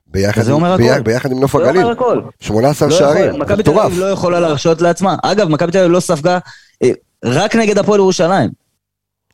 ביחד, 0.06 0.42
זה 0.42 0.50
עם, 0.50 0.56
אומר 0.56 0.76
ביחד, 0.76 0.94
הכל. 0.94 1.02
ביחד 1.02 1.32
עם 1.32 1.40
נוף 1.40 1.56
זה 1.56 1.64
הגליל. 1.68 1.82
אומר 1.82 1.92
הכל. 1.92 2.20
18 2.40 2.88
לא 2.88 2.98
שערים, 2.98 3.28
יכול, 3.28 3.40
מכבי 3.40 3.62
תל 3.62 3.70
מטורף. 3.70 3.86
אביב 3.86 3.98
לא 3.98 4.06
יכולה 4.06 4.40
להרשות 4.40 4.80
לעצמה. 4.80 5.16
אגב, 5.22 5.48
מכבי 5.48 5.72
תל 5.72 5.78
אביב 5.78 5.90
לא 5.90 6.00
ספגה 6.00 6.38
אה, 6.82 6.90
רק 7.24 7.56
נגד 7.56 7.78
הפועל 7.78 8.00
ירושלים. 8.00 8.50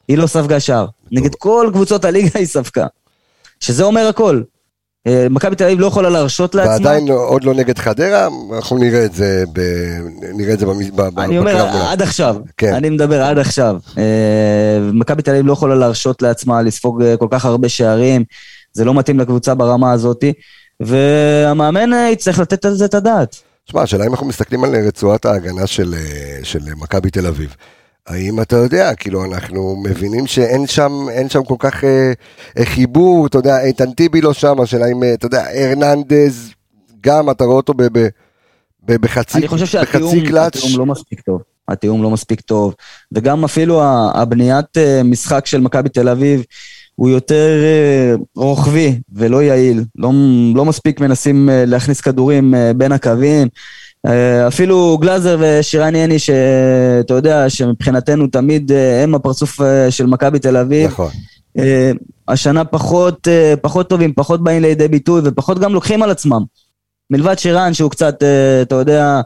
היא 0.09 0.19
לא 0.19 0.27
ספגה 0.27 0.61
שער. 0.61 0.87
נגד 1.13 1.35
כל 1.35 1.71
קבוצות 1.73 2.05
הליגה 2.05 2.31
היא 2.39 2.47
ספגה. 2.47 2.87
שזה 3.61 3.85
אומר 3.85 4.09
הכל. 4.09 4.43
אה, 5.07 5.27
מכבי 5.31 5.57
תל 5.57 5.65
אביב 5.65 5.81
לא 5.81 5.87
יכולה 5.87 6.11
להרשות 6.11 6.55
לעצמה. 6.55 6.73
ועדיין 6.73 7.09
עוד 7.09 7.45
לא 7.45 7.55
נגד 7.55 7.79
חדרה, 7.79 8.29
אנחנו 8.57 8.79
נראה 8.79 9.05
את 9.05 9.15
זה, 9.15 9.45
ב... 9.53 9.61
נראה 10.35 10.55
את 10.55 10.59
זה 10.59 10.67
במ- 10.67 10.97
ב- 10.97 11.03
ב- 11.15 11.19
אני 11.19 11.39
אומר 11.39 11.55
בקרב. 11.55 11.83
עד 11.89 12.03
עכשיו, 12.03 12.37
כן. 12.57 12.75
אני 12.75 12.91
מדבר 12.91 13.23
עד 13.23 13.39
עכשיו. 13.39 13.77
אה, 13.99 14.03
מכבי 14.93 15.23
תל 15.23 15.31
אביב 15.31 15.47
לא 15.47 15.53
יכולה 15.53 15.75
להרשות 15.75 16.23
לעצמה 16.23 16.63
לספוג 16.63 17.03
אה, 17.03 17.17
כל 17.17 17.27
כך 17.31 17.45
הרבה 17.45 17.69
שערים, 17.69 18.25
זה 18.73 18.85
לא 18.85 18.95
מתאים 18.95 19.21
לקבוצה 19.21 19.55
ברמה 19.55 19.93
הזאתי, 19.93 20.33
והמאמן 20.81 21.91
יצטרך 22.13 22.39
לתת 22.39 22.65
על 22.65 22.75
זה 22.75 22.85
את 22.85 22.95
הדעת. 22.95 23.37
תשמע, 23.67 23.83
השאלה 23.83 24.07
אם 24.07 24.11
אנחנו 24.11 24.27
מסתכלים 24.27 24.65
על 24.65 24.75
רצועת 24.87 25.25
ההגנה 25.25 25.67
של, 25.67 25.95
של 26.43 26.59
מכבי 26.77 27.11
תל 27.11 27.27
אביב. 27.27 27.55
האם 28.07 28.41
אתה 28.41 28.57
יודע, 28.57 28.95
כאילו, 28.95 29.25
אנחנו 29.25 29.83
מבינים 29.85 30.27
שאין 30.27 30.67
שם, 30.67 30.93
אין 31.11 31.29
שם 31.29 31.45
כל 31.45 31.55
כך 31.59 31.85
אה, 31.85 32.13
אה, 32.59 32.65
חיבור, 32.65 33.27
אתה 33.27 33.39
יודע, 33.39 33.61
איתן 33.61 33.93
טיבי 33.93 34.21
לא 34.21 34.33
שם, 34.33 34.61
השאלה 34.61 34.87
אם, 34.93 35.03
אה, 35.03 35.15
אתה 35.15 35.27
יודע, 35.27 35.45
הרננדז, 35.55 36.51
גם, 37.01 37.31
אתה 37.31 37.45
רואה 37.45 37.57
אותו 37.57 37.75
ב, 37.75 37.83
ב, 37.83 38.09
ב, 38.83 38.97
בחצי, 38.97 39.39
אני 39.39 39.49
חושב 39.49 39.67
שהתיאום 39.67 40.27
קלאץ'. 40.27 40.65
לא 40.77 40.87
מספיק 40.87 41.21
טוב. 41.21 41.43
התיאום 41.69 42.03
לא 42.03 42.11
מספיק 42.11 42.41
טוב, 42.41 42.75
וגם 43.13 43.45
אפילו 43.45 43.83
הבניית 44.15 44.77
אה, 44.77 45.03
משחק 45.03 45.47
של 45.47 45.61
מכבי 45.61 45.89
תל 45.89 46.09
אביב 46.09 46.45
הוא 46.95 47.09
יותר 47.09 47.63
רוחבי 48.37 49.01
ולא 49.13 49.43
יעיל. 49.43 49.85
לא, 49.97 50.11
לא 50.55 50.65
מספיק 50.65 51.01
מנסים 51.01 51.49
להכניס 51.53 52.01
כדורים 52.01 52.55
בין 52.77 52.93
הקווים. 52.93 53.49
אה, 54.07 54.49
אפילו 54.49 54.99
גלאזר 55.01 55.37
ושירן 55.41 55.95
יני, 55.95 56.19
שאתה 56.19 57.15
יודע 57.15 57.51
שמבחינתנו 57.51 58.27
תמיד 58.27 58.73
אה, 58.73 59.03
הם 59.03 59.15
הפרצוף 59.15 59.61
אה, 59.61 59.91
של 59.91 60.07
מכבי 60.07 60.39
תל 60.39 60.57
אביב. 60.57 60.91
נכון. 60.91 61.11
השנה 62.29 62.65
פחות, 62.65 63.29
פחות 63.61 63.89
טובים, 63.89 64.13
פחות 64.13 64.45
באים 64.45 64.63
לידי 64.63 64.89
ביטוי 64.89 65.21
ופחות 65.25 65.59
גם 65.59 65.75
לוקחים 65.75 66.03
על 66.03 66.11
עצמם. 66.11 66.43
מלבד 67.11 67.39
שירן 67.39 67.75
שהוא 67.75 67.91
קצת, 67.91 68.23
אתה 68.63 68.75
יודע, 68.75 69.21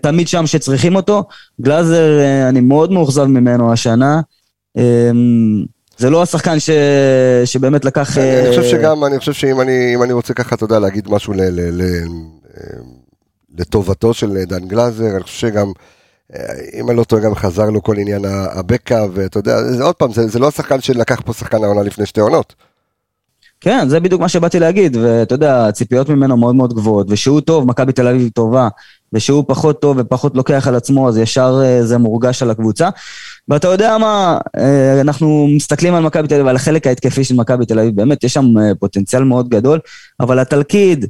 תמיד 0.00 0.28
שם 0.28 0.46
שצריכים 0.46 0.96
אותו, 0.96 1.24
גלאזר, 1.60 2.20
אני 2.48 2.60
מאוד 2.60 2.92
מאוכזב 2.92 3.24
ממנו 3.24 3.72
השנה. 3.72 4.20
זה 5.98 6.10
לא 6.10 6.22
השחקן 6.22 6.60
ש... 6.60 6.70
שבאמת 7.44 7.84
לקח... 7.84 8.18
אני, 8.18 8.48
חושב 8.48 8.64
שגם, 8.64 9.04
אני 9.04 9.18
חושב 9.18 9.32
שאם 9.32 9.60
אני, 9.60 9.96
אני 10.04 10.12
רוצה 10.12 10.34
ככה, 10.34 10.54
אתה 10.54 10.64
יודע, 10.64 10.78
להגיד 10.78 11.08
משהו 11.10 11.32
ל, 11.32 11.40
ל, 11.40 11.82
ל, 11.82 11.82
לטובתו 13.58 14.14
של 14.14 14.44
דן 14.44 14.68
גלאזר, 14.68 15.10
אני 15.14 15.22
חושב 15.22 15.38
שגם, 15.38 15.72
אה, 16.34 16.40
אם 16.80 16.90
אני 16.90 16.96
לא 16.96 17.04
טועה, 17.04 17.22
גם 17.22 17.34
חזר 17.34 17.70
לו 17.70 17.82
כל 17.82 17.98
עניין 17.98 18.24
הבקע, 18.54 19.06
ואתה 19.12 19.38
יודע, 19.38 19.62
זה, 19.62 19.84
עוד 19.84 19.94
פעם, 19.94 20.12
זה, 20.12 20.28
זה 20.28 20.38
לא 20.38 20.48
השחקן 20.48 20.80
שלקח 20.80 21.20
פה 21.24 21.32
שחקן 21.32 21.64
העונה 21.64 21.82
לפני 21.82 22.06
שתי 22.06 22.20
עונות. 22.20 22.54
כן, 23.60 23.88
זה 23.88 24.00
בדיוק 24.00 24.20
מה 24.20 24.28
שבאתי 24.28 24.58
להגיד, 24.58 24.96
ואתה 24.96 25.34
יודע, 25.34 25.66
הציפיות 25.66 26.08
ממנו 26.08 26.36
מאוד 26.36 26.54
מאוד 26.54 26.74
גבוהות, 26.74 27.06
ושהוא 27.10 27.40
טוב, 27.40 27.66
מכבי 27.66 27.92
תל 27.92 28.08
אביב 28.08 28.28
טובה, 28.28 28.68
ושהוא 29.12 29.44
פחות 29.48 29.80
טוב 29.80 29.96
ופחות 30.00 30.36
לוקח 30.36 30.68
על 30.68 30.74
עצמו, 30.74 31.08
אז 31.08 31.18
ישר 31.18 31.60
אה, 31.64 31.86
זה 31.86 31.98
מורגש 31.98 32.42
על 32.42 32.50
הקבוצה. 32.50 32.88
ואתה 33.48 33.68
יודע 33.68 33.98
מה, 33.98 34.38
אה, 34.58 35.00
אנחנו 35.00 35.48
מסתכלים 35.56 35.94
על 35.94 36.02
מכבי 36.02 36.28
תל 36.28 36.34
אביב, 36.34 36.46
על 36.46 36.56
החלק 36.56 36.86
ההתקפי 36.86 37.24
של 37.24 37.34
מכבי 37.34 37.66
תל 37.66 37.78
אביב, 37.78 37.96
באמת, 37.96 38.24
יש 38.24 38.32
שם 38.32 38.44
פוטנציאל 38.78 39.24
מאוד 39.24 39.48
גדול, 39.48 39.78
אבל 40.20 40.38
התלכיד, 40.38 41.06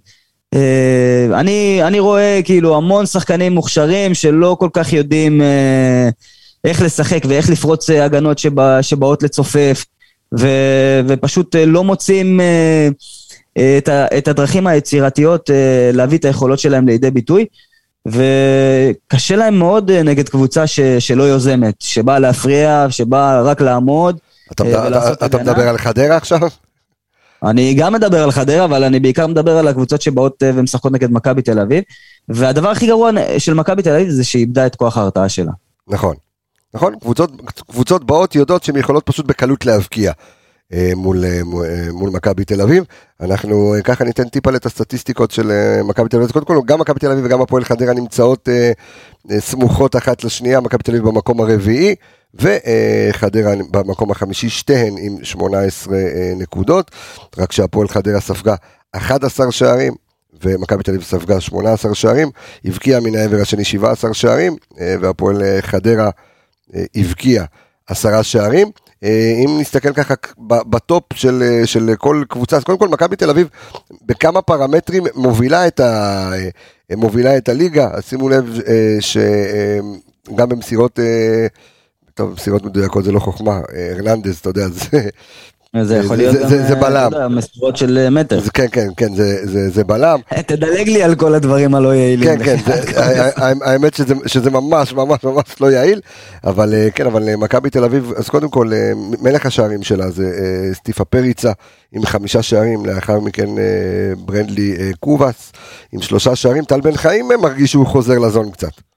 אני, 1.34 1.80
אני 1.82 2.00
רואה 2.00 2.40
כאילו 2.44 2.76
המון 2.76 3.06
שחקנים 3.06 3.52
מוכשרים 3.52 4.14
שלא 4.14 4.56
כל 4.60 4.68
כך 4.72 4.92
יודעים 4.92 5.42
אה, 5.42 6.08
איך 6.64 6.82
לשחק 6.82 7.22
ואיך 7.28 7.50
לפרוץ 7.50 7.90
אה, 7.90 8.04
הגנות 8.04 8.38
שבא, 8.38 8.82
שבאות 8.82 9.22
לצופף. 9.22 9.84
ו- 10.38 11.00
ופשוט 11.08 11.56
אה, 11.56 11.66
לא 11.66 11.84
מוצאים 11.84 12.40
אה, 12.40 12.88
אה, 13.58 13.78
את, 13.78 13.88
ה- 13.88 14.06
את 14.18 14.28
הדרכים 14.28 14.66
היצירתיות 14.66 15.50
אה, 15.50 15.56
להביא 15.92 16.18
את 16.18 16.24
היכולות 16.24 16.58
שלהם 16.58 16.86
לידי 16.88 17.10
ביטוי. 17.10 17.44
וקשה 18.06 19.36
להם 19.36 19.58
מאוד 19.58 19.90
אה, 19.90 20.02
נגד 20.02 20.28
קבוצה 20.28 20.66
ש- 20.66 20.80
שלא 20.98 21.22
יוזמת, 21.22 21.74
שבאה 21.78 22.18
להפריע, 22.18 22.86
שבאה 22.90 23.42
רק 23.42 23.60
לעמוד. 23.60 24.16
אתה, 24.52 24.64
אה, 24.64 24.88
אתה, 25.12 25.26
אתה. 25.26 25.38
מדבר 25.38 25.68
על 25.68 25.78
חדרה 25.78 26.16
עכשיו? 26.16 26.40
אני 27.44 27.74
גם 27.74 27.92
מדבר 27.92 28.22
על 28.22 28.30
חדרה, 28.30 28.64
אבל 28.64 28.84
אני 28.84 29.00
בעיקר 29.00 29.26
מדבר 29.26 29.56
על 29.58 29.68
הקבוצות 29.68 30.02
שבאות 30.02 30.42
אה, 30.42 30.50
ומשחקות 30.54 30.92
נגד 30.92 31.12
מכבי 31.12 31.42
תל 31.42 31.60
אביב. 31.60 31.84
והדבר 32.28 32.68
הכי 32.68 32.86
גרוע 32.86 33.10
של 33.38 33.54
מכבי 33.54 33.82
תל 33.82 33.94
אביב 33.94 34.08
זה 34.08 34.24
שהיא 34.24 34.40
איבדה 34.40 34.66
את 34.66 34.76
כוח 34.76 34.98
ההרתעה 34.98 35.28
שלה. 35.28 35.52
נכון. 35.88 36.16
נכון, 36.74 36.98
קבוצות, 37.00 37.30
קבוצות 37.70 38.04
באות 38.04 38.34
יודעות 38.34 38.62
שהן 38.62 38.76
יכולות 38.76 39.06
פשוט 39.06 39.26
בקלות 39.26 39.66
להבקיע 39.66 40.12
אה, 40.72 40.92
מול, 40.96 41.24
אה, 41.24 41.44
מול, 41.44 41.66
אה, 41.66 41.92
מול 41.92 42.10
מכבי 42.10 42.44
תל 42.44 42.60
אביב. 42.60 42.84
אנחנו 43.20 43.74
אה, 43.74 43.82
ככה 43.82 44.04
ניתן 44.04 44.28
טיפה 44.28 44.56
את 44.56 44.66
הסטטיסטיקות 44.66 45.30
של 45.30 45.50
אה, 45.50 45.82
מכבי 45.82 46.08
תל 46.08 46.16
אביב. 46.16 46.30
קודם 46.30 46.44
כל, 46.46 46.58
גם 46.66 46.80
מכבי 46.80 47.00
תל 47.00 47.10
אביב 47.10 47.24
וגם 47.24 47.40
הפועל 47.40 47.64
חדרה 47.64 47.94
נמצאות 47.94 48.48
אה, 48.48 48.72
אה, 49.30 49.40
סמוכות 49.40 49.96
אחת 49.96 50.24
לשנייה, 50.24 50.60
מכבי 50.60 50.82
תל 50.82 50.92
אביב 50.92 51.04
במקום 51.04 51.40
הרביעי, 51.40 51.94
וחדרה 52.34 53.52
במקום 53.70 54.10
החמישי, 54.10 54.48
שתיהן 54.48 54.94
עם 54.98 55.24
18 55.24 55.96
אה, 55.96 56.32
נקודות, 56.36 56.90
רק 57.38 57.52
שהפועל 57.52 57.88
חדרה 57.88 58.20
ספגה 58.20 58.54
11 58.92 59.52
שערים. 59.52 59.94
ומכבי 60.42 60.82
תל 60.82 60.90
אביב 60.90 61.02
ספגה 61.02 61.40
18 61.40 61.94
שערים, 61.94 62.30
הבקיעה 62.64 63.00
מן 63.00 63.14
העבר 63.14 63.40
השני 63.40 63.64
17 63.64 64.14
שערים, 64.14 64.56
אה, 64.80 64.94
והפועל 65.00 65.42
אה, 65.42 65.58
חדרה 65.62 66.10
אה, 66.74 66.84
הבקיע 66.96 67.44
עשרה 67.86 68.22
שערים. 68.22 68.70
אם 69.44 69.58
נסתכל 69.60 69.92
ככה 69.92 70.14
בטופ 70.46 71.04
של, 71.14 71.62
של 71.64 71.94
כל 71.98 72.24
קבוצה, 72.28 72.56
אז 72.56 72.64
קודם 72.64 72.78
כל 72.78 72.88
מכבי 72.88 73.16
תל 73.16 73.30
אביב 73.30 73.48
בכמה 74.06 74.42
פרמטרים 74.42 75.02
מובילה 75.14 75.66
את, 75.66 75.80
ה, 75.80 76.30
מובילה 76.96 77.36
את 77.36 77.48
הליגה, 77.48 77.88
אז 77.92 78.04
שימו 78.04 78.28
לב 78.28 78.60
שגם 79.00 80.48
במסירות, 80.48 80.98
טוב, 82.18 82.32
מסירות 82.32 82.64
מדויקות 82.64 83.04
זה 83.04 83.12
לא 83.12 83.18
חוכמה, 83.20 83.52
אה, 83.74 83.92
הרננדז, 83.92 84.36
אתה 84.38 84.48
יודע, 84.50 84.66
זה, 84.68 85.08
זה 85.84 85.96
יכול 85.96 86.16
להיות 86.16 86.32
זה- 86.34 86.40
גם, 86.42 86.48
זה- 86.48 86.62
זה 86.62 86.74
אה, 86.74 86.80
בלם. 86.80 87.08
אתה 87.08 87.16
יודע, 87.16 87.28
מסירות 87.28 87.76
של 87.76 87.98
אה, 87.98 88.10
מטר. 88.10 88.40
זה 88.40 88.50
כן, 88.50 88.66
כן, 88.72 88.88
כן, 88.96 89.14
זה, 89.14 89.46
זה, 89.46 89.70
זה 89.70 89.84
בלם. 89.84 90.18
תדלג 90.46 90.88
לי 90.88 91.02
על 91.02 91.14
כל 91.14 91.34
הדברים 91.34 91.74
הלא 91.74 91.94
יעילים. 91.94 92.38
כן, 92.38 92.44
כן, 92.44 92.56
זה- 92.66 93.30
האמת 93.64 93.94
שזה, 93.94 94.14
שזה 94.26 94.50
ממש 94.50 94.92
ממש 94.92 95.24
ממש 95.24 95.44
לא 95.60 95.70
יעיל, 95.72 96.00
אבל 96.44 96.74
כן, 96.94 97.06
אבל 97.06 97.34
מכבי 97.36 97.70
תל 97.70 97.84
אביב, 97.84 98.12
אז 98.16 98.28
קודם 98.28 98.48
כל, 98.48 98.70
מלך 99.22 99.46
השערים 99.46 99.82
שלה 99.82 100.10
זה 100.10 100.24
סטיפה 100.72 101.04
פריצה 101.04 101.52
עם 101.92 102.06
חמישה 102.06 102.42
שערים, 102.42 102.86
לאחר 102.86 103.20
מכן 103.20 103.46
ברנדלי 104.18 104.76
קובאס 105.00 105.52
עם 105.92 106.02
שלושה 106.02 106.36
שערים, 106.36 106.64
טל 106.64 106.80
בן 106.80 106.96
חיים 106.96 107.28
מרגיש 107.42 107.70
שהוא 107.70 107.86
חוזר 107.86 108.18
לזון 108.18 108.50
קצת. 108.50 108.87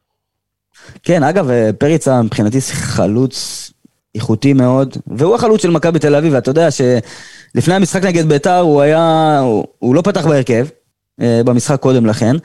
כן, 1.04 1.24
אגב, 1.24 1.50
אה, 1.50 1.70
פריצה 1.78 2.22
מבחינתי 2.22 2.62
חלוץ 2.62 3.72
איכותי 4.16 4.54
מאוד, 4.54 4.98
והוא 5.08 5.36
החלוץ 5.36 5.62
של 5.62 5.70
מכבי 5.72 6.00
תל 6.00 6.16
אביב, 6.16 6.34
ואתה 6.34 6.50
יודע 6.50 6.68
שלפני 6.72 7.74
המשחק 7.74 8.04
נגד 8.04 8.30
ביתר 8.30 8.60
הוא 8.60 8.82
היה, 8.82 9.40
הוא, 9.40 9.66
הוא 9.80 9.96
לא 9.96 10.02
פתח 10.02 10.28
בהרכב, 10.28 10.68
אה, 11.22 11.42
במשחק 11.46 11.80
קודם 11.80 12.06
לכן, 12.06 12.36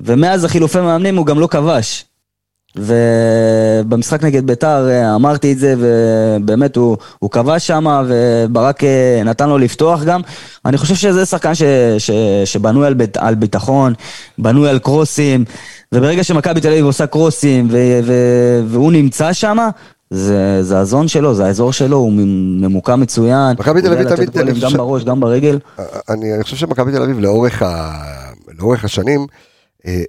ומאז 0.00 0.44
החילופי 0.44 0.80
מאמנים 0.80 1.16
הוא 1.16 1.26
גם 1.26 1.40
לא 1.40 1.46
כבש. 1.46 2.04
ובמשחק 2.76 4.22
נגד 4.22 4.46
ביתר 4.46 4.88
אה, 4.90 5.14
אמרתי 5.14 5.52
את 5.52 5.58
זה, 5.58 5.74
ובאמת 5.78 6.76
הוא, 6.76 6.96
הוא 7.18 7.30
כבש 7.30 7.66
שם, 7.66 8.04
וברק 8.08 8.82
נתן 9.24 9.48
לו 9.48 9.58
לפתוח 9.58 10.04
גם. 10.04 10.20
אני 10.64 10.78
חושב 10.78 10.94
שזה 10.94 11.26
שחקן 11.26 11.54
ש, 11.54 11.62
ש, 11.98 12.10
שבנוי 12.44 12.86
על, 12.86 12.94
בית, 12.94 13.16
על 13.16 13.34
ביטחון, 13.34 13.94
בנוי 14.38 14.68
על 14.68 14.78
קרוסים, 14.78 15.44
וברגע 15.92 16.24
שמכבי 16.24 16.60
תל 16.60 16.68
אביב 16.68 16.84
עושה 16.84 17.06
קרוסים, 17.06 17.68
ו, 17.70 17.76
ו, 18.04 18.12
והוא 18.66 18.92
נמצא 18.92 19.32
שם, 19.32 19.58
זה, 20.10 20.62
זה 20.62 20.78
הזון 20.78 21.08
שלו, 21.08 21.34
זה 21.34 21.46
האזור 21.46 21.72
שלו, 21.72 21.96
הוא 21.96 22.12
ממוקם 22.60 23.00
מצוין. 23.00 23.56
מכבי 23.58 23.82
תל 23.82 23.92
אביב 23.92 24.08
תמיד- 24.30 24.60
גם 24.60 24.72
בראש, 24.72 25.04
גם 25.04 25.20
ברגל. 25.20 25.58
אני, 26.08 26.34
אני 26.34 26.42
חושב 26.42 26.56
שמכבי 26.56 26.92
תל 26.92 27.02
אביב 27.02 27.18
לאורך, 27.20 27.62
ה... 27.62 27.92
לאורך 28.58 28.84
השנים, 28.84 29.20
אה, 29.20 29.26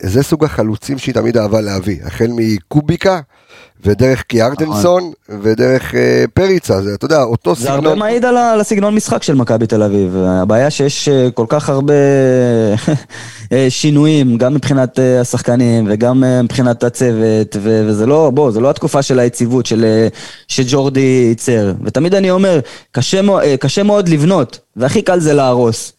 זה 0.03 0.23
סוג 0.23 0.43
החלוצים 0.45 0.97
שהיא 0.97 1.15
תמיד 1.15 1.37
אהבה 1.37 1.61
להביא, 1.61 1.97
החל 2.05 2.27
מקוביקה, 2.35 3.19
ודרך 3.85 4.21
קיארטנסון, 4.21 5.11
ודרך 5.41 5.95
אה, 5.95 6.23
פריצה, 6.33 6.81
זה, 6.81 6.93
אתה 6.93 7.05
יודע, 7.05 7.21
אותו 7.23 7.55
זה 7.55 7.69
הרבה 7.71 7.81
סגנון. 7.81 7.99
מעיד 7.99 8.25
על 8.25 8.37
ה- 8.37 8.51
על 8.51 8.61
הסגנון 8.61 8.95
משחק 8.95 9.23
של 9.23 9.35
מכבי 9.35 9.67
תל 9.67 9.83
אביב. 9.83 10.15
הבעיה 10.17 10.69
שיש 10.69 11.09
אה, 11.09 11.27
כל 11.33 11.45
כך 11.49 11.69
הרבה 11.69 11.93
אה, 13.51 13.65
שינויים, 13.69 14.37
גם 14.37 14.53
מבחינת 14.53 14.99
אה, 14.99 15.21
השחקנים 15.21 15.85
וגם 15.89 16.23
אה, 16.23 16.41
מבחינת 16.41 16.83
הצוות, 16.83 17.55
ו- 17.61 17.83
וזה 17.87 18.05
לא, 18.05 18.31
בוא, 18.33 18.51
זה 18.51 18.59
לא 18.59 18.69
התקופה 18.69 19.01
של 19.01 19.19
היציבות 19.19 19.65
של, 19.65 19.83
אה, 19.83 20.07
שג'ורדי 20.47 21.25
ייצר. 21.29 21.73
ותמיד 21.83 22.15
אני 22.15 22.31
אומר, 22.31 22.59
קשה, 22.91 23.21
אה, 23.43 23.57
קשה 23.57 23.83
מאוד 23.83 24.09
לבנות, 24.09 24.59
והכי 24.75 25.01
קל 25.01 25.19
זה 25.19 25.33
להרוס. 25.33 25.93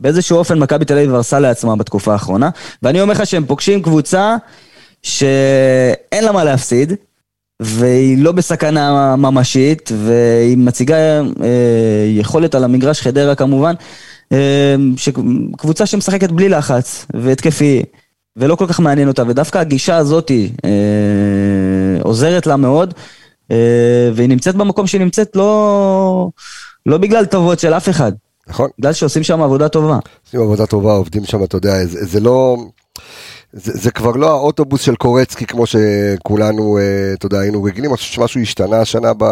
באיזשהו 0.00 0.38
אופן 0.38 0.58
מכבי 0.58 0.84
תל 0.84 0.98
אביב 0.98 1.14
הרסה 1.14 1.40
לעצמה 1.40 1.76
בתקופה 1.76 2.12
האחרונה, 2.12 2.50
ואני 2.82 3.00
אומר 3.00 3.12
לך 3.12 3.26
שהם 3.26 3.46
פוגשים 3.46 3.82
קבוצה 3.82 4.36
שאין 5.02 6.24
לה 6.24 6.32
מה 6.32 6.44
להפסיד, 6.44 6.92
והיא 7.62 8.18
לא 8.18 8.32
בסכנה 8.32 9.16
ממשית, 9.16 9.92
והיא 10.04 10.58
מציגה 10.58 10.96
אה, 10.96 12.06
יכולת 12.08 12.54
על 12.54 12.64
המגרש, 12.64 13.00
חדרה 13.00 13.34
כמובן, 13.34 13.74
אה, 14.32 14.74
קבוצה 15.56 15.86
שמשחקת 15.86 16.30
בלי 16.30 16.48
לחץ, 16.48 17.06
והתקפי, 17.14 17.82
ולא 18.36 18.54
כל 18.56 18.66
כך 18.66 18.80
מעניין 18.80 19.08
אותה, 19.08 19.22
ודווקא 19.28 19.58
הגישה 19.58 19.96
הזאת 19.96 20.30
אה, 20.64 22.02
עוזרת 22.02 22.46
לה 22.46 22.56
מאוד, 22.56 22.94
אה, 23.50 24.10
והיא 24.14 24.28
נמצאת 24.28 24.54
במקום 24.54 24.86
שהיא 24.86 25.00
נמצאת 25.00 25.36
לא, 25.36 26.30
לא 26.86 26.98
בגלל 26.98 27.24
טובות 27.24 27.60
של 27.60 27.74
אף 27.74 27.88
אחד. 27.88 28.12
נכון. 28.48 28.70
בגלל 28.78 28.92
שעושים 28.92 29.22
שם 29.22 29.42
עבודה 29.42 29.68
טובה. 29.68 29.98
עושים 30.26 30.40
עבודה 30.40 30.66
טובה, 30.66 30.92
עובדים 30.92 31.24
שם, 31.24 31.44
אתה 31.44 31.56
יודע, 31.56 31.86
זה, 31.86 32.04
זה 32.04 32.20
לא... 32.20 32.56
זה, 33.52 33.72
זה 33.74 33.90
כבר 33.90 34.10
לא 34.10 34.30
האוטובוס 34.30 34.80
של 34.80 34.94
קורצקי 34.94 35.46
כמו 35.46 35.64
שכולנו, 35.66 36.78
אה, 36.78 37.12
אתה 37.14 37.26
יודע, 37.26 37.38
היינו 37.38 37.62
רגילים, 37.62 37.90
אני 37.90 37.96
חושב 37.96 38.12
שמשהו 38.12 38.40
השתנה 38.40 38.80
השנה 38.80 39.12
ב, 39.12 39.24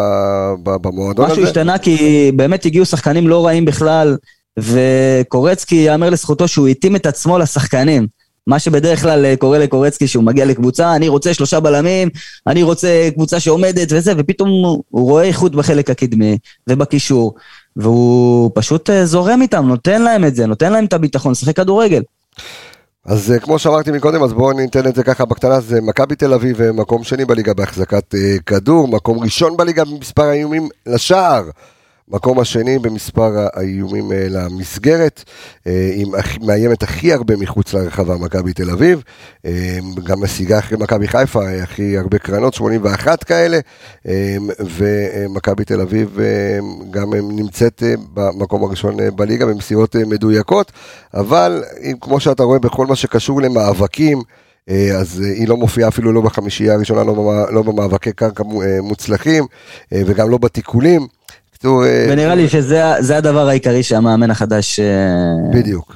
ב, 0.62 0.70
במועדון 0.82 1.26
משהו 1.26 1.38
הזה. 1.38 1.48
השתנה 1.48 1.78
כי 1.78 2.30
באמת 2.36 2.66
הגיעו 2.66 2.86
שחקנים 2.86 3.28
לא 3.28 3.46
רעים 3.46 3.64
בכלל, 3.64 4.16
וקורצקי, 4.58 5.74
יאמר 5.74 6.10
לזכותו 6.10 6.48
שהוא 6.48 6.68
התאים 6.68 6.96
את 6.96 7.06
עצמו 7.06 7.38
לשחקנים. 7.38 8.06
מה 8.46 8.58
שבדרך 8.58 9.02
כלל 9.02 9.24
אה, 9.24 9.36
קורה 9.36 9.58
לקורצקי 9.58 10.06
שהוא 10.06 10.24
מגיע 10.24 10.44
לקבוצה, 10.44 10.96
אני 10.96 11.08
רוצה 11.08 11.34
שלושה 11.34 11.60
בלמים, 11.60 12.08
אני 12.46 12.62
רוצה 12.62 13.08
קבוצה 13.14 13.40
שעומדת 13.40 13.88
וזה, 13.90 14.12
ופתאום 14.16 14.48
הוא 14.88 15.10
רואה 15.10 15.24
איכות 15.24 15.54
בחלק 15.54 15.90
הקדמי 15.90 16.38
ובקישור, 16.68 17.34
והוא 17.76 18.50
פשוט 18.54 18.90
אה, 18.90 19.06
זורם 19.06 19.42
איתם, 19.42 19.66
נותן 19.66 20.02
להם 20.02 20.24
את 20.24 20.36
זה, 20.36 20.46
נותן 20.46 20.72
להם 20.72 20.84
את 20.84 20.92
הביטחון, 20.92 21.32
לשחק 21.32 21.56
כדורגל. 21.56 22.02
אז 23.06 23.32
אה, 23.32 23.38
כמו 23.38 23.58
שאמרתי 23.58 23.90
מקודם, 23.90 24.22
אז 24.22 24.32
בואו 24.32 24.52
ניתן 24.52 24.86
את 24.86 24.94
זה 24.94 25.04
ככה 25.04 25.24
בקטנה, 25.24 25.60
זה 25.60 25.80
מכבי 25.80 26.14
תל 26.14 26.34
אביב, 26.34 26.60
אה, 26.60 26.72
מקום 26.72 27.04
שני 27.04 27.24
בליגה 27.24 27.54
בהחזקת 27.54 28.14
כדור, 28.46 28.88
מקום 28.88 29.18
ראשון 29.18 29.56
בליגה 29.56 29.84
במספר 29.84 30.22
האיומים 30.22 30.68
לשער. 30.86 31.44
מקום 32.08 32.38
השני 32.40 32.78
במספר 32.78 33.46
האיומים 33.52 34.12
אה, 34.12 34.26
למסגרת, 34.30 35.24
אה, 35.66 35.90
עם 35.94 36.14
הכי- 36.14 36.38
מאיימת 36.38 36.82
הכי 36.82 37.12
הרבה 37.12 37.36
מחוץ 37.36 37.74
לרחבה 37.74 38.16
מכבי 38.16 38.52
תל 38.52 38.70
אביב, 38.70 39.02
אה, 39.46 39.78
גם 40.04 40.20
משיגה 40.22 40.58
אחרי 40.58 40.78
מכבי 40.78 41.08
חיפה 41.08 41.46
אה, 41.48 41.62
הכי 41.62 41.98
הרבה 41.98 42.18
קרנות, 42.18 42.54
81 42.54 43.24
כאלה, 43.24 43.58
אה, 44.08 44.36
ומכבי 44.60 45.64
תל 45.64 45.80
אביב 45.80 46.18
אה, 46.20 46.58
גם 46.90 47.14
אה, 47.14 47.20
נמצאת 47.22 47.82
אה, 47.82 47.94
במקום 48.14 48.64
הראשון 48.64 49.00
אה, 49.00 49.10
בליגה 49.10 49.46
במסירות 49.46 49.96
אה, 49.96 50.04
מדויקות, 50.04 50.72
אבל 51.14 51.62
כמו 52.00 52.20
שאתה 52.20 52.42
רואה 52.42 52.58
בכל 52.58 52.86
מה 52.86 52.96
שקשור 52.96 53.42
למאבקים, 53.42 54.18
אה, 54.70 54.90
אז 54.98 55.22
אה, 55.24 55.28
היא 55.32 55.48
לא 55.48 55.56
מופיעה 55.56 55.88
אפילו 55.88 56.12
לא 56.12 56.20
בחמישייה 56.20 56.74
הראשונה, 56.74 57.04
לא, 57.04 57.14
לא 57.52 57.62
במאבקי 57.62 58.12
קרקע 58.12 58.42
מו- 58.42 58.62
אה, 58.62 58.78
מוצלחים, 58.82 59.44
אה, 59.92 60.02
וגם 60.06 60.30
לא 60.30 60.38
בתיקולים. 60.38 61.06
בקיצור, 61.62 61.84
אה, 61.84 62.06
ונראה 62.10 62.34
לי 62.34 62.48
שזה 62.48 62.82
זה 63.00 63.16
הדבר 63.16 63.48
העיקרי 63.48 63.82
שהמאמן 63.82 64.30
החדש... 64.30 64.80
אה, 64.80 64.84
בדיוק. 65.52 65.94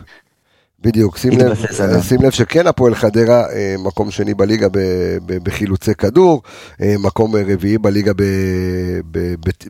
בדיוק, 0.80 1.16
שים 1.16 1.32
לב. 1.38 1.56
שים 2.02 2.22
לב 2.22 2.30
שכן 2.30 2.66
הפועל 2.66 2.94
חדרה 2.94 3.44
אה, 3.52 3.74
מקום 3.78 4.10
שני 4.10 4.34
בליגה 4.34 4.68
ב- 4.68 4.78
ב- 5.26 5.44
בחילוצי 5.44 5.94
כדור, 5.94 6.42
אה, 6.82 6.94
מקום 6.98 7.36
אה, 7.36 7.42
רביעי 7.46 7.78
בליגה 7.78 8.12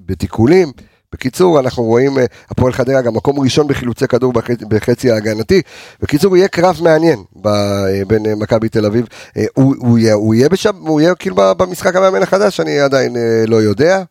בתיקולים. 0.06 0.68
בקיצור, 1.12 1.60
אנחנו 1.60 1.82
רואים, 1.82 2.18
אה, 2.18 2.24
הפועל 2.50 2.72
חדרה 2.72 3.02
גם 3.02 3.14
מקום 3.14 3.40
ראשון 3.40 3.68
בחילוצי 3.68 4.06
כדור 4.08 4.32
בחצי, 4.32 4.64
בחצי 4.64 5.10
ההגנתי. 5.10 5.62
בקיצור, 6.02 6.36
יהיה 6.36 6.48
קרב 6.48 6.76
מעניין 6.82 7.18
ב, 7.42 7.46
אה, 7.46 8.02
בין 8.06 8.26
אה, 8.26 8.34
מכבי 8.34 8.68
תל 8.68 8.86
אביב. 8.86 9.06
אה, 9.36 9.44
הוא, 9.54 9.74
הוא, 9.78 9.98
יהיה, 9.98 10.14
הוא, 10.14 10.34
יהיה 10.34 10.48
בשב, 10.48 10.72
הוא 10.78 11.00
יהיה 11.00 11.14
כאילו 11.14 11.36
במשחק 11.36 11.96
המאמן 11.96 12.22
החדש, 12.22 12.60
אני 12.60 12.80
עדיין 12.80 13.16
אה, 13.16 13.44
לא 13.46 13.56
יודע. 13.56 14.02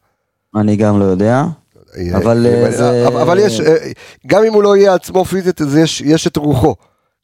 אני 0.56 0.76
גם 0.76 1.00
לא 1.00 1.06
יודע. 1.06 1.44
אה, 1.98 2.18
אבל, 2.18 2.46
אה, 2.50 2.66
אה, 2.66 2.72
זה- 2.72 3.08
אבל, 3.08 3.40
יש, 3.40 3.60
אה, 3.62 3.76
גם 4.28 4.44
אם 4.44 4.54
הוא 4.54 4.64
לא 4.64 4.78
יהיה 4.78 4.94
עצמו 4.94 5.26
פיזית, 5.26 5.62
אז 5.62 5.76
יש, 5.78 6.02
יש 6.02 6.28
את 6.28 6.38
רוחו, 6.38 6.76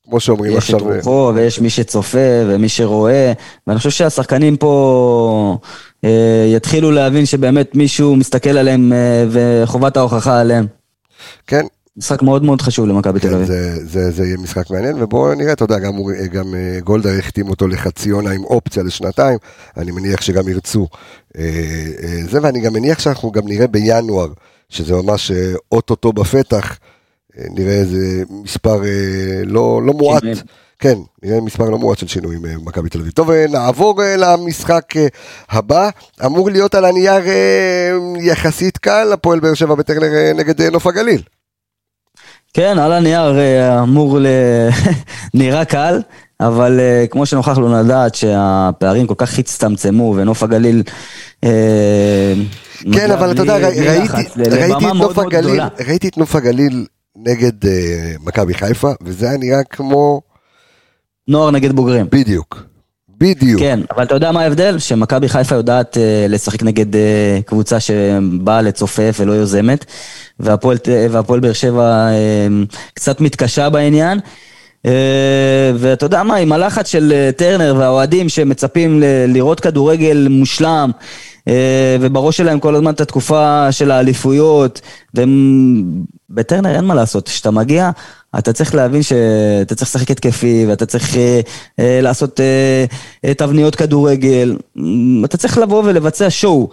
כמו 0.09 0.19
שאומרים 0.19 0.51
יש 0.51 0.57
עכשיו. 0.57 0.79
את 0.79 1.05
רוחו 1.05 1.31
ויש 1.35 1.59
מי 1.61 1.69
שצופה 1.69 2.17
ומי 2.47 2.69
שרואה, 2.69 3.33
ואני 3.67 3.77
חושב 3.77 3.89
שהשחקנים 3.89 4.57
פה 4.57 5.57
אה, 6.03 6.45
יתחילו 6.55 6.91
להבין 6.91 7.25
שבאמת 7.25 7.75
מישהו 7.75 8.15
מסתכל 8.15 8.57
עליהם 8.57 8.93
אה, 8.93 9.25
וחובת 9.31 9.97
ההוכחה 9.97 10.39
עליהם. 10.39 10.65
כן, 11.47 11.65
משחק 11.97 12.21
מאוד 12.21 12.43
מאוד 12.43 12.61
חשוב 12.61 12.87
למכבי 12.87 13.19
תל 13.19 13.27
כן 13.27 13.33
אביב. 13.33 13.47
זה, 13.47 13.75
זה, 13.85 14.11
זה 14.11 14.25
יהיה 14.25 14.37
משחק 14.37 14.69
מעניין, 14.69 15.03
ובואו 15.03 15.33
נראה, 15.35 15.53
אתה 15.53 15.63
יודע, 15.63 15.79
גם, 15.79 15.93
גם 16.31 16.55
אה, 16.55 16.79
גולדה 16.83 17.17
החתים 17.17 17.49
אותו 17.49 17.67
לחצי 17.67 18.09
עונה 18.09 18.31
עם 18.31 18.43
אופציה 18.43 18.83
לשנתיים, 18.83 19.37
אני 19.77 19.91
מניח 19.91 20.21
שגם 20.21 20.47
ירצו 20.49 20.87
אה, 21.37 21.43
אה, 22.03 22.23
זה, 22.29 22.39
ואני 22.41 22.61
גם 22.61 22.73
מניח 22.73 22.99
שאנחנו 22.99 23.31
גם 23.31 23.41
נראה 23.45 23.67
בינואר, 23.67 24.27
שזה 24.71 24.93
ממש 24.93 25.31
אה, 25.31 25.53
אוטוטו 25.71 26.13
בפתח, 26.13 26.77
אה, 27.37 27.43
נראה 27.49 27.73
איזה 27.73 28.23
מספר 28.29 28.83
אה, 28.83 29.41
לא, 29.45 29.81
לא 29.85 29.93
מועט. 29.93 30.21
שינויים. 30.21 30.43
כן, 30.79 30.97
נראה 31.23 31.41
מספר 31.41 31.69
לא 31.69 31.77
מועט 31.77 31.97
של 31.97 32.07
שינויים 32.07 32.41
במכבי 32.41 32.89
תל 32.89 32.99
אביב. 32.99 33.11
טוב, 33.11 33.31
נעבור 33.31 34.01
למשחק 34.17 34.93
הבא. 35.49 35.89
אמור 36.25 36.49
להיות 36.49 36.75
על 36.75 36.85
הנייר 36.85 37.23
יחסית 38.21 38.77
קל, 38.77 39.13
הפועל 39.13 39.39
באר 39.39 39.53
שבע 39.53 39.75
בטרנר 39.75 40.33
נגד 40.35 40.61
נוף 40.61 40.87
הגליל. 40.87 41.21
כן, 42.53 42.79
על 42.79 42.91
הנייר 42.91 43.39
אמור 43.83 44.19
ל... 44.19 44.27
נראה 45.33 45.65
קל, 45.65 46.01
אבל 46.39 46.79
כמו 47.11 47.25
שנוכחנו 47.25 47.83
לדעת 47.83 48.15
שהפערים 48.15 49.07
כל 49.07 49.15
כך 49.17 49.39
הצטמצמו 49.39 50.13
ונוף 50.17 50.43
הגליל... 50.43 50.83
אה, 51.43 52.33
כן, 52.93 53.11
אבל 53.11 53.31
אתה 53.31 53.41
יודע, 53.41 53.55
ראיתי, 53.57 54.21
את 54.87 54.93
נוף 54.95 55.17
הגליל. 55.17 55.61
ראיתי 55.87 56.07
את 56.07 56.17
נוף 56.17 56.35
הגליל 56.35 56.85
נגד 57.17 57.65
אה, 57.65 57.71
מכבי 58.25 58.53
חיפה, 58.53 58.91
וזה 59.03 59.29
היה 59.29 59.37
נראה 59.37 59.63
כמו... 59.63 60.21
נוער 61.27 61.51
נגד 61.51 61.71
בוגרים. 61.71 62.05
בדיוק. 62.11 62.63
בדיוק. 63.17 63.59
כן, 63.61 63.79
אבל 63.95 64.03
אתה 64.03 64.15
יודע 64.15 64.31
מה 64.31 64.41
ההבדל? 64.41 64.79
שמכבי 64.79 65.29
חיפה 65.29 65.55
יודעת 65.55 65.97
אה, 65.97 66.25
לשחק 66.29 66.63
נגד 66.63 66.95
אה, 66.95 67.39
קבוצה 67.45 67.79
שבאה 67.79 68.61
לצופף 68.61 69.17
ולא 69.19 69.33
יוזמת, 69.33 69.85
והפועל 70.39 70.77
ת- 70.77 70.87
והפועל 71.11 71.39
באר 71.39 71.53
שבע 71.53 72.07
אה, 72.09 72.47
קצת 72.93 73.21
מתקשה 73.21 73.69
בעניין. 73.69 74.19
אה, 74.85 74.91
ואתה 75.77 76.05
יודע 76.05 76.23
מה, 76.23 76.35
עם 76.35 76.51
הלחץ 76.51 76.87
של 76.87 77.13
אה, 77.15 77.31
טרנר 77.31 77.75
והאוהדים 77.77 78.29
שמצפים 78.29 78.99
ל- 78.99 79.05
לראות 79.27 79.59
כדורגל 79.59 80.27
מושלם, 80.29 80.91
אה, 80.95 81.05
ובראש 82.01 82.37
שלהם 82.37 82.59
כל 82.59 82.75
הזמן 82.75 82.93
את 82.93 83.01
התקופה 83.01 83.71
של 83.71 83.91
האליפויות, 83.91 84.81
ובטרנר 85.15 86.75
אין 86.75 86.85
מה 86.85 86.95
לעשות, 86.95 87.29
כשאתה 87.29 87.51
מגיע, 87.51 87.91
אתה 88.39 88.53
צריך 88.53 88.75
להבין 88.75 89.03
שאתה 89.03 89.75
צריך 89.75 89.89
לשחק 89.89 90.11
התקפי, 90.11 90.65
ואתה 90.67 90.85
צריך 90.85 91.17
אה, 91.17 91.41
אה, 91.79 91.99
לעשות 92.01 92.39
אה, 92.39 92.85
אה, 93.25 93.33
תבניות 93.33 93.75
כדורגל, 93.75 94.57
אה, 94.77 94.83
אתה 95.25 95.37
צריך 95.37 95.57
לבוא 95.57 95.83
ולבצע 95.85 96.29
שואו. 96.29 96.69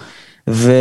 ו... 0.51 0.73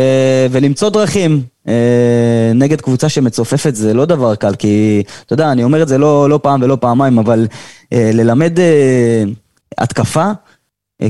ולמצוא 0.50 0.90
דרכים 0.90 1.42
אה, 1.68 2.52
נגד 2.54 2.80
קבוצה 2.80 3.08
שמצופפת 3.08 3.74
זה 3.74 3.94
לא 3.94 4.04
דבר 4.04 4.34
קל, 4.34 4.54
כי 4.54 5.02
אתה 5.26 5.32
יודע, 5.32 5.52
אני 5.52 5.64
אומר 5.64 5.82
את 5.82 5.88
זה 5.88 5.98
לא, 5.98 6.30
לא 6.30 6.40
פעם 6.42 6.62
ולא 6.62 6.76
פעמיים, 6.80 7.18
אבל 7.18 7.46
אה, 7.92 8.10
ללמד 8.14 8.58
אה, 8.60 9.24
התקפה, 9.78 10.24
אה, 10.24 10.32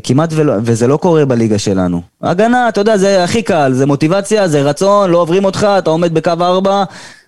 כמעט 0.03 0.31
ולא, 0.33 0.53
וזה 0.63 0.87
לא 0.87 0.97
קורה 0.97 1.25
בליגה 1.25 1.59
שלנו. 1.59 2.03
הגנה, 2.23 2.69
אתה 2.69 2.81
יודע, 2.81 2.97
זה 2.97 3.25
הכי 3.25 3.43
קל, 3.43 3.73
זה 3.73 3.87
מוטיבציה, 3.87 4.49
זה 4.49 4.63
רצון, 4.63 5.11
לא 5.11 5.19
עוברים 5.19 5.45
אותך, 5.45 5.67
אתה 5.79 5.91
עומד 5.91 6.15
בקו 6.15 6.33
ארבע, 6.41 6.85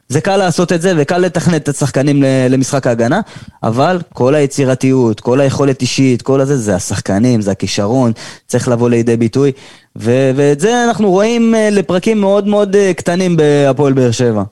זה 0.08 0.20
קל 0.20 0.36
לעשות 0.36 0.72
את 0.72 0.82
זה 0.82 0.92
וקל 0.96 1.18
לתכנת 1.18 1.62
את 1.62 1.68
השחקנים 1.68 2.22
למשחק 2.50 2.86
ההגנה, 2.86 3.20
אבל 3.62 3.98
כל 4.14 4.34
היצירתיות, 4.34 5.20
כל 5.20 5.40
היכולת 5.40 5.82
אישית, 5.82 6.22
כל 6.22 6.40
הזה, 6.40 6.56
זה 6.56 6.74
השחקנים, 6.74 7.40
זה 7.40 7.50
הכישרון, 7.50 8.12
צריך 8.46 8.68
לבוא 8.68 8.90
לידי 8.90 9.16
ביטוי, 9.16 9.52
ו- 9.96 10.30
ואת 10.36 10.60
זה 10.60 10.84
אנחנו 10.84 11.10
רואים 11.10 11.54
אה, 11.54 11.70
לפרקים 11.70 12.20
מאוד 12.20 12.46
מאוד 12.46 12.76
אה, 12.76 12.92
קטנים 12.94 13.36
בהפועל 13.36 13.92
באר 13.92 14.10
שבע. 14.10 14.42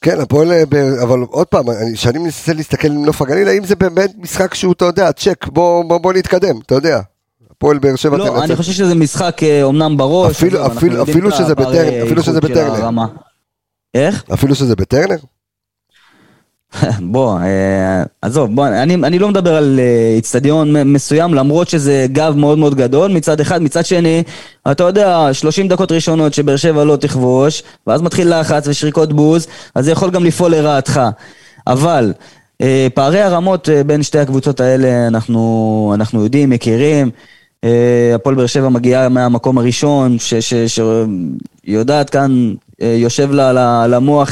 כן, 0.00 0.20
הפועל, 0.20 0.52
אה, 0.52 0.62
אבל 1.02 1.18
עוד 1.30 1.46
פעם, 1.46 1.70
אני- 1.70 1.94
כשאני 1.94 2.18
מנסה 2.18 2.52
להסתכל 2.52 2.88
עם 2.88 3.04
נוף 3.04 3.22
הגליל, 3.22 3.48
האם 3.48 3.64
זה 3.64 3.76
באמת 3.76 4.12
משחק 4.18 4.54
שהוא, 4.54 4.72
אתה 4.72 4.84
יודע, 4.84 5.12
צ'ק, 5.12 5.46
בוא, 5.48 5.84
בוא, 5.84 5.98
בוא 5.98 6.12
נתקדם, 6.12 6.58
אתה 6.66 6.74
יודע. 6.74 7.00
הפועל 7.50 7.78
באר 7.78 7.96
שבע 7.96 8.16
לא, 8.16 8.24
תנצח. 8.24 8.42
אני 8.42 8.56
חושב 8.56 8.72
שזה 8.72 8.94
משחק 8.94 9.42
אה, 9.42 9.62
אומנם 9.62 9.96
בראש, 9.96 10.30
אפילו- 10.36 10.66
אפילו- 10.66 11.02
אפילו 11.02 11.30
שזה 11.32 11.54
בטרנר, 11.54 12.02
אפילו 12.06 12.22
שזה 12.22 12.40
בטרנר. 12.40 12.90
איך? 13.94 14.24
אפילו 14.32 14.54
שזה 14.54 14.76
בטרנר? 14.76 15.16
בוא, 17.12 17.38
אה, 17.38 18.02
עזוב, 18.22 18.54
בוא, 18.54 18.66
אני, 18.66 18.94
אני 18.94 19.18
לא 19.18 19.28
מדבר 19.28 19.56
על 19.56 19.80
אה, 19.82 20.14
איצטדיון 20.16 20.92
מסוים, 20.92 21.34
למרות 21.34 21.68
שזה 21.68 22.06
גב 22.12 22.34
מאוד 22.36 22.58
מאוד 22.58 22.74
גדול 22.74 23.12
מצד 23.12 23.40
אחד, 23.40 23.62
מצד 23.62 23.86
שני, 23.86 24.22
אתה 24.70 24.84
יודע, 24.84 25.28
30 25.32 25.68
דקות 25.68 25.92
ראשונות 25.92 26.34
שבאר 26.34 26.56
שבע 26.56 26.84
לא 26.84 26.96
תכבוש, 26.96 27.62
ואז 27.86 28.02
מתחיל 28.02 28.40
לחץ 28.40 28.68
ושריקות 28.68 29.12
בוז, 29.12 29.46
אז 29.74 29.84
זה 29.84 29.90
יכול 29.92 30.10
גם 30.10 30.24
לפעול 30.24 30.50
לרעתך. 30.50 31.00
אבל 31.66 32.12
אה, 32.60 32.86
פערי 32.94 33.20
הרמות 33.20 33.68
בין 33.86 34.02
שתי 34.02 34.18
הקבוצות 34.18 34.60
האלה 34.60 35.06
אנחנו, 35.06 35.92
אנחנו 35.94 36.24
יודעים, 36.24 36.50
מכירים, 36.50 37.10
הפועל 38.14 38.34
באר 38.34 38.46
שבע 38.46 38.68
מגיעה 38.68 39.08
מהמקום 39.08 39.58
הראשון, 39.58 40.16
שיודעת 41.66 42.10
כאן, 42.10 42.54
יושב 42.80 43.30
לה 43.32 43.82
על 43.84 43.94
המוח 43.94 44.30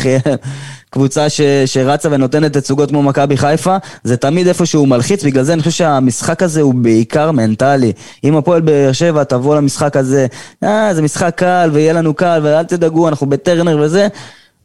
קבוצה 0.91 1.28
ש, 1.28 1.41
שרצה 1.66 2.09
ונותנת 2.12 2.57
תצוגות 2.57 2.89
כמו 2.89 3.03
מכבי 3.03 3.36
חיפה, 3.36 3.76
זה 4.05 4.16
תמיד 4.16 4.47
איפשהו 4.47 4.86
מלחיץ, 4.86 5.24
בגלל 5.24 5.43
זה 5.45 5.53
אני 5.53 5.62
חושב 5.62 5.70
שהמשחק 5.70 6.43
הזה 6.43 6.61
הוא 6.61 6.74
בעיקר 6.74 7.30
מנטלי. 7.30 7.93
אם 8.24 8.36
הפועל 8.36 8.61
באר 8.61 8.93
שבע 8.93 9.24
תבוא 9.24 9.57
למשחק 9.57 9.97
הזה, 9.97 10.26
אה, 10.64 10.95
זה 10.95 11.03
משחק 11.03 11.34
קל 11.36 11.70
ויהיה 11.72 11.93
לנו 11.93 12.14
קל 12.14 12.41
ואל 12.43 12.64
תדאגו, 12.64 13.09
אנחנו 13.09 13.26
בטרנר 13.26 13.78
וזה, 13.80 14.09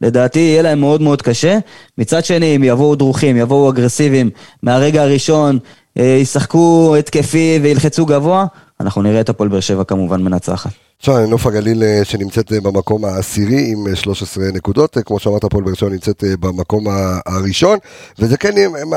לדעתי 0.01 0.39
יהיה 0.39 0.61
להם 0.61 0.79
מאוד 0.79 1.01
מאוד 1.01 1.21
קשה. 1.21 1.57
מצד 1.97 2.25
שני, 2.25 2.55
אם 2.55 2.63
יבואו 2.63 2.95
דרוכים, 2.95 3.37
יבואו 3.37 3.69
אגרסיביים 3.69 4.29
מהרגע 4.63 5.01
הראשון, 5.01 5.59
אה, 5.99 6.17
ישחקו 6.21 6.95
התקפי 6.99 7.59
וילחצו 7.63 8.05
גבוה, 8.05 8.45
אנחנו 8.79 9.01
נראה 9.01 9.21
את 9.21 9.29
הפועל 9.29 9.49
באר 9.49 9.59
שבע 9.59 9.83
כמובן 9.83 10.21
מנצחת. 10.21 10.82
עכשיו, 11.03 11.27
נוף 11.27 11.45
הגליל 11.45 11.83
אה, 11.83 12.01
שנמצאת 12.03 12.53
אה, 12.53 12.61
במקום 12.61 13.05
העשירי 13.05 13.71
עם 13.71 13.95
13 13.95 14.45
נקודות, 14.53 14.97
כמו 15.05 15.19
שאמרת, 15.19 15.43
הפועל 15.43 15.63
באר 15.63 15.73
שבע 15.73 15.89
נמצאת 15.89 16.23
במקום 16.39 16.85
הראשון, 17.25 17.79
וזה 18.19 18.37
כן, 18.37 18.53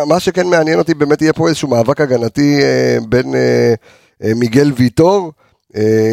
מה 0.07 0.21
שכן 0.21 0.47
מעניין 0.47 0.79
אותי, 0.79 0.95
באמת 0.95 1.23
יהיה 1.23 1.33
פה 1.33 1.49
איזשהו 1.49 1.69
מאבק 1.69 2.01
הגנתי 2.01 2.61
בין 3.09 3.35
מיגל 4.21 4.73
ויטור, 4.77 5.33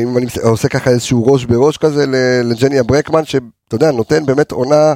אם 0.04 0.18
אני 0.18 0.26
עושה 0.44 0.68
ככה 0.68 0.90
איזשהו 0.90 1.26
ראש 1.26 1.46
בראש 1.46 1.78
כזה 1.78 2.06
לג'ניה 2.44 2.84
ברקמן, 2.84 3.26
שאתה 3.26 3.44
יודע, 3.74 3.92
נותן 3.92 4.26
באמת 4.26 4.52
עונה 4.52 4.94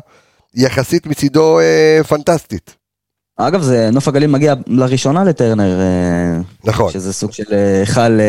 יחסית 0.56 1.08
מצידו 1.08 1.60
פנטסטית. 2.08 2.76
אגב, 3.38 3.62
זה 3.62 3.89
נוף 3.91 4.08
הגליל 4.08 4.30
מגיע 4.30 4.54
לראשונה 4.68 5.24
לטרנר. 5.24 5.80
אה, 5.80 6.41
נכון. 6.64 6.91
שזה 6.91 7.14
סוג 7.14 7.32
של 7.32 7.43
אה, 7.52 7.80
היכל... 7.80 8.20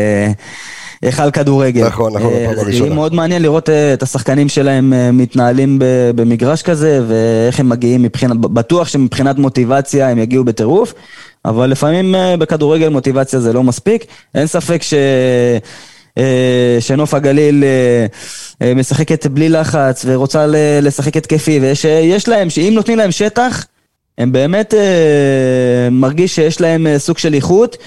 היכל 1.01 1.31
כדורגל. 1.31 1.87
נכון, 1.87 2.13
נכון, 2.13 2.33
בפעם 2.33 2.45
הראשונה. 2.45 2.71
זה 2.71 2.83
יהיה 2.83 2.93
מאוד 2.93 3.13
מעניין 3.13 3.41
לראות 3.41 3.69
את 3.69 4.03
השחקנים 4.03 4.49
שלהם 4.49 4.93
מתנהלים 5.17 5.79
במגרש 6.15 6.61
כזה, 6.61 7.01
ואיך 7.07 7.59
הם 7.59 7.69
מגיעים 7.69 8.01
מבחינת, 8.01 8.37
בטוח 8.37 8.87
שמבחינת 8.87 9.37
מוטיבציה 9.37 10.09
הם 10.09 10.17
יגיעו 10.17 10.43
בטירוף, 10.43 10.93
אבל 11.45 11.69
לפעמים 11.69 12.15
בכדורגל 12.39 12.89
מוטיבציה 12.89 13.39
זה 13.39 13.53
לא 13.53 13.63
מספיק. 13.63 14.05
אין 14.35 14.47
ספק 14.47 14.81
ש... 14.83 14.93
שנוף 16.79 17.13
הגליל 17.13 17.63
משחקת 18.75 19.27
בלי 19.27 19.49
לחץ 19.49 20.05
ורוצה 20.07 20.45
לשחק 20.81 21.17
התקפי, 21.17 21.59
ויש 21.59 22.27
להם, 22.27 22.49
שאם 22.49 22.71
נותנים 22.75 22.97
להם 22.97 23.11
שטח, 23.11 23.65
הם 24.19 24.31
באמת 24.31 24.73
אה, 24.73 25.89
מרגיש 25.91 26.35
שיש 26.35 26.61
להם 26.61 26.87
אה, 26.87 26.99
סוג 26.99 27.17
של 27.17 27.33
איכות, 27.33 27.77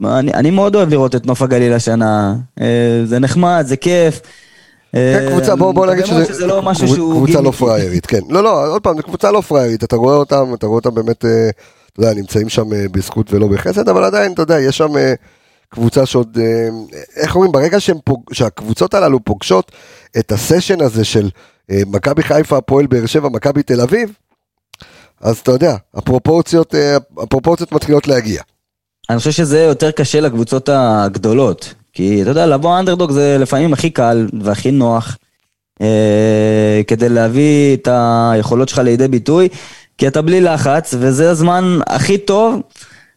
ואני 0.00 0.50
מאוד 0.50 0.76
אוהב 0.76 0.88
לראות 0.88 1.14
את 1.14 1.26
נוף 1.26 1.42
הגליל 1.42 1.72
השנה. 1.72 2.34
אה, 2.60 3.02
זה 3.04 3.18
נחמד, 3.18 3.64
זה 3.66 3.76
כיף. 3.76 4.20
כן, 4.92 5.26
קבוצה, 5.30 5.56
בוא, 5.56 5.72
בוא 5.72 5.86
נגיד 5.86 6.06
שזה, 6.06 6.24
שזה 6.24 6.46
לא 6.46 6.62
משהו 6.62 6.88
שהוא... 6.88 7.26
קבוצה 7.26 7.40
לא 7.40 7.50
פריירית, 7.50 8.06
כן. 8.06 8.20
לא, 8.28 8.42
לא, 8.42 8.66
עוד 8.66 8.82
פעם, 8.82 8.96
זו 8.96 9.02
קבוצה 9.02 9.30
לא 9.30 9.40
פריירית, 9.40 9.84
אתה 9.84 9.96
רואה 9.96 10.14
אותם, 10.16 10.54
אתה 10.54 10.66
רואה 10.66 10.76
אותם 10.76 10.94
באמת, 10.94 11.24
אה, 11.24 11.50
אתה 11.92 12.00
יודע, 12.00 12.14
נמצאים 12.14 12.48
שם 12.48 12.72
אה, 12.72 12.86
בזכות 12.92 13.32
ולא 13.32 13.48
בחסד, 13.48 13.88
אבל 13.88 14.04
עדיין, 14.04 14.32
אתה 14.32 14.42
יודע, 14.42 14.60
יש 14.60 14.76
שם 14.76 14.92
קבוצה 15.68 16.06
שעוד, 16.06 16.38
איך 17.16 17.34
אומרים, 17.34 17.52
ברגע 17.52 17.78
פוג, 18.04 18.22
שהקבוצות 18.32 18.94
הללו 18.94 19.24
פוגשות 19.24 19.72
את 20.18 20.32
הסשן 20.32 20.80
הזה 20.80 21.04
של 21.04 21.30
אה, 21.70 21.82
מכבי 21.86 22.22
חיפה, 22.22 22.56
הפועל 22.56 22.86
באר 22.86 23.06
שבע, 23.06 23.28
מכבי 23.28 23.62
תל 23.62 23.80
אביב, 23.80 24.12
אז 25.20 25.38
אתה 25.38 25.50
יודע, 25.52 25.76
הפרופורציות, 25.94 26.74
אה, 26.74 26.96
הפרופורציות 27.18 27.72
מתחילות 27.72 28.08
להגיע. 28.08 28.42
אני 29.10 29.18
חושב 29.18 29.30
שזה 29.30 29.60
יותר 29.60 29.90
קשה 29.90 30.20
לקבוצות 30.20 30.68
הגדולות. 30.72 31.74
כי 31.92 32.22
אתה 32.22 32.30
יודע, 32.30 32.46
לבוא 32.46 32.78
אנדרדוג 32.78 33.10
זה 33.10 33.36
לפעמים 33.40 33.72
הכי 33.72 33.90
קל 33.90 34.28
והכי 34.40 34.70
נוח, 34.70 35.16
אה, 35.82 36.80
כדי 36.86 37.08
להביא 37.08 37.76
את 37.76 37.88
היכולות 37.92 38.68
שלך 38.68 38.78
לידי 38.78 39.08
ביטוי, 39.08 39.48
כי 39.98 40.08
אתה 40.08 40.22
בלי 40.22 40.40
לחץ, 40.40 40.94
וזה 40.98 41.30
הזמן 41.30 41.78
הכי 41.86 42.18
טוב 42.18 42.60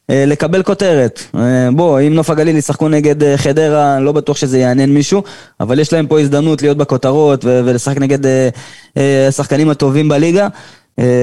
אה, 0.09 0.23
לקבל 0.27 0.63
כותרת. 0.63 1.19
אה, 1.35 1.69
בוא, 1.71 1.99
אם 2.01 2.13
נוף 2.13 2.29
הגליל 2.29 2.57
ישחקו 2.57 2.89
נגד 2.89 3.23
אה, 3.23 3.37
חדרה, 3.37 3.99
לא 3.99 4.11
בטוח 4.11 4.37
שזה 4.37 4.59
יעניין 4.59 4.93
מישהו, 4.93 5.23
אבל 5.59 5.79
יש 5.79 5.93
להם 5.93 6.07
פה 6.07 6.19
הזדמנות 6.19 6.61
להיות 6.61 6.77
בכותרות 6.77 7.45
ולשחק 7.45 7.97
נגד 7.97 8.19
השחקנים 9.27 9.69
הטובים 9.69 10.09
בליגה. 10.09 10.47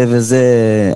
וזה 0.08 0.42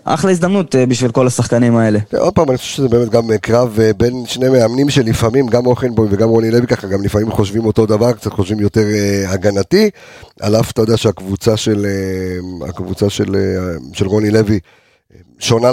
אחלה 0.04 0.30
הזדמנות 0.30 0.74
בשביל 0.76 1.10
כל 1.10 1.26
השחקנים 1.26 1.76
האלה. 1.76 1.98
עוד 2.18 2.34
פעם, 2.34 2.50
אני 2.50 2.58
חושב 2.58 2.76
שזה 2.76 2.88
באמת 2.88 3.08
גם 3.08 3.24
קרב 3.40 3.78
בין 3.96 4.22
שני 4.26 4.48
מאמנים 4.48 4.90
שלפעמים, 4.90 5.46
גם 5.46 5.66
אוכנבוי 5.66 6.08
וגם 6.10 6.28
רוני 6.28 6.50
לוי 6.50 6.66
ככה, 6.66 6.86
גם 6.86 7.02
לפעמים 7.02 7.30
חושבים 7.30 7.64
אותו 7.64 7.86
דבר, 7.86 8.12
קצת 8.12 8.32
חושבים 8.32 8.60
יותר 8.60 8.84
הגנתי, 9.28 9.90
על 10.40 10.56
אף, 10.56 10.70
אתה 10.70 10.82
יודע, 10.82 10.96
שהקבוצה 10.96 11.56
של, 11.56 11.86
הקבוצה 12.68 13.10
של, 13.10 13.36
של 13.92 14.06
רוני 14.06 14.30
לוי 14.30 14.60
שונה, 15.38 15.70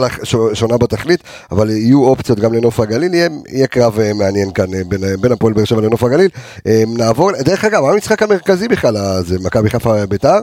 שונה 0.53 0.77
בתכלית, 0.77 1.23
אבל 1.51 1.69
יהיו 1.69 2.03
אופציות 2.03 2.39
גם 2.39 2.53
לנוף 2.53 2.79
הגליל, 2.79 3.13
יהיה, 3.13 3.29
יהיה 3.49 3.67
קרב 3.67 3.99
אה, 3.99 4.13
מעניין 4.13 4.51
כאן 4.51 4.73
אה, 4.73 4.81
בין, 4.87 5.01
בין 5.21 5.31
הפועל 5.31 5.53
באר 5.53 5.65
שבע 5.65 5.81
לנוף 5.81 6.03
הגליל. 6.03 6.29
אה, 6.67 6.83
נעבור, 6.87 7.31
דרך 7.31 7.65
אגב, 7.65 7.81
מה 7.83 7.91
המשחק 7.91 8.23
המרכזי 8.23 8.67
בכלל, 8.67 9.23
זה 9.25 9.37
מכבי 9.43 9.69
חיפה 9.69 10.05
ביתר? 10.05 10.39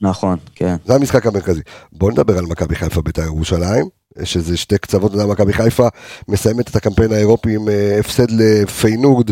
נכון, 0.00 0.38
כן. 0.54 0.76
זה 0.86 0.94
המשחק 0.94 1.26
המרכזי. 1.26 1.60
בוא 1.92 2.10
נדבר 2.12 2.38
על 2.38 2.46
מכבי 2.46 2.74
חיפה 2.74 3.02
ביתר 3.02 3.22
ירושלים, 3.22 3.88
שזה 4.24 4.56
שתי 4.56 4.78
קצוות, 4.78 5.10
אתה 5.10 5.20
יודע, 5.20 5.32
מכבי 5.32 5.52
חיפה 5.52 5.88
מסיימת 6.28 6.70
את 6.70 6.76
הקמפיין 6.76 7.12
האירופי 7.12 7.54
עם 7.54 7.68
הפסד 8.00 8.30
לפיינורד 8.30 9.30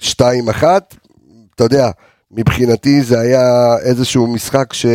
2-1, 0.00 0.02
אתה 1.54 1.64
יודע, 1.64 1.90
מבחינתי 2.30 3.02
זה 3.02 3.20
היה 3.20 3.76
איזשהו 3.82 4.26
משחק 4.26 4.72
ש... 4.72 4.86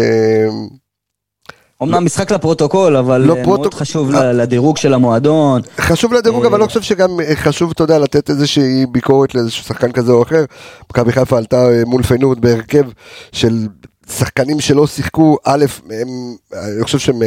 אמנם 1.83 2.05
משחק 2.05 2.31
לפרוטוקול, 2.31 2.97
אבל 2.97 3.21
לא 3.21 3.35
מאוד 3.35 3.43
פרוטוק... 3.43 3.73
חשוב 3.73 4.15
אה. 4.15 4.33
לדירוג 4.33 4.77
של 4.77 4.93
המועדון. 4.93 5.61
חשוב 5.77 6.13
לדירוג, 6.13 6.45
אבל 6.45 6.59
לא 6.59 6.65
חושב 6.65 6.81
שגם 6.81 7.19
אה, 7.19 7.35
חשוב, 7.35 7.71
אתה 7.71 7.83
יודע, 7.83 7.99
לתת 7.99 8.29
איזושהי 8.29 8.85
ביקורת 8.85 9.35
לאיזשהו 9.35 9.63
שחקן 9.63 9.91
כזה 9.91 10.11
או 10.11 10.23
אחר. 10.23 10.45
מכבי 10.91 11.11
חיפה 11.11 11.37
עלתה 11.37 11.69
אה, 11.69 11.83
מול 11.85 12.03
פיינורד 12.03 12.41
בהרכב 12.41 12.83
של 13.31 13.67
שחקנים 14.09 14.59
שלא 14.59 14.87
שיחקו, 14.87 15.37
א', 15.43 15.65
הם, 15.89 16.07
אני 16.53 16.83
חושב 16.83 16.99
שהם, 16.99 17.21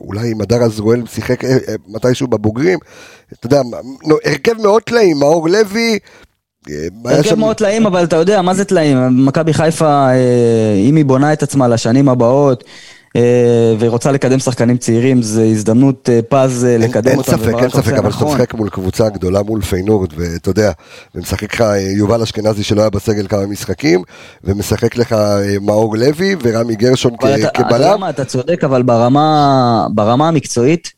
אולי 0.00 0.32
אם 0.32 0.40
הדר 0.40 0.62
עזרואל 0.62 1.02
שיחק 1.06 1.40
מתישהו 1.88 2.26
בבוגרים, 2.26 2.78
אתה 3.32 3.46
יודע, 3.46 3.60
הרכב 4.24 4.62
מאוד 4.62 4.82
טלאים, 4.82 5.18
מאור 5.18 5.48
לוי, 5.48 5.98
הרכב 7.04 7.34
מאוד 7.34 7.56
טלאים, 7.56 7.86
אבל 7.86 8.04
אתה 8.04 8.16
יודע, 8.16 8.42
מה 8.42 8.54
זה 8.54 8.64
טלאים? 8.64 9.26
מכבי 9.26 9.52
חיפה, 9.52 10.08
אם 10.88 10.96
היא 10.96 11.04
בונה 11.04 11.32
את 11.32 11.42
עצמה 11.42 11.68
לשנים 11.68 12.08
הבאות, 12.08 12.64
אה, 12.64 12.93
ורוצה 13.78 14.12
לקדם 14.12 14.38
שחקנים 14.38 14.76
צעירים, 14.76 15.22
זו 15.22 15.42
הזדמנות 15.42 16.08
אה, 16.08 16.20
פז 16.28 16.64
אה, 16.64 16.78
לקדם 16.78 17.16
אותם. 17.18 17.32
אין 17.32 17.40
ספק, 17.40 17.54
אין 17.58 17.70
ספק, 17.70 17.92
אבל 17.92 18.10
כשאתה 18.10 18.24
משחק 18.24 18.54
מול 18.54 18.68
קבוצה 18.68 19.08
גדולה 19.08 19.42
מול 19.42 19.62
פיינורד, 19.62 20.10
ואתה 20.16 20.50
יודע, 20.50 20.72
ומשחק 21.14 21.54
לך 21.54 21.64
יובל 21.96 22.22
אשכנזי 22.22 22.62
שלא 22.62 22.80
היה 22.80 22.90
בסגל 22.90 23.26
כמה 23.28 23.46
משחקים, 23.46 24.02
ומשחק 24.44 24.96
לך 24.96 25.16
מאור 25.60 25.96
לוי 25.96 26.36
ורמי 26.42 26.74
גרשון 26.74 27.16
כבלם. 27.54 28.04
אתה 28.04 28.10
אתה 28.10 28.24
צודק, 28.24 28.64
אבל 28.64 28.82
ברמה 28.82 30.28
המקצועית, 30.28 30.92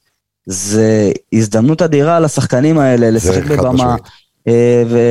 זה 0.46 1.12
הזדמנות 1.32 1.82
אדירה 1.82 2.20
לשחקנים 2.20 2.78
האלה 2.78 3.10
לשחק 3.10 3.44
בבמה. 3.44 3.96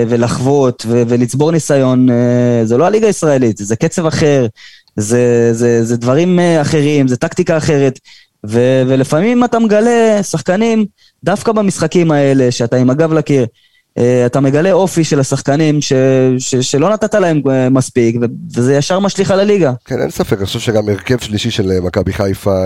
ולחוות 0.08 0.86
ולצבור 0.90 1.52
ניסיון, 1.52 2.08
זה 2.64 2.78
לא 2.78 2.86
הליגה 2.86 3.08
הישראלית, 3.08 3.58
זה 3.58 3.76
קצב 3.76 4.06
אחר, 4.06 4.48
זה, 4.96 5.50
זה, 5.54 5.84
זה 5.84 5.98
דברים 5.98 6.40
אה, 6.40 6.62
אחרים, 6.62 7.08
זה 7.08 7.18
טקטיקה 7.18 7.58
אחרת. 7.58 8.00
ו, 8.48 8.84
ולפעמים 8.88 9.44
אתה 9.44 9.60
מגלה 9.60 10.24
שחקנים, 10.24 10.86
דווקא 11.24 11.52
במשחקים 11.52 12.12
האלה, 12.12 12.52
שאתה 12.52 12.78
עם 12.78 12.90
הגב 12.90 13.14
לקיר, 13.14 13.46
אה, 13.98 14.26
אתה 14.26 14.40
מגלה 14.40 14.72
אופי 14.72 15.04
של 15.04 15.20
השחקנים 15.20 15.82
ש, 15.82 15.94
ש, 16.38 16.56
שלא 16.56 16.90
נתת 16.94 17.14
להם 17.14 17.42
אה, 17.50 17.70
מספיק, 17.70 18.16
וזה 18.56 18.76
ישר 18.76 19.00
משליך 19.00 19.32
על 19.32 19.40
הליגה. 19.40 19.74
כן, 19.86 20.02
אין 20.02 20.10
ספק, 20.10 20.38
אני 20.38 20.46
חושב 20.46 20.60
שגם 20.60 20.90
הרכב 20.90 21.20
שלישי 21.20 21.52
של 21.52 21.80
מכבי 21.80 22.14
חיפה 22.14 22.66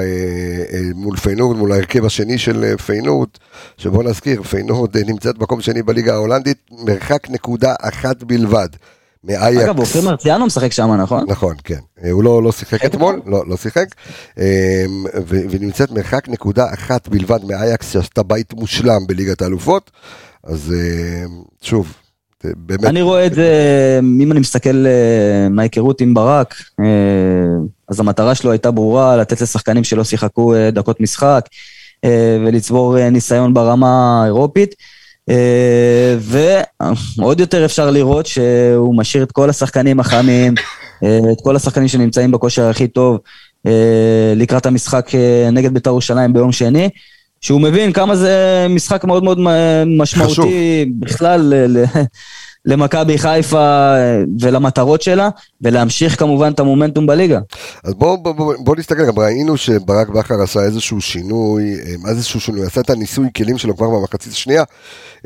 מול 0.96 1.18
פיינורד, 1.18 1.58
מול 1.58 1.72
ההרכב 1.72 2.06
השני 2.06 2.38
של 2.38 2.78
פיינורד, 2.86 3.30
שבוא 3.78 4.04
נזכיר, 4.04 4.44
פיינורד 4.44 4.98
נמצאת 4.98 5.40
מקום 5.40 5.62
שני 5.62 5.84
בליגה 5.84 6.14
ההולנדית, 6.14 6.58
מרחק 6.72 7.30
נקודה 7.30 7.74
אחת 7.82 8.24
בלבד. 8.24 8.70
מאייקס. 9.24 9.64
אגב, 9.64 9.80
אופיר 9.80 10.02
מרציאנו 10.02 10.46
משחק 10.46 10.72
שם, 10.72 10.92
נכון? 10.94 11.26
נכון, 11.28 11.56
כן. 11.64 11.80
אה, 12.04 12.12
הוא 12.12 12.24
לא, 12.24 12.44
לא 12.44 12.52
שיחק 12.52 12.86
אתמול, 12.86 13.22
לא, 13.26 13.44
לא 13.48 13.58
שיחק. 13.58 13.86
אמ, 14.38 14.44
ונמצאת 15.28 15.92
מרחק 15.92 16.30
נקודה 16.30 16.74
אחת 16.74 17.08
בלבד 17.08 17.40
מאייקס, 17.44 17.94
שעשתה 17.94 18.24
בית 18.24 18.54
מושלם 18.54 19.08
בליגת 19.08 19.42
האלופות. 19.42 19.92
אז 20.44 20.74
אמ, 20.74 21.42
שוב, 21.62 21.94
באמת... 22.44 22.86
אני 22.86 23.02
רואה 23.02 23.26
את 23.26 23.34
זה, 23.34 23.50
אם 24.22 24.32
אני 24.32 24.40
מסתכל 24.40 24.86
אה, 24.88 25.50
מההיכרות 25.50 26.02
עם 26.02 26.14
ברק, 26.14 26.56
אה, 26.80 26.86
אז 27.88 28.00
המטרה 28.00 28.36
שלו 28.36 28.52
הייתה 28.52 28.72
ברורה, 28.72 29.18
לתת 29.18 29.42
לשחקנים 29.42 29.84
שלא 29.84 30.04
שיחקו 30.04 30.54
דקות 30.72 31.02
משחק, 31.02 31.46
ולצבור 32.46 33.10
ניסיון 33.10 33.54
ברמה 33.54 34.22
האירופית. 34.24 34.76
אה, 35.30 36.18
ועוד 37.18 37.40
יותר 37.40 37.66
אפשר 37.66 37.92
לראות 37.92 38.26
שהוא 38.26 38.98
משאיר 38.98 39.24
את 39.24 39.32
כל 39.32 39.50
השחקנים 39.50 40.00
החמים, 40.00 40.54
אה, 41.04 41.20
את 41.32 41.42
כל 41.44 41.56
השחקנים 41.56 41.88
שנמצאים 41.88 42.32
בכושר 42.32 42.70
הכי 42.70 42.88
טוב 42.88 43.18
אה, 43.68 44.34
לקראת 44.36 44.66
המשחק 44.66 45.10
נגד 45.52 45.74
בית"ר 45.74 45.90
ירושלים 45.90 46.34
ביום 46.34 46.52
שני. 46.52 46.90
שהוא 47.42 47.62
מבין 47.62 47.92
כמה 47.94 48.16
זה 48.16 48.68
משחק 48.70 49.04
מאוד 49.04 49.24
מאוד 49.24 49.40
משמעותי 49.98 50.32
חשוב. 50.32 50.50
בכלל 51.00 51.54
למכבי 52.66 53.18
חיפה 53.18 53.96
אה, 53.96 54.24
ולמטרות 54.40 55.02
שלה, 55.02 55.30
ולהמשיך 55.62 56.20
כמובן 56.20 56.52
את 56.52 56.60
המומנטום 56.60 57.08
בליגה. 57.08 57.40
אז 57.84 57.94
בואו 57.94 58.18
בוא, 58.18 58.32
בוא, 58.32 58.54
בוא 58.60 58.76
נסתכל, 58.76 59.08
גם 59.08 59.20
ראינו 59.20 59.58
שברק 59.58 60.10
בכר 60.10 60.42
עשה 60.42 60.60
איזשהו 60.60 61.02
שינוי, 61.02 61.64
אה, 61.64 61.94
מה 62.02 62.10
זה 62.10 62.16
איזשהו 62.16 62.40
שינוי? 62.40 62.66
עשה 62.66 62.82
את 62.82 62.90
הניסוי 62.90 63.28
כלים 63.38 63.58
שלו 63.58 63.78
כבר 63.78 63.90
במחצית 63.90 64.34
השנייה, 64.34 64.64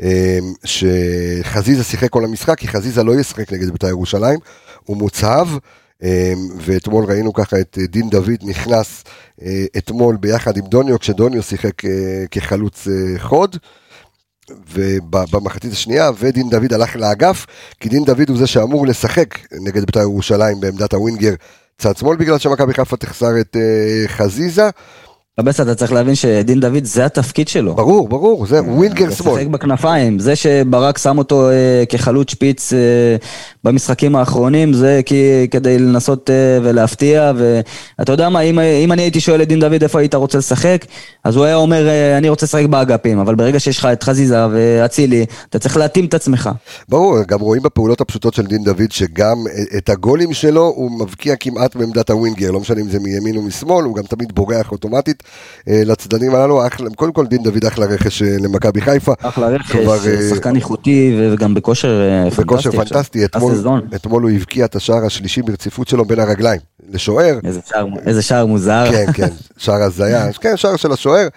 אה, 0.02 0.38
שחזיזה 0.64 1.84
שיחק 1.84 2.10
כל 2.10 2.24
המשחק, 2.24 2.58
כי 2.58 2.68
חזיזה 2.68 3.02
לא 3.02 3.12
ישחק 3.20 3.52
נגד 3.52 3.70
בית"ר 3.70 3.88
ירושלים, 3.88 4.38
הוא 4.84 4.96
מוצהב. 4.96 5.48
ואתמול 6.60 7.04
ראינו 7.04 7.32
ככה 7.32 7.60
את 7.60 7.78
דין 7.88 8.10
דוד 8.10 8.30
נכנס 8.42 9.04
אתמול 9.78 10.16
ביחד 10.16 10.56
עם 10.56 10.64
דוניו, 10.64 10.98
כשדוניו 10.98 11.42
שיחק 11.42 11.82
כחלוץ 12.30 12.88
חוד. 13.18 13.56
ובמחצית 14.72 15.72
השנייה, 15.72 16.10
ודין 16.18 16.50
דוד 16.50 16.72
הלך 16.72 16.96
לאגף, 16.96 17.46
כי 17.80 17.88
דין 17.88 18.04
דוד 18.04 18.28
הוא 18.28 18.38
זה 18.38 18.46
שאמור 18.46 18.86
לשחק 18.86 19.38
נגד 19.52 19.84
בית"ר 19.84 20.00
ירושלים 20.00 20.60
בעמדת 20.60 20.94
הווינגר 20.94 21.34
צד 21.78 21.96
שמאל, 21.96 22.16
בגלל 22.16 22.38
שמכבי 22.38 22.74
חיפה 22.74 22.96
תחסר 22.96 23.40
את 23.40 23.56
אה, 23.56 24.08
חזיזה. 24.08 24.70
בבסט 25.38 25.60
אתה 25.60 25.74
צריך 25.74 25.92
להבין 25.92 26.14
שדין 26.14 26.60
דוד 26.60 26.84
זה 26.84 27.04
התפקיד 27.04 27.48
שלו. 27.48 27.74
ברור, 27.74 28.08
ברור, 28.08 28.46
זה 28.46 28.62
ווינגר 28.62 29.10
שמאל. 29.10 29.34
לשחק 29.34 29.46
בכנפיים, 29.46 30.18
זה 30.18 30.36
שברק 30.36 30.98
שם 30.98 31.18
אותו 31.18 31.50
אה, 31.50 31.84
כחלוץ 31.88 32.30
שפיץ 32.30 32.72
אה, 32.72 32.78
במשחקים 33.64 34.16
האחרונים, 34.16 34.72
זה 34.72 35.00
כי, 35.06 35.46
כדי 35.50 35.78
לנסות 35.78 36.30
אה, 36.30 36.58
ולהפתיע, 36.62 37.32
ואתה 37.36 38.12
יודע 38.12 38.28
מה, 38.28 38.40
אם, 38.40 38.58
אם 38.58 38.92
אני 38.92 39.02
הייתי 39.02 39.20
שואל 39.20 39.42
את 39.42 39.48
דין 39.48 39.60
דוד 39.60 39.82
איפה 39.82 39.98
היית 39.98 40.14
רוצה 40.14 40.38
לשחק, 40.38 40.84
אז 41.24 41.36
הוא 41.36 41.44
היה 41.44 41.56
אומר, 41.56 41.88
אה, 41.88 42.18
אני 42.18 42.28
רוצה 42.28 42.46
לשחק 42.46 42.66
באגפים, 42.66 43.18
אבל 43.18 43.34
ברגע 43.34 43.60
שיש 43.60 43.78
לך 43.78 43.84
את 43.92 44.02
חזיזה 44.02 44.46
ואצילי, 44.50 45.26
אתה 45.50 45.58
צריך 45.58 45.76
להתאים 45.76 46.04
את 46.04 46.14
עצמך. 46.14 46.50
ברור, 46.88 47.22
גם 47.22 47.40
רואים 47.40 47.62
בפעולות 47.62 48.00
הפשוטות 48.00 48.34
של 48.34 48.46
דין 48.46 48.64
דוד, 48.64 48.90
שגם 48.92 49.36
אה, 49.50 49.78
את 49.78 49.88
הגולים 49.88 50.32
שלו 50.32 50.72
הוא 50.76 50.90
מבקיע 51.00 51.36
כמעט 51.36 51.76
בעמדת 51.76 52.10
הווינגר, 52.10 52.50
לא 52.50 52.60
משנה 52.60 52.80
אם 52.80 52.88
זה 52.88 52.98
מימין 53.00 53.36
או 53.36 53.42
משמאל, 53.42 53.84
הוא 53.84 53.96
גם 53.96 54.02
תמיד 54.02 54.34
בורח 54.34 54.72
אוטומטית 54.72 55.22
אה, 55.22 55.23
לצדדים 55.66 56.34
הללו, 56.34 56.66
אחלה, 56.66 56.90
קודם 56.96 57.12
כל 57.12 57.26
דין 57.26 57.42
דוד 57.42 57.64
אחלה 57.64 57.86
רכש 57.86 58.22
אה, 58.22 58.36
למכבי 58.40 58.80
חיפה. 58.80 59.12
אחלה 59.22 59.48
רכש, 59.48 59.72
כבר, 59.72 59.96
אה, 60.06 60.28
שחקן 60.30 60.56
איכותי 60.56 61.18
וגם 61.32 61.54
בכושר 61.54 61.88
אה, 62.02 62.30
פנטסטי. 62.30 62.42
בכושר. 62.44 62.70
פנטסטי, 62.70 63.24
אתמול. 63.24 63.54
אתמול 63.94 64.22
הוא 64.22 64.30
הבקיע 64.30 64.64
את 64.64 64.76
השער 64.76 65.06
השלישי 65.06 65.42
ברציפות 65.42 65.88
שלו 65.88 66.04
בין 66.04 66.18
הרגליים, 66.20 66.60
לשוער, 66.90 67.38
איזה 68.06 68.22
שער- 68.22 68.46
מוזר. 68.46 68.84
כן, 68.90 69.12
כן, 69.14 69.28
שער 69.56 69.82
הזיה, 69.82 70.32
כן, 70.42 70.56
שער 70.56 70.76
של 70.76 70.92
השוער, 70.92 71.28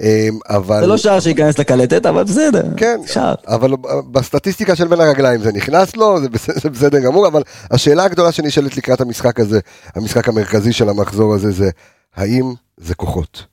אה, 0.00 0.28
אבל... 0.48 0.80
זה 0.80 0.86
לא 0.86 0.96
שער 0.96 1.20
שייכנס 1.20 1.58
לקלטת, 1.58 2.06
אבל 2.06 2.24
בסדר. 2.24 2.62
כן, 2.76 3.00
שער. 3.06 3.34
אבל 3.46 3.70
בסטטיסטיקה 4.12 4.76
של 4.76 4.88
בין 4.88 5.00
הרגליים 5.00 5.40
זה 5.42 5.52
נכנס 5.52 5.96
לו, 5.96 6.20
זה 6.20 6.28
בסדר, 6.28 6.54
זה 6.62 6.70
בסדר 6.70 6.98
גמור, 6.98 7.26
אבל 7.26 7.42
השאלה 7.70 8.04
הגדולה 8.04 8.32
שנשאלת 8.32 8.76
לקראת 8.76 9.00
המשחק 9.00 9.40
הזה, 9.40 9.60
המשחק 9.94 10.28
המרכזי 10.28 10.72
של 10.72 10.88
המחזור 10.88 11.34
הזה, 11.34 11.50
זה 11.50 11.70
האם 12.16 12.54
זה 12.76 12.94
כוחות? 12.94 13.44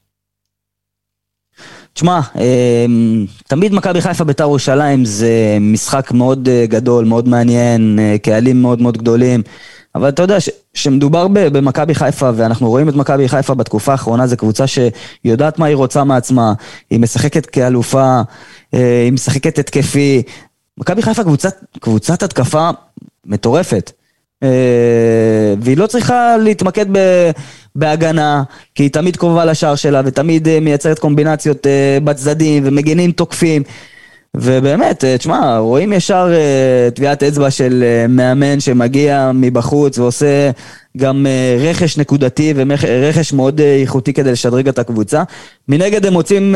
תשמע, 1.93 2.19
אמ, 2.35 3.25
תמיד 3.47 3.73
מכבי 3.73 4.01
חיפה 4.01 4.23
בית"ר 4.23 4.43
ירושלים 4.43 5.05
זה 5.05 5.57
משחק 5.61 6.11
מאוד 6.11 6.49
אה, 6.49 6.65
גדול, 6.67 7.05
מאוד 7.05 7.27
מעניין, 7.27 7.99
אה, 7.99 8.15
קהלים 8.17 8.61
מאוד 8.61 8.81
מאוד 8.81 8.97
גדולים, 8.97 9.41
אבל 9.95 10.09
אתה 10.09 10.21
יודע, 10.21 10.37
כשמדובר 10.73 11.27
במכבי 11.27 11.95
חיפה, 11.95 12.29
ואנחנו 12.35 12.69
רואים 12.69 12.89
את 12.89 12.95
מכבי 12.95 13.27
חיפה 13.27 13.53
בתקופה 13.53 13.91
האחרונה, 13.91 14.27
זו 14.27 14.37
קבוצה 14.37 14.65
שיודעת 14.67 15.59
מה 15.59 15.65
היא 15.65 15.75
רוצה 15.75 16.03
מעצמה, 16.03 16.53
היא 16.89 16.99
משחקת 16.99 17.45
כאלופה, 17.45 18.21
אה, 18.73 19.01
היא 19.03 19.13
משחקת 19.13 19.59
התקפי. 19.59 20.23
מכבי 20.77 21.01
חיפה 21.01 21.23
קבוצת, 21.23 21.55
קבוצת 21.79 22.23
התקפה 22.23 22.69
מטורפת. 23.25 23.91
אה, 24.43 24.49
והיא 25.61 25.77
לא 25.77 25.87
צריכה 25.87 26.37
להתמקד 26.37 26.85
ב- 26.91 27.31
בהגנה, 27.75 28.43
כי 28.75 28.83
היא 28.83 28.91
תמיד 28.91 29.15
קרובה 29.15 29.45
לשער 29.45 29.75
שלה, 29.75 30.01
ותמיד 30.05 30.47
אה, 30.47 30.59
מייצרת 30.59 30.99
קומבינציות 30.99 31.67
אה, 31.67 31.97
בצדדים, 32.03 32.63
ומגינים 32.65 33.11
תוקפים. 33.11 33.63
ובאמת, 34.37 35.03
תשמע, 35.17 35.57
רואים 35.57 35.93
ישר 35.93 36.27
טביעת 36.95 37.23
אצבע 37.23 37.51
של 37.51 37.83
מאמן 38.09 38.59
שמגיע 38.59 39.31
מבחוץ 39.33 39.97
ועושה 39.97 40.51
גם 40.97 41.25
רכש 41.59 41.97
נקודתי 41.97 42.53
ורכש 42.55 43.33
מאוד 43.33 43.61
איכותי 43.61 44.13
כדי 44.13 44.31
לשדרג 44.31 44.67
את 44.67 44.79
הקבוצה. 44.79 45.23
מנגד 45.67 46.05
הם 46.05 46.13
מוצאים 46.13 46.55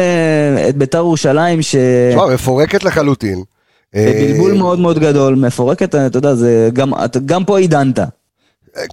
את 0.69 0.77
בית"ר 0.77 0.97
ירושלים 0.97 1.61
ש... 1.61 1.75
תשמע, 2.11 2.33
מפורקת 2.33 2.83
לחלוטין. 2.83 3.43
אה, 3.95 4.13
בבלבול 4.21 4.53
מאוד 4.53 4.79
מאוד 4.79 4.99
גדול, 4.99 5.35
מפורקת, 5.35 5.95
אתה 5.95 6.17
יודע, 6.17 6.35
זה 6.35 6.69
גם, 6.73 6.91
גם 7.25 7.45
פה 7.45 7.59
עידנת. 7.59 7.99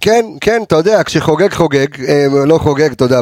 כן, 0.01 0.25
כן, 0.41 0.61
אתה 0.67 0.75
יודע, 0.75 1.03
כשחוגג 1.03 1.53
חוגג, 1.53 1.87
אה, 2.07 2.27
לא 2.45 2.57
חוגג, 2.57 2.91
אתה 2.91 3.05
יודע, 3.05 3.19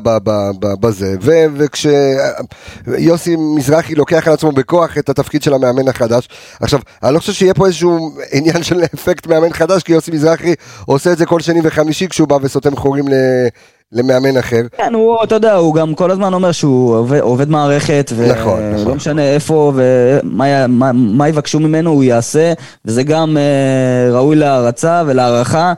בזה, 0.80 1.15
וכשיוסי 1.57 3.36
מזרחי 3.36 3.95
לוקח 3.95 4.28
על 4.28 4.34
עצמו 4.34 4.51
בכוח 4.51 4.97
את 4.97 5.09
התפקיד 5.09 5.43
של 5.43 5.53
המאמן 5.53 5.88
החדש, 5.88 6.28
עכשיו, 6.61 6.80
אני 7.03 7.13
לא 7.13 7.19
חושב 7.19 7.34
שיהיה 7.34 7.53
פה 7.53 7.65
איזשהו 7.65 8.11
עניין 8.32 8.63
של 8.63 8.84
אפקט 8.95 9.28
מאמן 9.28 9.53
חדש, 9.53 9.84
כי 9.84 9.91
יוסי 9.91 10.11
מזרחי 10.11 10.53
עושה 10.86 11.11
את 11.11 11.17
זה 11.17 11.26
כל 11.26 11.39
שני 11.39 11.59
וחמישי 11.63 12.07
כשהוא 12.07 12.28
בא 12.28 12.38
וסותם 12.41 12.76
חורים 12.76 13.07
ל- 13.07 13.47
למאמן 13.94 14.38
אחר. 14.38 14.62
כן, 14.78 14.94
הוא, 14.94 15.24
אתה 15.24 15.36
יודע, 15.36 15.54
הוא 15.54 15.76
גם 15.76 15.96
כל 15.96 16.12
הזמן 16.12 16.34
אומר 16.34 16.52
שהוא 16.52 16.96
עובד, 16.96 17.20
עובד 17.20 17.50
מערכת, 17.50 18.12
נכון, 18.30 18.72
נכון. 18.74 18.86
ולא 18.86 18.96
משנה 18.96 19.22
איפה 19.34 19.72
ומה 19.76 20.68
מה, 20.68 20.91
מה 20.94 21.30
יבקשו 21.30 21.60
ממנו, 21.60 21.91
הוא 21.91 22.04
יעשה, 22.04 22.54
וזה 22.86 23.04
גם 23.04 23.38
אה, 23.38 24.14
ראוי 24.16 24.36
להערצה 24.36 25.04
ולהערכה. 25.06 25.74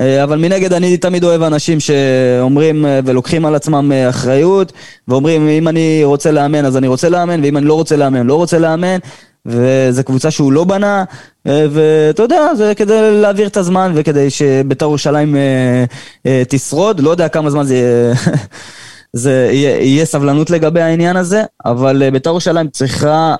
אה, 0.00 0.22
אבל 0.24 0.38
מנגד 0.38 0.72
אני 0.72 0.96
תמיד 0.96 1.24
אוהב 1.24 1.42
אנשים 1.42 1.80
שאומרים 1.80 2.86
אה, 2.86 3.00
ולוקחים 3.04 3.46
על 3.46 3.54
עצמם 3.54 3.92
אה, 3.92 4.08
אחריות 4.08 4.72
ואומרים 5.08 5.48
אם 5.48 5.68
אני 5.68 6.00
רוצה 6.04 6.30
לאמן 6.30 6.64
אז 6.64 6.76
אני 6.76 6.88
רוצה 6.88 7.08
לאמן 7.08 7.44
ואם 7.44 7.56
אני 7.56 7.66
לא 7.66 7.74
רוצה 7.74 7.96
לאמן 7.96 8.26
לא 8.26 8.34
רוצה 8.34 8.58
לאמן 8.58 8.98
וזו 9.50 10.04
קבוצה 10.04 10.30
שהוא 10.30 10.52
לא 10.52 10.64
בנה 10.64 11.04
אה, 11.46 11.66
ואתה 11.70 12.22
יודע 12.22 12.54
זה 12.54 12.72
כדי 12.74 13.20
להעביר 13.20 13.46
את 13.46 13.56
הזמן 13.56 13.92
וכדי 13.94 14.30
שבית"ר 14.30 14.84
ירושלים 14.84 15.36
אה, 15.36 15.84
אה, 16.26 16.42
תשרוד 16.48 17.00
לא 17.00 17.10
יודע 17.10 17.28
כמה 17.28 17.50
זמן 17.50 17.64
זה 17.64 17.74
יהיה 17.74 18.14
זה 19.12 19.50
יהיה, 19.52 19.80
יהיה 19.80 20.04
סבלנות 20.04 20.50
לגבי 20.50 20.80
העניין 20.80 21.16
הזה, 21.16 21.42
אבל 21.64 22.10
בית"ר 22.10 22.30
ירושלים 22.30 22.68
צריכה 22.68 23.34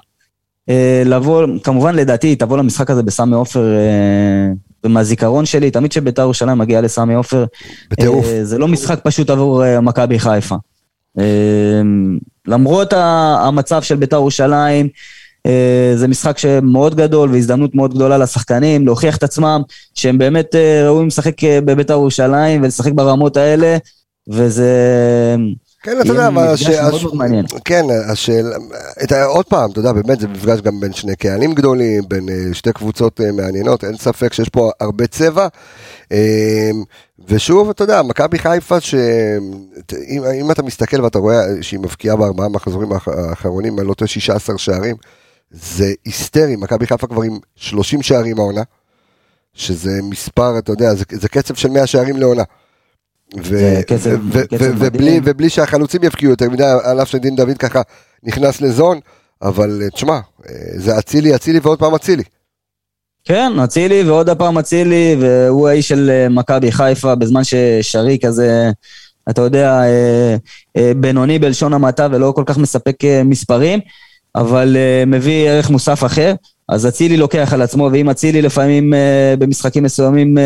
אה, 0.69 1.03
לבוא, 1.07 1.47
כמובן 1.65 1.95
לדעתי 1.95 2.27
היא 2.27 2.37
תבוא 2.37 2.59
למשחק 2.59 2.91
הזה 2.91 3.03
בסמי 3.03 3.35
עופר, 3.35 3.75
אה, 3.75 4.53
ומהזיכרון 4.85 5.47
שלי, 5.47 5.71
תמיד 5.71 5.91
כשבית"ר 5.91 6.23
ירושלים 6.23 6.59
מגיעה 6.59 6.81
לסמי 6.81 7.15
עופר, 7.15 7.45
בטירוף. 7.91 8.27
אה, 8.27 8.45
זה 8.45 8.59
לא 8.59 8.69
משחק 8.69 9.01
פשוט 9.03 9.31
עבור 9.31 9.65
אה, 9.65 9.81
מכבי 9.81 10.19
חיפה. 10.19 10.57
אה, 11.19 11.25
למרות 12.47 12.93
המצב 12.93 13.83
של 13.83 13.97
בית"ר 13.97 14.17
ירושלים, 14.17 14.87
אה, 14.87 14.91
זה 15.97 16.09
משחק 16.09 16.39
שמאוד 16.39 16.95
גדול 16.95 17.33
והזדמנות 17.33 17.75
מאוד 17.75 17.95
גדולה 17.95 18.19
לשחקנים 18.19 18.87
להוכיח 18.87 19.17
את 19.17 19.23
עצמם 19.23 19.63
שהם 19.95 20.19
באמת 20.19 20.55
אה, 20.55 20.83
ראויים 20.87 21.07
לשחק 21.09 21.45
אה, 21.45 21.61
בבית"ר 21.61 21.93
ירושלים 21.93 22.63
ולשחק 22.63 22.93
ברמות 22.93 23.37
האלה 23.37 23.77
וזה 24.29 24.67
כן, 25.83 26.01
אתה 26.01 26.09
יודע, 26.09 26.27
אבל 26.29 26.53
מפגש 26.53 26.63
הש-. 26.67 26.75
כן, 27.65 27.85
השאלה, 28.13 28.57
את 29.03 29.13
עוד 29.13 29.47
פעם, 29.47 29.71
אתה 29.71 29.79
יודע, 29.81 29.93
באמת 29.93 30.21
זה 30.21 30.29
מפגש 30.29 30.61
גם 30.61 30.81
בין 30.81 30.93
שני 30.93 31.17
קהלים 31.17 31.53
גדולים, 31.55 32.03
בין 32.09 32.29
אה, 32.29 32.35
שתי 32.53 32.73
קבוצות 32.73 33.21
אה, 33.21 33.33
מעניינות, 33.33 33.85
אין 33.85 33.97
ספק 33.97 34.33
שיש 34.33 34.49
פה 34.49 34.71
הרבה 34.81 35.07
צבע. 35.07 35.49
אה, 36.13 36.71
ושוב, 37.29 37.71
אתה 37.71 37.85
יודע, 37.85 38.03
מכבי 38.03 38.39
חיפה, 38.39 38.81
שאם 38.81 40.25
אם 40.41 40.51
אתה 40.51 40.63
מסתכל 40.63 41.01
ואתה 41.03 41.19
רואה 41.19 41.41
שהיא 41.61 41.81
מבקיעה 41.81 42.17
בארבעה 42.17 42.49
מחזורים 42.49 42.93
האח- 42.93 43.09
האחרונים, 43.09 43.79
אני 43.79 43.89
לא 43.89 43.95
טועה 43.95 44.09
16 44.09 44.59
שערים, 44.59 44.97
זה 45.51 45.93
היסטרי, 46.05 46.57
מכבי 46.57 46.87
חיפה 46.87 47.07
כבר 47.07 47.23
עם 47.23 47.39
30 47.57 48.03
שערים 48.03 48.39
העונה, 48.39 48.63
שזה 49.55 49.91
מספר, 50.03 50.59
אתה 50.59 50.73
יודע, 50.73 50.95
זה, 50.95 51.05
זה 51.11 51.29
קצב 51.29 51.55
של 51.55 51.69
100 51.69 51.87
שערים 51.87 52.17
לעונה. 52.17 52.43
ו- 53.39 53.43
זה 53.43 53.81
קצב- 53.87 54.11
ו- 54.11 54.39
ו- 54.39 54.47
קצב 54.47 54.65
ו- 54.65 54.75
ובלי. 54.79 55.21
ובלי 55.25 55.49
שהחלוצים 55.49 56.05
יבקיעו 56.05 56.31
יותר 56.31 56.51
מדי, 56.51 56.65
על 56.85 57.03
אף 57.03 57.09
שדין 57.09 57.37
דוד 57.37 57.59
ככה 57.59 57.83
נכנס 58.23 58.61
לזון, 58.61 59.01
אבל 59.43 59.81
אה, 59.83 59.91
תשמע, 59.91 60.15
אה, 60.49 60.55
זה 60.75 60.99
אצילי, 60.99 61.35
אצילי 61.35 61.59
ועוד 61.63 61.79
פעם 61.79 61.95
אצילי. 61.95 62.23
כן, 63.25 63.53
אצילי 63.65 64.03
ועוד 64.03 64.29
הפעם 64.29 64.59
אצילי, 64.59 65.17
והוא 65.21 65.69
האיש 65.69 65.89
של 65.89 66.11
אה, 66.11 66.29
מכבי 66.29 66.73
חיפה, 66.73 67.15
בזמן 67.15 67.43
ששרי 67.45 68.19
כזה, 68.25 68.71
אתה 69.31 69.43
יודע, 69.43 69.83
בינוני 70.97 71.39
בלשון 71.39 71.73
המעטה 71.73 72.09
ולא 72.11 72.33
כל 72.37 72.43
כך 72.47 72.59
מספק 72.59 72.97
מספרים. 73.25 73.81
אבל 74.37 74.77
uh, 74.77 75.07
מביא 75.07 75.49
ערך 75.49 75.71
מוסף 75.71 76.05
אחר. 76.05 76.35
אז 76.69 76.87
אצילי 76.87 77.17
לוקח 77.17 77.53
על 77.53 77.63
עצמו, 77.63 77.89
ואם 77.93 78.11
אצילי 78.11 78.43
לפעמים 78.43 78.93
uh, 78.93 78.97
במשחקים 79.41 79.83
מסוימים 79.83 80.39
uh, 80.39 80.41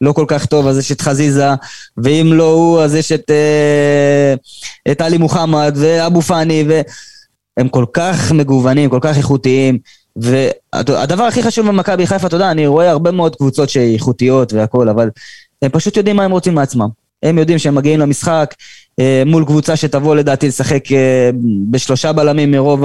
לא 0.00 0.12
כל 0.12 0.24
כך 0.28 0.46
טוב, 0.46 0.66
אז 0.66 0.78
יש 0.78 0.92
את 0.92 1.00
חזיזה, 1.00 1.48
ואם 1.96 2.30
לא 2.32 2.52
הוא, 2.52 2.80
אז 2.80 2.94
יש 2.94 3.12
את, 3.12 3.30
uh, 3.30 4.90
את 4.90 5.00
עלי 5.00 5.18
מוחמד 5.18 5.74
ואבו 5.76 6.22
פאני, 6.22 6.64
והם 6.68 7.68
כל 7.68 7.84
כך 7.92 8.32
מגוונים, 8.32 8.90
כל 8.90 8.98
כך 9.00 9.16
איכותיים. 9.16 9.78
והדבר 10.16 11.24
הכי 11.24 11.42
חשוב 11.42 11.68
במכבי 11.68 12.06
חיפה, 12.06 12.26
אתה 12.26 12.36
יודע, 12.36 12.50
אני 12.50 12.66
רואה 12.66 12.90
הרבה 12.90 13.10
מאוד 13.10 13.36
קבוצות 13.36 13.68
שאיכותיות 13.68 14.52
והכול, 14.52 14.88
אבל 14.88 15.10
הם 15.62 15.70
פשוט 15.70 15.96
יודעים 15.96 16.16
מה 16.16 16.24
הם 16.24 16.30
רוצים 16.30 16.54
מעצמם. 16.54 16.88
הם 17.22 17.38
יודעים 17.38 17.58
שהם 17.58 17.74
מגיעים 17.74 18.00
למשחק 18.00 18.54
מול 19.26 19.44
קבוצה 19.44 19.76
שתבוא 19.76 20.16
לדעתי 20.16 20.48
לשחק 20.48 20.92
אה, 20.92 21.30
בשלושה 21.70 22.12
בלמים 22.12 22.50
מרוב 22.50 22.84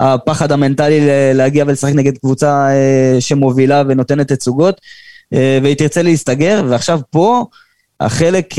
הפחד 0.00 0.52
המנטלי 0.52 1.00
להגיע 1.34 1.64
ולשחק 1.66 1.92
נגד 1.94 2.18
קבוצה 2.18 2.68
אה, 2.70 3.16
שמובילה 3.20 3.82
ונותנת 3.88 4.32
תצוגות, 4.32 4.80
והיא 5.62 5.76
תרצה 5.76 6.02
להסתגר, 6.02 6.62
ועכשיו 6.68 7.00
פה 7.10 7.44
החלק 8.00 8.54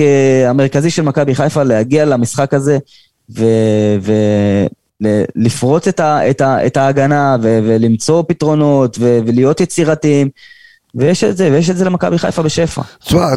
המרכזי 0.47 0.89
של 0.89 1.01
מכבי 1.01 1.36
חיפה 1.36 1.64
להגיע 1.64 2.05
למשחק 2.05 2.53
הזה 2.53 2.78
ולפרוץ 5.01 5.88
את, 5.88 5.99
את, 5.99 6.41
את 6.41 6.78
ההגנה 6.78 7.38
ולמצוא 7.41 8.24
פתרונות 8.28 8.97
ולהיות 8.99 9.62
יצירתיים. 9.62 10.30
ויש 10.96 11.24
את 11.24 11.38
זה, 11.38 11.52
ויש 11.52 11.70
את 11.70 11.78
זה 11.78 11.86
למכבי 11.86 12.18
חיפה 12.18 12.42
בשפע. 12.42 12.82
תשמע, 13.00 13.36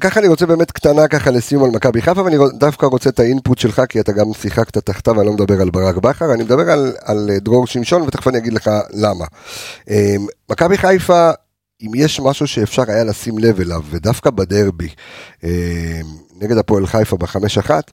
ככה 0.00 0.20
אני 0.20 0.28
רוצה 0.28 0.46
באמת 0.46 0.70
קטנה 0.70 1.08
ככה 1.08 1.30
לסיום 1.30 1.64
על 1.64 1.70
מכבי 1.70 2.02
חיפה, 2.02 2.22
ואני 2.22 2.36
דווקא 2.58 2.86
רוצה 2.86 3.10
את 3.10 3.20
האינפוט 3.20 3.58
שלך, 3.58 3.82
כי 3.88 4.00
אתה 4.00 4.12
גם 4.12 4.26
שיחקת 4.32 4.78
תחתיו, 4.78 5.20
אני 5.20 5.26
לא 5.26 5.32
מדבר 5.32 5.60
על 5.60 5.70
ברק 5.70 5.96
בכר, 5.96 6.34
אני 6.34 6.42
מדבר 6.44 6.70
על, 6.70 6.92
על 7.04 7.30
דרור 7.40 7.66
שמשון, 7.66 8.02
ותכף 8.02 8.28
אני 8.28 8.38
אגיד 8.38 8.52
לך 8.52 8.70
למה. 8.90 9.24
אמ, 9.90 10.26
מכבי 10.50 10.78
חיפה, 10.78 11.30
אם 11.82 11.90
יש 11.94 12.20
משהו 12.20 12.46
שאפשר 12.46 12.82
היה 12.88 13.04
לשים 13.04 13.38
לב 13.38 13.60
אליו, 13.60 13.82
ודווקא 13.90 14.30
בדרבי, 14.30 14.88
אמ, 15.44 15.50
נגד 16.40 16.56
הפועל 16.56 16.86
חיפה 16.86 17.16
בחמש 17.16 17.58
אחת, 17.58 17.90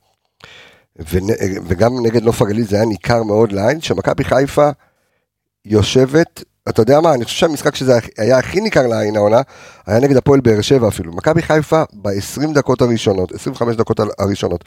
וגם 1.67 2.05
נגד 2.05 2.23
נוף 2.23 2.41
הגליל 2.41 2.67
זה 2.67 2.75
היה 2.75 2.85
ניכר 2.85 3.23
מאוד 3.23 3.51
לעין, 3.51 3.81
שמכבי 3.81 4.23
חיפה 4.23 4.69
יושבת 5.65 6.43
אתה 6.69 6.81
יודע 6.81 6.99
מה, 6.99 7.13
אני 7.13 7.25
חושב 7.25 7.37
שהמשחק 7.37 7.75
שזה 7.75 7.99
היה 8.17 8.37
הכי 8.37 8.61
ניכר 8.61 8.87
לעין 8.87 9.15
העונה, 9.15 9.41
היה 9.85 9.99
נגד 9.99 10.17
הפועל 10.17 10.39
באר 10.39 10.61
שבע 10.61 10.87
אפילו. 10.87 11.13
מכבי 11.13 11.41
חיפה 11.41 11.83
ב-20 11.93 12.53
דקות 12.53 12.81
הראשונות, 12.81 13.31
25 13.31 13.75
דקות 13.75 13.99
הראשונות, 14.19 14.65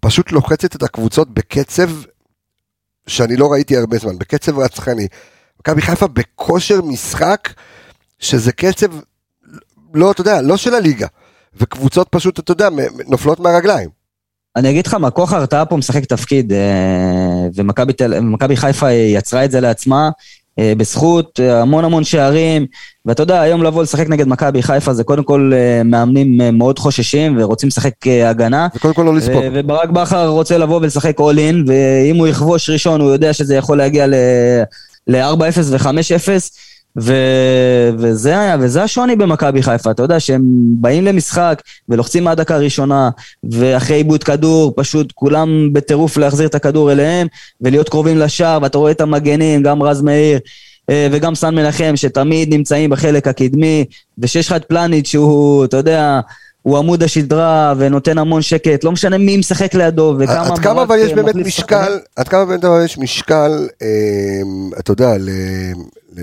פשוט 0.00 0.32
לוחצת 0.32 0.76
את 0.76 0.82
הקבוצות 0.82 1.34
בקצב 1.34 1.90
שאני 3.06 3.36
לא 3.36 3.52
ראיתי 3.52 3.76
הרבה 3.76 3.98
זמן, 3.98 4.18
בקצב 4.18 4.58
רצחני. 4.58 5.06
מכבי 5.60 5.82
חיפה 5.82 6.06
בכושר 6.06 6.82
משחק, 6.82 7.48
שזה 8.18 8.52
קצב, 8.52 8.86
לא, 9.94 10.10
אתה 10.10 10.20
יודע, 10.20 10.42
לא 10.42 10.56
של 10.56 10.74
הליגה. 10.74 11.06
וקבוצות 11.54 12.08
פשוט, 12.10 12.38
אתה 12.38 12.52
יודע, 12.52 12.68
נופלות 13.06 13.40
מהרגליים. 13.40 13.88
אני 14.56 14.70
אגיד 14.70 14.86
לך 14.86 14.94
מה, 14.94 15.10
כוח 15.10 15.32
ההרתעה 15.32 15.64
פה 15.64 15.76
משחק 15.76 16.04
תפקיד, 16.04 16.52
אה, 16.52 17.46
ומכבי 17.54 18.56
חיפה 18.56 18.90
יצרה 18.90 19.44
את 19.44 19.50
זה 19.50 19.60
לעצמה. 19.60 20.10
אה, 20.58 20.72
בזכות 20.76 21.40
אה, 21.42 21.60
המון 21.62 21.84
המון 21.84 22.04
שערים, 22.04 22.66
ואתה 23.06 23.22
יודע, 23.22 23.40
היום 23.40 23.62
לבוא 23.62 23.82
לשחק 23.82 24.08
נגד 24.08 24.28
מכבי 24.28 24.62
חיפה 24.62 24.94
זה 24.94 25.04
קודם 25.04 25.24
כל 25.24 25.52
אה, 25.54 25.82
מאמנים 25.84 26.58
מאוד 26.58 26.78
חוששים 26.78 27.36
ורוצים 27.38 27.66
לשחק 27.66 27.92
הגנה. 28.24 28.68
וקודם 28.76 28.94
כל 28.94 29.02
לא 29.02 29.14
לספוג. 29.14 29.44
וברק 29.52 29.88
בכר 29.88 30.28
רוצה 30.28 30.58
לבוא 30.58 30.76
ולשחק 30.76 31.20
all 31.20 31.36
in, 31.36 31.56
ואם 31.66 32.16
הוא 32.16 32.26
יכבוש 32.26 32.70
ראשון 32.70 33.00
הוא 33.00 33.10
יודע 33.10 33.32
שזה 33.32 33.56
יכול 33.56 33.78
להגיע 33.78 34.06
ל-4-0 34.06 35.58
ו-5-0. 35.64 35.88
ו... 37.00 37.12
וזה 37.98 38.40
היה, 38.40 38.56
וזה 38.60 38.82
השוני 38.82 39.16
במכבי 39.16 39.62
חיפה, 39.62 39.90
אתה 39.90 40.02
יודע 40.02 40.20
שהם 40.20 40.42
באים 40.80 41.04
למשחק 41.04 41.62
ולוחצים 41.88 42.24
מהדקה 42.24 42.54
הראשונה, 42.54 43.10
ואחרי 43.50 43.96
עיבוד 43.96 44.24
כדור, 44.24 44.72
פשוט 44.76 45.12
כולם 45.12 45.72
בטירוף 45.72 46.16
להחזיר 46.16 46.46
את 46.46 46.54
הכדור 46.54 46.92
אליהם, 46.92 47.26
ולהיות 47.60 47.88
קרובים 47.88 48.18
לשער, 48.18 48.58
ואתה 48.62 48.78
רואה 48.78 48.90
את 48.90 49.00
המגנים, 49.00 49.62
גם 49.62 49.82
רז 49.82 50.02
מאיר. 50.02 50.38
אה, 50.90 51.08
וגם 51.12 51.34
סן 51.34 51.54
מנחם, 51.54 51.92
שתמיד 51.96 52.54
נמצאים 52.54 52.90
בחלק 52.90 53.28
הקדמי, 53.28 53.84
ושיש 54.18 54.46
לך 54.46 54.52
את 54.52 54.64
פלניץ' 54.64 55.06
שהוא, 55.06 55.64
אתה 55.64 55.76
יודע, 55.76 56.20
הוא 56.62 56.78
עמוד 56.78 57.02
השדרה 57.02 57.74
ונותן 57.78 58.18
המון 58.18 58.42
שקט, 58.42 58.84
לא 58.84 58.92
משנה 58.92 59.18
מי 59.18 59.36
משחק 59.36 59.74
לידו 59.74 60.14
וכמה... 60.18 60.46
עד 60.46 60.58
כמה 60.58 60.82
אבל 60.82 60.98
יש 60.98 61.12
באמת 61.12 61.34
משקל, 61.34 61.98
עד 62.16 62.28
כמה 62.28 62.44
באמת 62.44 62.64
יש 62.84 62.98
משקל, 62.98 63.66
אתה 64.78 64.92
יודע, 64.92 65.14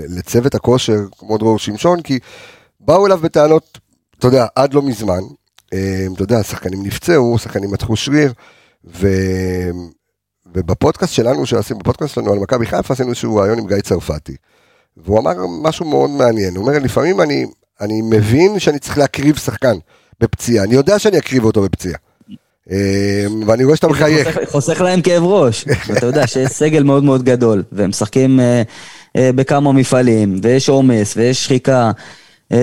לצוות 0.08 0.54
הכושר 0.54 0.98
כמו 1.18 1.38
דרור 1.38 1.58
שמשון, 1.58 2.02
כי 2.02 2.18
באו 2.80 3.06
אליו 3.06 3.18
בטענות, 3.18 3.78
אתה 4.18 4.26
יודע, 4.26 4.46
עד 4.54 4.74
לא 4.74 4.82
מזמן, 4.82 5.20
אתה 5.68 6.22
יודע, 6.22 6.42
שחקנים 6.42 6.82
נפצעו, 6.82 7.38
שחקנים 7.38 7.70
מתחו 7.70 7.96
שריר, 7.96 8.32
ו... 8.84 9.08
ובפודקאסט 10.54 11.12
שלנו, 11.12 11.46
שעשינו, 11.46 11.78
בפודקאסט 11.78 12.14
שלנו 12.14 12.32
על 12.32 12.38
מכבי 12.38 12.66
חיפה, 12.66 12.94
עשינו 12.94 13.08
איזשהו 13.08 13.36
רעיון 13.36 13.58
עם 13.58 13.66
גיא 13.66 13.80
צרפתי. 13.80 14.36
והוא 14.96 15.18
אמר 15.18 15.32
משהו 15.62 15.86
מאוד 15.86 16.10
מעניין, 16.10 16.56
הוא 16.56 16.66
אומר, 16.66 16.78
לפעמים 16.78 17.20
אני, 17.20 17.46
אני 17.80 18.02
מבין 18.02 18.58
שאני 18.58 18.78
צריך 18.78 18.98
להקריב 18.98 19.36
שחקן. 19.36 19.76
בפציעה, 20.20 20.64
אני 20.64 20.74
יודע 20.74 20.98
שאני 20.98 21.18
אקריב 21.18 21.44
אותו 21.44 21.62
בפציעה. 21.62 21.98
אה, 22.70 23.26
ואני 23.46 23.64
רואה 23.64 23.76
שאתה 23.76 23.88
מחייך. 23.92 24.38
חוסך 24.50 24.80
להם 24.80 25.02
כאב 25.02 25.22
ראש. 25.22 25.64
אתה 25.92 26.06
יודע 26.06 26.26
שיש 26.26 26.48
סגל 26.48 26.82
מאוד 26.82 27.04
מאוד 27.04 27.22
גדול, 27.22 27.62
והם 27.72 27.90
משחקים 27.90 28.40
אה, 28.40 28.62
בכמה 29.16 29.72
מפעלים, 29.72 30.38
ויש 30.42 30.68
עומס, 30.68 31.16
ויש 31.16 31.44
שחיקה. 31.44 31.90
אה, 32.52 32.58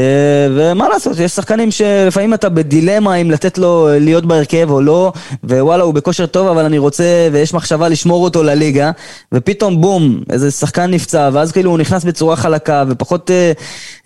ומה 0.56 0.89
לעשות, 0.89 1.20
יש 1.20 1.32
שחקנים 1.32 1.72
שלפעמים 1.72 2.34
אתה 2.34 2.49
בדילמה 2.49 3.16
אם 3.16 3.32
לתת 3.32 3.58
לו 3.58 3.88
להיות 3.91 4.26
בהרכב 4.26 4.68
או 4.70 4.82
לא, 4.82 5.12
ווואלה 5.43 5.84
הוא 5.84 5.93
בכושר 5.93 6.26
טוב 6.26 6.47
אבל 6.47 6.66
אני 6.66 6.78
רוצה, 6.78 7.30
ויש 7.32 7.54
מחשבה 7.54 7.89
לשמור 7.89 8.24
אותו 8.24 8.43
לליגה, 8.43 8.91
ופתאום 9.32 9.82
בום, 9.82 10.24
איזה 10.30 10.51
שחקן 10.51 10.91
נפצע, 10.91 11.30
ואז 11.34 11.51
כאילו 11.51 11.72
הוא 11.72 11.78
נכנס 11.80 12.04
בצורה 12.04 12.36
חלקה, 12.36 12.84
ופחות 12.88 13.32
אה, 13.32 13.51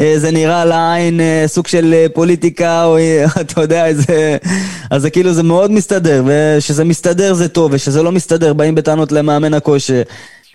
אה, 0.02 0.14
זה 0.20 0.32
נראה 0.32 0.66
לעין 0.66 1.20
סוג 1.48 1.68
של 1.68 1.96
פוליטיקה, 2.14 2.86
או 2.86 2.98
אתה 3.42 3.62
יודע, 3.62 3.86
איזה... 3.86 4.38
אז 4.92 5.02
זה 5.02 5.10
כאילו 5.10 5.34
זה 5.34 5.44
מאוד 5.44 5.72
מסתדר, 5.72 6.24
ושזה 6.26 6.84
מסתדר 6.84 7.34
זה 7.34 7.48
טוב, 7.48 7.72
ושזה 7.74 8.04
לא 8.04 8.12
מסתדר 8.12 8.54
באים 8.54 8.76
בטענות 8.76 9.12
למאמן 9.12 9.54
הכושר. 9.54 10.02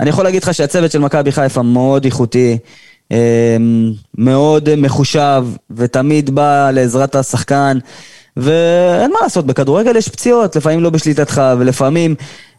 אני 0.00 0.10
יכול 0.10 0.24
להגיד 0.24 0.42
לך 0.42 0.54
שהצוות 0.54 0.90
של 0.90 0.98
מכבי 0.98 1.32
חיפה 1.32 1.62
מאוד 1.62 2.04
איכותי. 2.04 2.58
אמ, 3.10 3.92
מאוד 4.18 4.74
מחושב, 4.74 5.44
ותמיד 5.70 6.30
בא 6.30 6.70
לעזרת 6.70 7.14
השחקן, 7.14 7.78
ואין 8.36 9.10
מה 9.12 9.18
לעשות, 9.22 9.46
בכדורגל 9.46 9.96
יש 9.96 10.08
פציעות, 10.08 10.56
לפעמים 10.56 10.80
לא 10.80 10.90
בשליטתך, 10.90 11.42
ולפעמים 11.58 12.14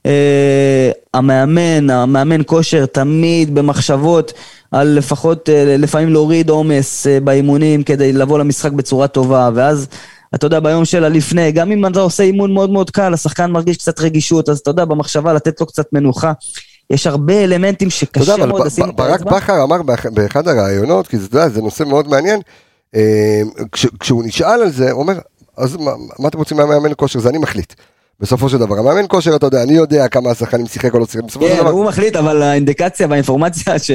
אה, 0.05 0.91
המאמן, 1.13 1.89
המאמן 1.89 2.41
כושר, 2.45 2.85
תמיד 2.85 3.55
במחשבות 3.55 4.33
על 4.71 4.87
לפחות, 4.87 5.49
אה, 5.49 5.77
לפעמים 5.77 6.09
להוריד 6.09 6.49
עומס 6.49 7.07
אה, 7.07 7.19
באימונים 7.19 7.83
כדי 7.83 8.13
לבוא 8.13 8.39
למשחק 8.39 8.71
בצורה 8.71 9.07
טובה, 9.07 9.49
ואז... 9.53 9.87
אתה 10.35 10.45
יודע, 10.45 10.59
ביום 10.59 10.85
של 10.85 11.03
הלפני, 11.03 11.51
גם 11.51 11.71
אם 11.71 11.85
אתה 11.85 11.99
עושה 11.99 12.23
אימון 12.23 12.53
מאוד 12.53 12.69
מאוד 12.69 12.89
קל, 12.89 13.13
השחקן 13.13 13.51
מרגיש 13.51 13.77
קצת 13.77 13.99
רגישות, 13.99 14.49
אז 14.49 14.59
אתה 14.59 14.69
יודע, 14.69 14.85
במחשבה 14.85 15.33
לתת 15.33 15.61
לו 15.61 15.67
קצת 15.67 15.93
מנוחה. 15.93 16.33
יש 16.89 17.07
הרבה 17.07 17.43
אלמנטים 17.43 17.89
שקשה 17.89 18.45
מאוד 18.45 18.65
לשים 18.65 18.89
את 18.89 18.99
האצבע. 18.99 19.07
ברק 19.07 19.21
בכר 19.21 19.63
אמר 19.63 19.81
באחד 20.13 20.47
הראיונות, 20.47 21.07
כי 21.07 21.17
זה, 21.17 21.49
זה 21.49 21.61
נושא 21.61 21.83
מאוד 21.83 22.07
מעניין, 22.07 22.39
אה, 22.95 23.41
כש, 23.71 23.85
כשהוא 23.99 24.23
נשאל 24.25 24.61
על 24.61 24.71
זה, 24.71 24.91
הוא 24.91 25.01
אומר, 25.01 25.19
אז 25.57 25.75
מה, 25.75 25.91
מה 26.19 26.27
אתם 26.27 26.37
רוצים 26.37 26.57
מהמאמן 26.57 26.91
כושר? 26.97 27.19
זה 27.19 27.29
אני 27.29 27.37
מחליט. 27.37 27.73
בסופו 28.19 28.49
של 28.49 28.57
דבר, 28.57 28.79
המאמן 28.79 29.05
כושר, 29.07 29.35
אתה 29.35 29.45
יודע, 29.45 29.63
אני 29.63 29.73
יודע 29.73 30.07
כמה 30.07 30.31
השחקנים 30.31 30.67
שיחק 30.67 30.93
או 30.93 30.99
לא 30.99 31.05
שיחק, 31.05 31.23
בסופו 31.23 31.45
של 31.47 31.53
כן, 31.53 31.59
דבר... 31.59 31.69
כן, 31.69 31.75
הוא 31.75 31.85
מחליט, 31.85 32.15
אבל 32.15 32.41
האינדיקציה 32.41 33.07
והאינפורמציה 33.09 33.79
ש... 33.85 33.91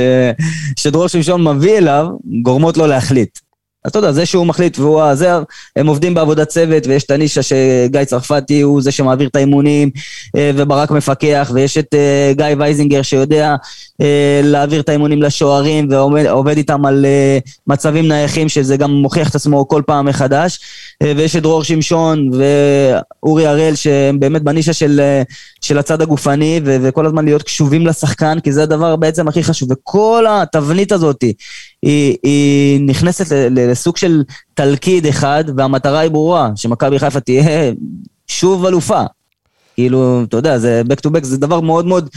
שדרור 0.77 1.09
שמשון 1.09 1.45
מביא 1.45 1.79
אליו, 1.79 2.07
גורמות 2.43 2.77
לו 2.77 2.87
להחליט. 2.87 3.39
אז 3.85 3.91
אתה 3.91 3.99
יודע, 3.99 4.13
זה 4.13 4.27
שהוא 4.27 4.47
מחליט 4.47 4.79
והוא 4.79 5.03
הזה, 5.03 5.31
הם 5.77 5.87
עובדים 5.87 6.15
בעבודת 6.15 6.49
צוות, 6.49 6.87
ויש 6.87 7.05
את 7.05 7.11
הנישה 7.11 7.43
שגיא 7.43 8.05
צרפתי 8.05 8.61
הוא 8.61 8.83
זה 8.83 8.93
שמעביר 8.93 9.29
את 9.29 9.37
האימונים, 9.37 9.91
אה, 10.37 10.51
וברק 10.55 10.91
מפקח, 10.91 11.51
ויש 11.55 11.79
את 11.79 11.95
אה, 11.95 12.33
גיא 12.37 12.57
וייזינגר 12.59 13.03
שיודע 13.03 13.55
אה, 14.01 14.41
להעביר 14.45 14.81
את 14.81 14.89
האימונים 14.89 15.23
לשוערים, 15.23 15.89
ועובד 15.91 16.57
איתם 16.57 16.87
על 16.87 17.07
מצבים 17.67 18.09
נייחים, 18.09 18.49
שזה 18.49 18.77
גם 18.77 18.91
מוכיח 18.91 19.31
את 19.31 19.35
עצמו 19.35 19.69
כל 19.69 19.83
פעם 19.87 20.07
מחדש, 20.07 20.61
ויש 21.03 21.37
את 21.37 21.43
דרור 21.43 21.65
שמשון 21.65 22.31
ואורי 22.33 23.47
הראל, 23.47 23.75
שהם 23.75 24.21
באמת 24.21 24.43
בנישה 24.43 24.73
של, 24.73 25.01
של 25.61 25.79
הצד 25.79 26.03
הגופני, 26.03 26.61
וכל 26.65 27.07
הזמן 27.07 27.25
להיות 27.25 27.43
קשובים 27.43 27.87
לשחקן, 27.87 28.41
כי 28.41 28.53
זה 28.53 28.63
הדבר 28.63 28.97
בעצם 28.97 29.29
הכי 29.29 29.45
חשוב, 29.45 29.69
וכל 29.73 30.25
התבנית 30.29 30.93
הזאת, 30.93 31.25
היא, 31.83 32.17
היא 32.23 32.81
נכנסת 32.87 33.27
לסוג 33.51 33.97
של 33.97 34.23
תלכיד 34.55 35.07
אחד, 35.07 35.45
והמטרה 35.57 35.99
היא 35.99 36.11
ברורה, 36.11 36.51
שמכבי 36.57 36.99
חיפה 36.99 37.21
תהיה 37.21 37.73
שוב 38.27 38.67
אלופה. 38.67 39.03
כאילו, 39.75 40.23
אתה 40.29 40.37
יודע, 40.37 40.59
זה 40.59 40.83
back 40.89 41.09
to 41.09 41.11
back, 41.11 41.25
זה 41.25 41.37
דבר 41.37 41.61
מאוד 41.61 41.87
מאוד 41.87 42.09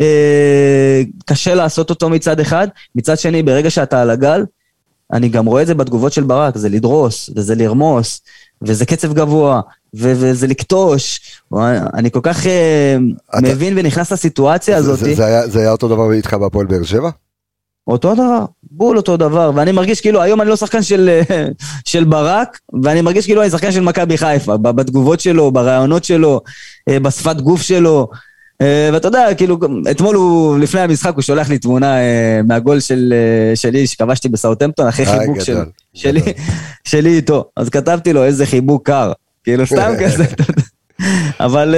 אה, 0.00 1.02
קשה 1.26 1.54
לעשות 1.54 1.90
אותו 1.90 2.08
מצד 2.10 2.40
אחד. 2.40 2.68
מצד 2.94 3.18
שני, 3.18 3.42
ברגע 3.42 3.70
שאתה 3.70 4.02
על 4.02 4.10
הגל, 4.10 4.44
אני 5.12 5.28
גם 5.28 5.46
רואה 5.46 5.62
את 5.62 5.66
זה 5.66 5.74
בתגובות 5.74 6.12
של 6.12 6.22
ברק, 6.24 6.56
זה 6.56 6.68
לדרוס, 6.68 7.30
וזה 7.36 7.54
לרמוס, 7.54 8.20
וזה 8.62 8.86
קצב 8.86 9.12
גבוה, 9.12 9.60
ו- 9.96 10.12
וזה 10.16 10.46
לקטוש. 10.46 11.20
אני 11.94 12.10
כל 12.10 12.20
כך 12.22 12.46
אה, 12.46 12.96
אתה- 13.38 13.40
מבין 13.48 13.74
ונכנס 13.78 14.12
לסיטואציה 14.12 14.82
זה- 14.82 14.92
הזאת. 14.92 15.04
זה- 15.04 15.14
זה 15.14 15.26
היה- 15.26 15.48
זה 15.48 15.60
היה 15.60 15.70
אותו 15.72 15.88
דבר 15.88 16.12
איתך 16.12 16.34
בהפועל 16.34 16.66
באר 16.66 16.82
שבע? 16.82 17.10
אותו 17.88 18.14
דבר, 18.14 18.44
בול 18.70 18.96
אותו 18.96 19.16
דבר, 19.16 19.50
ואני 19.54 19.72
מרגיש 19.72 20.00
כאילו, 20.00 20.22
היום 20.22 20.40
אני 20.40 20.48
לא 20.48 20.56
שחקן 20.56 20.82
של, 20.82 21.20
של 21.90 22.04
ברק, 22.04 22.58
ואני 22.82 23.00
מרגיש 23.00 23.26
כאילו 23.26 23.42
אני 23.42 23.50
שחקן 23.50 23.72
של 23.72 23.80
מכבי 23.80 24.18
חיפה, 24.18 24.56
בתגובות 24.56 25.20
שלו, 25.20 25.50
ברעיונות 25.50 26.04
שלו, 26.04 26.40
אה, 26.88 27.00
בשפת 27.00 27.36
גוף 27.36 27.62
שלו. 27.62 28.08
אה, 28.60 28.90
ואתה 28.92 29.08
יודע, 29.08 29.34
כאילו, 29.36 29.58
אתמול 29.90 30.16
הוא, 30.16 30.58
לפני 30.58 30.80
המשחק, 30.80 31.14
הוא 31.14 31.22
שולח 31.22 31.48
לי 31.48 31.58
תמונה 31.58 32.00
אה, 32.00 32.40
מהגול 32.44 32.80
של, 32.80 33.14
שלי 33.54 33.86
שכבשתי 33.86 34.28
בסאוטהמפטון, 34.28 34.86
אחרי 34.86 35.06
חיבוק 35.06 35.40
של. 35.40 35.58
שלי, 35.94 36.20
שלי 36.88 37.16
איתו. 37.16 37.44
אז 37.56 37.68
כתבתי 37.68 38.12
לו, 38.12 38.24
איזה 38.24 38.46
חיבוק 38.46 38.86
קר. 38.86 39.12
כאילו, 39.44 39.66
סתם 39.66 39.92
כזה. 40.04 40.24
אבל 41.40 41.74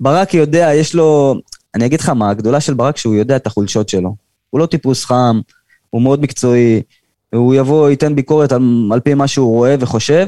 ברק 0.00 0.34
יודע, 0.34 0.70
יש 0.74 0.94
לו... 0.94 1.34
אני 1.74 1.86
אגיד 1.86 2.00
לך 2.00 2.08
מה, 2.08 2.30
הגדולה 2.30 2.60
של 2.60 2.74
ברק 2.74 2.96
שהוא 2.96 3.14
יודע 3.14 3.36
את 3.36 3.46
החולשות 3.46 3.88
שלו. 3.88 4.14
הוא 4.50 4.60
לא 4.60 4.66
טיפוס 4.66 5.04
חם, 5.04 5.40
הוא 5.90 6.02
מאוד 6.02 6.20
מקצועי, 6.20 6.82
הוא 7.34 7.54
יבוא, 7.54 7.90
ייתן 7.90 8.14
ביקורת 8.14 8.52
על, 8.52 8.62
על 8.92 9.00
פי 9.00 9.14
מה 9.14 9.28
שהוא 9.28 9.50
רואה 9.50 9.76
וחושב, 9.80 10.26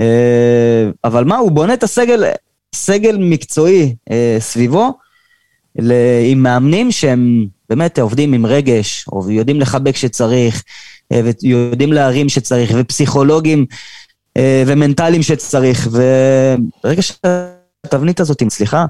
אה, 0.00 0.90
אבל 1.04 1.24
מה, 1.24 1.36
הוא 1.36 1.52
בונה 1.52 1.74
את 1.74 1.82
הסגל, 1.82 2.24
סגל 2.74 3.16
מקצועי 3.20 3.94
אה, 4.10 4.36
סביבו, 4.40 4.92
עם 6.24 6.42
מאמנים 6.42 6.92
שהם 6.92 7.46
באמת 7.70 7.98
עובדים 7.98 8.32
עם 8.32 8.46
רגש, 8.46 9.06
או 9.12 9.30
יודעים 9.30 9.60
לחבק 9.60 9.96
שצריך, 9.96 10.62
אה, 11.12 11.20
ויודעים 11.42 11.92
להרים 11.92 12.28
שצריך, 12.28 12.72
ופסיכולוגים 12.76 13.66
ומנטליים 14.66 15.22
שצריך, 15.22 15.88
וברגע 15.90 17.02
שהתבנית 17.02 18.20
הזאת 18.20 18.42
מצליחה, 18.42 18.86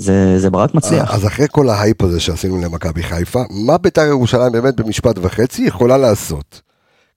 זה, 0.00 0.38
זה 0.38 0.50
ברק 0.50 0.74
מצליח. 0.74 1.14
אז 1.14 1.26
אחרי 1.26 1.46
כל 1.50 1.68
ההייפ 1.68 2.02
הזה 2.02 2.20
שעשינו 2.20 2.60
למכבי 2.60 3.02
חיפה, 3.02 3.42
מה 3.50 3.78
בית"ר 3.78 4.06
ירושלים 4.06 4.52
באמת 4.52 4.76
במשפט 4.76 5.18
וחצי 5.22 5.62
יכולה 5.62 5.96
לעשות? 5.98 6.60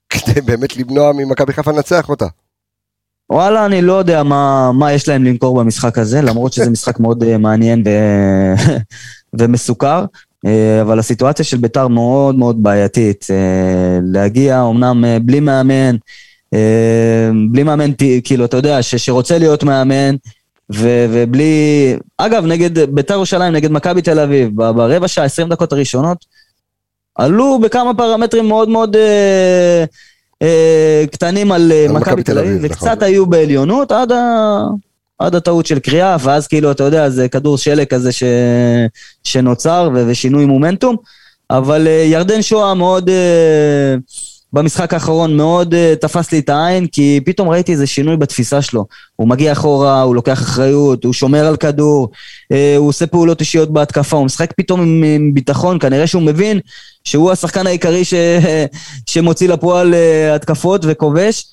כדי 0.09 0.41
באמת 0.41 0.77
למנוע 0.77 1.11
ממכבי 1.13 1.53
חיפה 1.53 1.71
לנצח 1.71 2.09
אותה. 2.09 2.25
וואלה, 3.29 3.65
אני 3.65 3.81
לא 3.81 3.93
יודע 3.93 4.23
מה, 4.23 4.71
מה 4.71 4.93
יש 4.93 5.09
להם 5.09 5.23
למכור 5.23 5.59
במשחק 5.59 5.97
הזה, 5.97 6.21
למרות 6.21 6.53
שזה 6.53 6.69
משחק 6.77 6.99
מאוד 6.99 7.23
אה, 7.23 7.37
מעניין 7.37 7.83
ו... 7.85 7.89
ומסוכר, 9.39 10.05
אה, 10.45 10.81
אבל 10.81 10.99
הסיטואציה 10.99 11.45
של 11.45 11.57
ביתר 11.57 11.87
מאוד 11.87 12.35
מאוד 12.35 12.63
בעייתית. 12.63 13.27
אה, 13.29 13.99
להגיע, 14.03 14.61
אמנם 14.69 15.03
בלי 15.25 15.39
מאמן, 15.39 15.95
בלי 17.51 17.63
מאמן, 17.63 17.91
כאילו, 18.23 18.45
אתה 18.45 18.57
יודע, 18.57 18.81
ש... 18.81 18.95
שרוצה 18.95 19.37
להיות 19.37 19.63
מאמן, 19.63 20.15
ו... 20.71 21.05
ובלי... 21.09 21.95
אגב, 22.17 22.45
נגד 22.45 22.79
ביתר 22.79 23.13
ירושלים, 23.13 23.53
נגד 23.53 23.71
מכבי 23.71 24.01
תל 24.01 24.19
אביב, 24.19 24.49
ברבע 24.55 25.07
שעה, 25.07 25.25
20 25.25 25.49
דקות 25.49 25.73
הראשונות, 25.73 26.25
עלו 27.15 27.59
בכמה 27.59 27.93
פרמטרים 27.93 28.47
מאוד 28.47 28.69
מאוד 28.69 28.95
אה, 28.95 29.83
אה, 30.41 31.03
קטנים 31.11 31.51
על 31.51 31.71
אה, 31.71 31.85
על 31.85 31.91
מכבי 31.91 32.23
תל 32.23 32.39
אביב, 32.39 32.65
נכון. 32.65 32.65
וקצת 32.65 33.01
היו 33.01 33.25
בעליונות 33.25 33.91
עד, 33.91 34.11
ה... 34.11 34.59
עד 35.19 35.35
הטעות 35.35 35.65
של 35.65 35.79
קריאה, 35.79 36.17
ואז 36.19 36.47
כאילו, 36.47 36.71
אתה 36.71 36.83
יודע, 36.83 37.09
זה 37.09 37.29
כדור 37.29 37.57
שלג 37.57 37.85
כזה 37.85 38.11
ש... 38.11 38.23
שנוצר 39.23 39.89
ו... 39.93 40.03
ושינוי 40.07 40.45
מומנטום, 40.45 40.95
אבל 41.49 41.87
אה, 41.87 41.91
ירדן 41.91 42.41
שואה 42.41 42.73
מאוד, 42.73 43.09
אה, 43.09 43.95
במשחק 44.53 44.93
האחרון 44.93 45.37
מאוד 45.37 45.73
אה, 45.73 45.93
תפס 46.01 46.31
לי 46.31 46.39
את 46.39 46.49
העין, 46.49 46.87
כי 46.87 47.19
פתאום 47.25 47.49
ראיתי 47.49 47.71
איזה 47.71 47.87
שינוי 47.87 48.17
בתפיסה 48.17 48.61
שלו. 48.61 48.85
הוא 49.15 49.27
מגיע 49.27 49.51
אחורה, 49.51 50.01
הוא 50.01 50.15
לוקח 50.15 50.41
אחריות, 50.41 51.03
הוא 51.03 51.13
שומר 51.13 51.45
על 51.45 51.55
כדור, 51.57 52.09
אה, 52.51 52.75
הוא 52.77 52.87
עושה 52.87 53.07
פעולות 53.07 53.39
אישיות 53.39 53.69
בהתקפה, 53.73 54.17
הוא 54.17 54.25
משחק 54.25 54.53
פתאום 54.57 54.81
עם, 54.81 55.03
עם 55.15 55.33
ביטחון, 55.33 55.79
כנראה 55.79 56.07
שהוא 56.07 56.21
מבין 56.21 56.59
שהוא 57.03 57.31
השחקן 57.31 57.67
העיקרי 57.67 58.05
ש... 58.05 58.13
שמוציא 59.09 59.49
לפועל 59.49 59.93
אה, 59.93 60.35
התקפות 60.35 60.81
וכובש, 60.83 61.45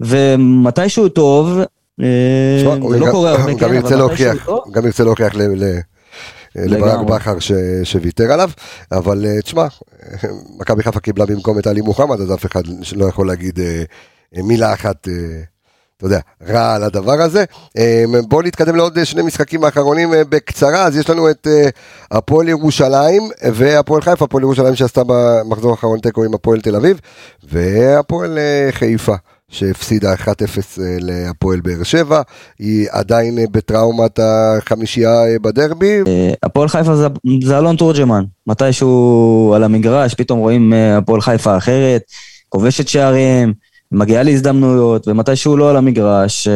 ומתי 0.00 0.88
שהוא 0.88 1.08
טוב, 1.08 1.48
הוא 2.80 2.92
זה 2.92 2.98
לא 2.98 3.06
גם- 3.06 3.12
קורה 3.12 3.30
הרבה, 3.30 3.54
כן, 3.54 3.64
אבל 3.64 3.78
מתי 3.78 3.94
להוכיח, 3.94 4.34
שהוא 4.44 4.58
טוב, 4.64 4.74
גם 4.74 4.86
ירצה 4.86 5.04
להוכיח 5.04 5.34
ל- 5.34 5.64
ל- 5.64 5.78
לברק. 6.56 7.06
בכר 7.06 7.36
שוויתר 7.84 8.32
עליו, 8.32 8.50
אבל 8.92 9.26
אה, 9.26 9.42
תשמע, 9.42 9.66
מכבי 10.60 10.82
חיפה 10.82 11.00
קיבלה 11.00 11.26
במקום 11.26 11.58
את 11.58 11.66
עלי 11.66 11.80
מוחמד, 11.80 12.20
אז 12.20 12.34
אף 12.34 12.46
אחד 12.46 12.62
לא 12.92 13.04
יכול 13.04 13.26
להגיד 13.26 13.60
אה, 13.60 13.82
אה, 14.36 14.42
מילה 14.42 14.72
אחת, 14.74 15.08
אתה 15.96 16.06
יודע, 16.06 16.20
רע 16.48 16.74
על 16.74 16.82
הדבר 16.82 17.22
הזה. 17.22 17.44
בואו 18.28 18.42
נתקדם 18.42 18.76
לעוד 18.76 19.04
שני 19.04 19.22
משחקים 19.22 19.64
האחרונים 19.64 20.10
בקצרה, 20.28 20.82
אז 20.82 20.96
יש 20.96 21.10
לנו 21.10 21.30
את 21.30 21.46
הפועל 22.10 22.48
ירושלים 22.48 23.22
והפועל 23.52 24.02
חיפה, 24.02 24.24
הפועל 24.24 24.42
ירושלים 24.42 24.74
שעשתה 24.74 25.02
במחזור 25.06 25.70
האחרון 25.70 26.00
תיקו 26.00 26.24
עם 26.24 26.34
הפועל 26.34 26.60
תל 26.60 26.76
אביב, 26.76 27.00
והפועל 27.48 28.38
חיפה. 28.70 29.14
שהפסידה 29.50 30.14
1-0 30.14 30.26
אה, 30.28 30.96
להפועל 31.00 31.60
באר 31.60 31.82
שבע, 31.82 32.22
היא 32.58 32.86
עדיין 32.90 33.38
אה, 33.38 33.44
בטראומת 33.50 34.20
החמישייה 34.22 35.24
אה, 35.24 35.38
בדרבי, 35.42 36.00
הפועל 36.42 36.68
חיפה 36.68 36.96
זה, 36.96 37.06
זה 37.44 37.58
אלון 37.58 37.76
תורג'מן, 37.76 38.24
מתי 38.46 38.72
שהוא 38.72 39.56
על 39.56 39.64
המגרש, 39.64 40.14
פתאום 40.14 40.38
רואים 40.38 40.72
הפועל 40.72 41.20
חיפה 41.20 41.56
אחרת, 41.56 42.02
כובשת 42.48 42.88
שערים, 42.88 43.52
מגיעה 43.92 44.22
להזדמנויות, 44.22 45.08
ומתי 45.08 45.36
שהוא 45.36 45.58
לא 45.58 45.70
על 45.70 45.76
המגרש, 45.76 46.48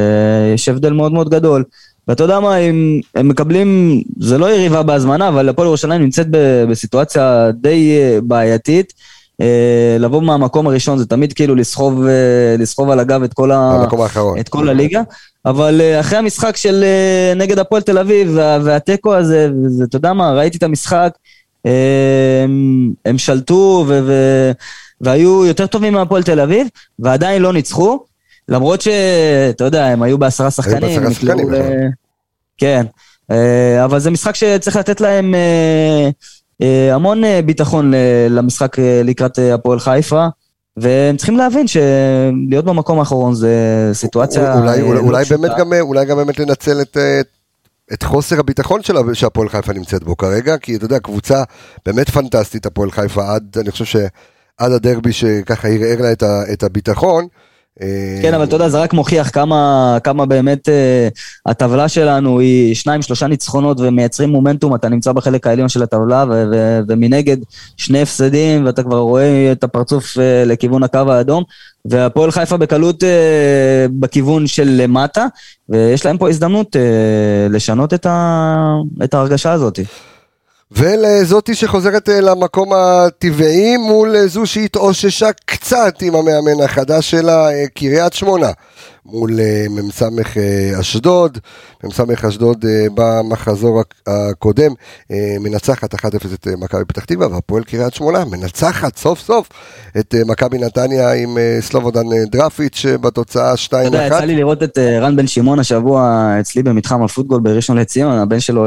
יש 0.54 0.68
הבדל 0.68 0.92
מאוד 0.92 1.12
מאוד 1.12 1.28
גדול. 1.28 1.64
ואתה 2.08 2.24
יודע 2.24 2.40
מה, 2.40 2.56
הם, 2.56 3.00
הם 3.14 3.28
מקבלים, 3.28 4.00
זה 4.18 4.38
לא 4.38 4.50
יריבה 4.50 4.82
בהזמנה, 4.82 5.28
אבל 5.28 5.48
הפועל 5.48 5.66
ירושלים 5.66 6.02
נמצאת 6.02 6.26
ב, 6.30 6.64
בסיטואציה 6.70 7.50
די 7.52 7.98
בעייתית. 8.22 8.92
אה, 9.40 9.46
לבוא 9.98 10.22
מהמקום 10.22 10.66
הראשון 10.66 10.98
זה 10.98 11.06
תמיד 11.06 11.32
כאילו 11.32 11.54
לסחוב, 11.54 12.04
אה, 12.06 12.10
לסחוב 12.58 12.90
על 12.90 13.00
הגב 13.00 13.22
את 13.22 13.34
כל, 13.34 13.50
ה. 13.52 13.70
את 14.40 14.48
כל 14.48 14.68
הליגה. 14.68 15.02
אבל 15.46 15.80
אה, 15.80 16.00
אחרי 16.00 16.18
המשחק 16.18 16.56
של 16.56 16.84
נגד 17.36 17.58
הפועל 17.58 17.82
תל 17.82 17.98
אביב 17.98 18.30
וה- 18.34 18.58
והתיקו 18.64 19.14
הזה, 19.14 19.48
אתה 19.84 19.96
יודע 19.96 20.12
מה, 20.12 20.32
ראיתי 20.32 20.58
את 20.58 20.62
המשחק, 20.62 21.12
הם, 21.64 22.92
הם 23.04 23.18
שלטו 23.18 23.84
ו, 23.88 24.00
ו, 24.06 24.12
והיו 25.00 25.44
יותר 25.46 25.66
טובים 25.66 25.92
מהפועל 25.92 26.22
תל 26.22 26.40
אביב, 26.40 26.66
ועדיין 26.98 27.42
לא 27.42 27.52
ניצחו, 27.52 27.98
למרות 28.48 28.80
שאתה 28.80 29.64
יודע, 29.64 29.86
הם 29.86 30.02
היו 30.02 30.18
בעשרה 30.18 30.50
שחקנים. 30.50 30.80
בעשרה 30.80 31.06
הם 31.06 31.12
שחקנים, 31.14 31.32
נקלעו 31.38 31.50
ל- 31.50 31.58
נכון. 31.58 31.72
כן, 32.58 32.86
אבל 33.84 33.98
זה 33.98 34.10
משחק 34.10 34.34
שצריך 34.34 34.76
לתת 34.76 35.00
להם 35.00 35.34
המון 36.92 37.24
אה, 37.24 37.40
ביטחון 37.44 37.90
ל- 37.90 37.96
למשחק 38.30 38.78
אה, 38.78 39.02
לקראת 39.04 39.38
אה, 39.38 39.54
הפועל 39.54 39.80
חיפה. 39.80 40.26
והם 40.76 41.16
צריכים 41.16 41.36
להבין 41.36 41.66
שלהיות 41.66 42.64
במקום 42.64 42.98
האחרון 42.98 43.34
זה 43.34 43.54
סיטואציה 43.92 44.54
אולי, 44.54 44.68
אה, 44.78 44.82
אולי, 44.82 45.00
לא 45.00 45.06
אולי. 45.06 45.24
באמת 45.30 45.50
גם, 45.58 45.72
אולי 45.80 46.04
גם 46.06 46.16
באמת 46.16 46.38
לנצל 46.38 46.80
את, 46.80 46.96
אה, 46.96 47.20
את 47.92 48.02
חוסר 48.02 48.40
הביטחון 48.40 48.82
שלה 48.82 49.00
שהפועל 49.12 49.48
חיפה 49.48 49.72
נמצאת 49.72 50.04
בו 50.04 50.16
כרגע, 50.16 50.56
כי 50.58 50.76
אתה 50.76 50.84
יודע, 50.84 50.98
קבוצה 50.98 51.42
באמת 51.86 52.10
פנטסטית, 52.10 52.66
הפועל 52.66 52.90
חיפה, 52.90 53.34
עד, 53.34 53.56
אני 53.60 53.70
חושב 53.70 53.84
שעד 53.84 54.72
הדרבי 54.72 55.12
שככה 55.12 55.68
ערער 55.68 56.00
לה 56.00 56.12
את, 56.12 56.22
ה, 56.22 56.42
את 56.52 56.62
הביטחון. 56.62 57.26
אה, 57.82 58.18
כן, 58.22 58.34
אבל 58.34 58.44
אתה 58.44 58.56
יודע, 58.56 58.68
זה 58.68 58.78
רק 58.80 58.92
מוכיח 58.92 59.30
כמה, 59.30 59.98
כמה 60.04 60.26
באמת 60.26 60.68
אה, 60.68 61.08
הטבלה 61.46 61.88
שלנו 61.88 62.40
היא 62.40 62.74
שניים, 62.74 63.02
שלושה 63.02 63.26
ניצחונות 63.26 63.80
ומייצרים 63.80 64.28
מומנטום, 64.28 64.74
אתה 64.74 64.88
נמצא 64.88 65.12
בחלק 65.12 65.46
העליון 65.46 65.68
של 65.68 65.82
הטבלה, 65.82 66.24
ומנגד 66.88 67.36
שני 67.76 68.02
הפסדים, 68.02 68.66
ואתה 68.66 68.82
כבר 68.82 68.98
רואה 68.98 69.52
את 69.52 69.64
הפרצוף 69.64 70.18
אה, 70.18 70.44
לכיוון 70.46 70.82
הקו 70.82 70.98
האדום, 71.12 71.44
והפועל 71.84 72.30
חיפה 72.30 72.56
בקלות 72.56 73.04
אה, 73.04 73.86
בכיוון 73.90 74.46
של 74.46 74.68
למטה, 74.68 75.26
ויש 75.68 76.06
להם 76.06 76.18
פה 76.18 76.28
הזדמנות 76.28 76.76
אה, 76.76 76.82
לשנות 77.50 77.94
את, 77.94 78.06
ה- 78.06 78.76
את 79.04 79.14
ההרגשה 79.14 79.52
הזאת. 79.52 79.80
ולזאתי 80.72 81.54
שחוזרת 81.54 82.08
אה, 82.08 82.20
למקום 82.20 82.72
הטבעי 82.72 83.76
מול 83.76 84.16
אה, 84.16 84.26
זו 84.26 84.46
שהתאוששה 84.46 85.28
קצת 85.44 86.02
עם 86.02 86.14
המאמן 86.14 86.62
החדש 86.64 87.10
שלה, 87.10 87.50
אה, 87.50 87.64
קריית 87.74 88.12
שמונה. 88.12 88.50
מול 89.06 89.40
אה, 89.40 89.66
מ"ס 89.70 90.02
אה, 90.02 90.80
אשדוד. 90.80 91.38
מ"ס 91.84 92.00
אשדוד 92.28 92.64
אה, 92.68 92.86
במחזור 92.94 93.80
הק- 93.80 93.94
הקודם 94.06 94.72
מנצחת 95.40 95.94
1-0 95.94 95.98
את 96.34 96.46
מכבי 96.58 96.84
פתח 96.84 97.04
תקווה, 97.04 97.28
והפועל 97.28 97.64
קריית 97.64 97.94
שמונה 97.94 98.24
מנצחת 98.24 98.96
סוף 98.96 99.20
סוף 99.20 99.48
את 99.98 100.14
מכבי 100.26 100.58
נתניה 100.58 101.12
עם 101.12 101.38
סלובודן 101.60 102.02
דרפיץ' 102.32 102.84
אה, 102.88 102.98
בתוצאה 102.98 103.54
2-1. 103.54 103.56
אתה 103.68 103.78
יודע, 103.78 104.06
יצא 104.06 104.20
לי 104.24 104.36
לראות 104.36 104.62
את 104.62 104.78
רן 104.78 105.16
בן 105.16 105.26
שמעון 105.26 105.58
השבוע 105.58 106.30
אצלי 106.40 106.62
במתחם 106.62 107.02
הפוטבול 107.02 107.40
בראשון 107.40 107.78
לציון, 107.78 108.12
הבן 108.18 108.40
שלו 108.40 108.66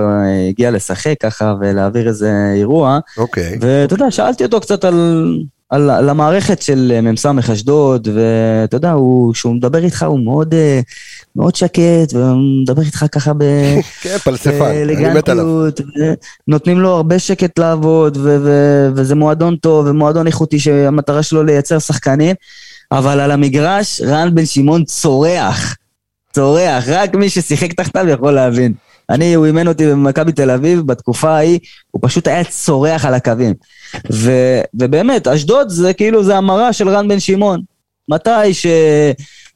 הגיע 0.49 0.71
לשחק 0.71 1.15
ככה 1.19 1.53
ולהעביר 1.61 2.07
איזה 2.07 2.31
אירוע, 2.55 2.99
אוקיי. 3.17 3.57
ואתה 3.61 3.93
יודע, 3.93 4.11
שאלתי 4.11 4.43
אותו 4.43 4.59
קצת 4.61 4.86
על, 4.86 5.27
על, 5.74 5.89
על 5.89 6.09
המערכת 6.09 6.61
של 6.61 6.91
אה, 6.95 7.01
מ"ס 7.01 7.26
אשדוד, 7.53 8.07
ואתה 8.13 8.78
יודע, 8.78 8.91
הוא, 8.91 9.34
כשהוא 9.34 9.55
מדבר 9.55 9.84
איתך 9.84 10.03
הוא 10.03 10.19
מאוד, 10.19 10.53
אה, 10.53 10.80
מאוד 11.36 11.55
שקט, 11.55 12.13
והוא 12.13 12.61
מדבר 12.61 12.82
איתך 12.82 13.05
ככה 13.11 13.34
ב... 13.34 13.43
כן, 14.01 14.17
פלספן, 14.17 14.71
אני 14.84 15.13
מת 15.13 15.30
עליו. 15.30 15.45
נותנים 16.47 16.80
לו 16.80 16.89
הרבה 16.89 17.19
שקט 17.19 17.59
לעבוד, 17.59 18.17
ו- 18.17 18.38
ו- 18.43 18.89
וזה 18.95 19.15
מועדון 19.15 19.55
טוב 19.55 19.88
ומועדון 19.88 20.28
איכותי 20.28 20.59
שהמטרה 20.59 21.24
שלו 21.24 21.43
לייצר 21.43 21.80
שחקנים, 21.80 22.36
אבל 22.91 23.19
על 23.19 23.32
המגרש 23.32 24.01
רן 24.01 24.36
בן 24.36 24.45
שמעון 24.45 24.84
צורח, 24.84 25.76
צורח, 26.34 26.84
רק 26.88 27.15
מי 27.15 27.30
ששיחק 27.30 27.74
תחתיו 27.74 28.05
יכול 28.09 28.32
להבין. 28.32 28.74
אני, 29.10 29.34
הוא 29.34 29.45
אימן 29.45 29.68
אותי 29.68 29.88
במכבי 29.88 30.32
תל 30.32 30.51
אביב, 30.51 30.82
בתקופה 30.82 31.30
ההיא, 31.30 31.60
הוא 31.91 31.99
פשוט 32.04 32.28
היה 32.28 32.43
צורח 32.43 33.06
על 33.06 33.14
הקווים. 33.14 33.54
ו- 34.12 34.62
ובאמת, 34.74 35.28
אשדוד 35.28 35.70
זה 35.70 35.93
כאילו, 35.93 36.24
זה 36.24 36.38
המראה 36.38 36.74
של 36.74 36.89
רן 36.89 37.08
בן 37.08 37.20
שמעון. 37.20 37.62
מתי 38.10 38.54
ש... 38.54 38.66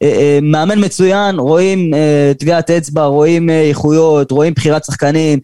אה, 0.02 0.40
אה, 0.56 0.66
מצוין, 0.76 1.40
רואים 1.40 1.94
אה, 1.94 2.32
טביעת 2.40 2.70
אצבע, 2.72 3.06
רואים 3.06 3.50
איכויות, 3.50 4.32
רואים 4.32 4.54
בחירת 4.54 4.86
שחקנים, 4.86 5.40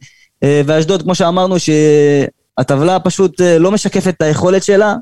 ואשדוד, 0.66 1.02
כמו 1.02 1.16
שאמרנו, 1.16 1.56
שהטבלה 1.60 3.00
פשוט 3.00 3.42
אה, 3.42 3.60
לא 3.60 3.72
משקפת 3.72 4.14
את 4.18 4.22
היכולת 4.22 4.64
שלה, 4.64 4.96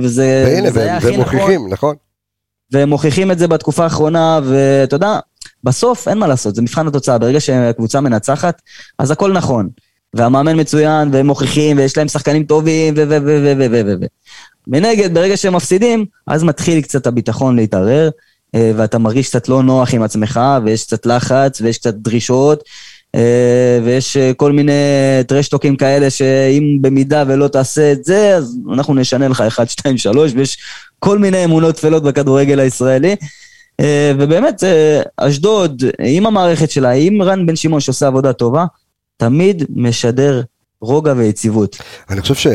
וזה 0.00 0.44
והנה, 0.46 0.68
וזה 0.68 0.82
היה 0.82 0.92
והם 0.92 0.98
הכי 0.98 1.06
והם 1.06 1.20
נכון, 1.20 1.36
מוכיחים, 1.36 1.68
נכון? 1.68 1.94
והם 2.72 2.88
מוכיחים 2.88 3.30
את 3.30 3.38
זה 3.38 3.48
בתקופה 3.48 3.84
האחרונה, 3.84 4.40
ואתה 4.44 4.96
יודע, 4.96 5.18
בסוף 5.64 6.08
אין 6.08 6.18
מה 6.18 6.26
לעשות, 6.26 6.54
זה 6.54 6.62
מבחן 6.62 6.86
התוצאה. 6.86 7.18
ברגע 7.18 7.40
שהקבוצה 7.40 8.00
מנצחת, 8.00 8.62
אז 8.98 9.10
הכל 9.10 9.32
נכון. 9.32 9.68
והמאמן 10.14 10.60
מצוין, 10.60 11.08
והם 11.12 11.26
מוכיחים, 11.26 11.78
ויש 11.78 11.96
להם 11.96 12.08
שחקנים 12.08 12.44
טובים, 12.44 12.94
ו... 12.96 13.00
ו... 13.00 13.08
ו... 13.08 13.18
ו... 13.26 13.52
ו... 13.58 13.66
ו... 13.70 13.80
ו... 13.86 13.92
ו... 14.00 14.06
מנגד, 14.68 15.14
ברגע 15.14 15.36
שהם 15.36 15.56
מפסידים, 15.56 16.04
אז 16.26 16.44
מתחיל 16.44 16.80
קצת 16.80 17.06
הביטחון 17.06 17.56
להתערער, 17.56 18.10
אה, 18.54 18.72
ואתה 18.76 18.98
מרגיש 18.98 19.28
קצת 19.28 19.48
לא 19.48 19.62
נוח 19.62 19.94
עם 19.94 20.02
עצמך, 20.02 20.40
ויש 20.64 20.84
קצת 20.84 21.06
לחץ, 21.06 21.60
ויש 21.60 21.78
קצת 21.78 21.94
דרישות, 21.94 22.64
אה, 23.14 23.80
ויש 23.84 24.16
אה, 24.16 24.32
כל 24.36 24.52
מיני 24.52 24.72
טרשטוקים 25.26 25.76
כאלה, 25.76 26.10
שאם 26.10 26.78
במידה 26.80 27.24
ולא 27.26 27.48
תעשה 27.48 27.92
את 27.92 28.04
זה, 28.04 28.36
אז 28.36 28.56
אנחנו 28.72 28.94
נשנה 28.94 29.28
לך 29.28 29.40
1, 29.40 29.70
2, 29.70 29.98
3, 29.98 30.32
ויש 30.34 30.58
כל 30.98 31.18
מיני 31.18 31.44
אמונות 31.44 31.76
טפלות 31.76 32.02
בכדורגל 32.02 32.60
הישראלי. 32.60 33.16
אה, 33.80 34.12
ובאמת, 34.18 34.64
אה, 34.64 35.02
אשדוד, 35.16 35.82
עם 35.98 36.26
המערכת 36.26 36.70
שלה, 36.70 36.90
עם 36.90 37.22
רן 37.22 37.46
בן 37.46 37.56
שמעון 37.56 37.80
שעושה 37.80 38.06
עבודה 38.06 38.32
טובה, 38.32 38.64
תמיד 39.16 39.64
משדר 39.70 40.42
רוגע 40.80 41.12
ויציבות. 41.16 41.76
אני 42.10 42.20
חושב, 42.20 42.34
ש... 42.34 42.46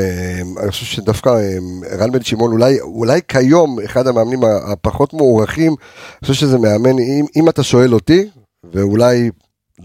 אני 0.62 0.72
חושב 0.72 0.86
שדווקא 0.86 1.30
אמ, 1.30 2.00
רן 2.00 2.12
בן 2.12 2.24
שמעון 2.24 2.52
אולי, 2.52 2.82
אולי 2.82 3.20
כיום 3.28 3.80
אחד 3.86 4.08
המאמנים 4.08 4.40
הפחות 4.44 5.14
מוערכים, 5.14 5.72
אני 5.72 6.28
חושב 6.28 6.34
שזה 6.34 6.58
מאמן, 6.58 7.00
אם, 7.00 7.26
אם 7.36 7.50
אתה 7.50 7.64
שואל 7.64 7.94
אותי, 7.94 8.30
ואולי 8.74 9.30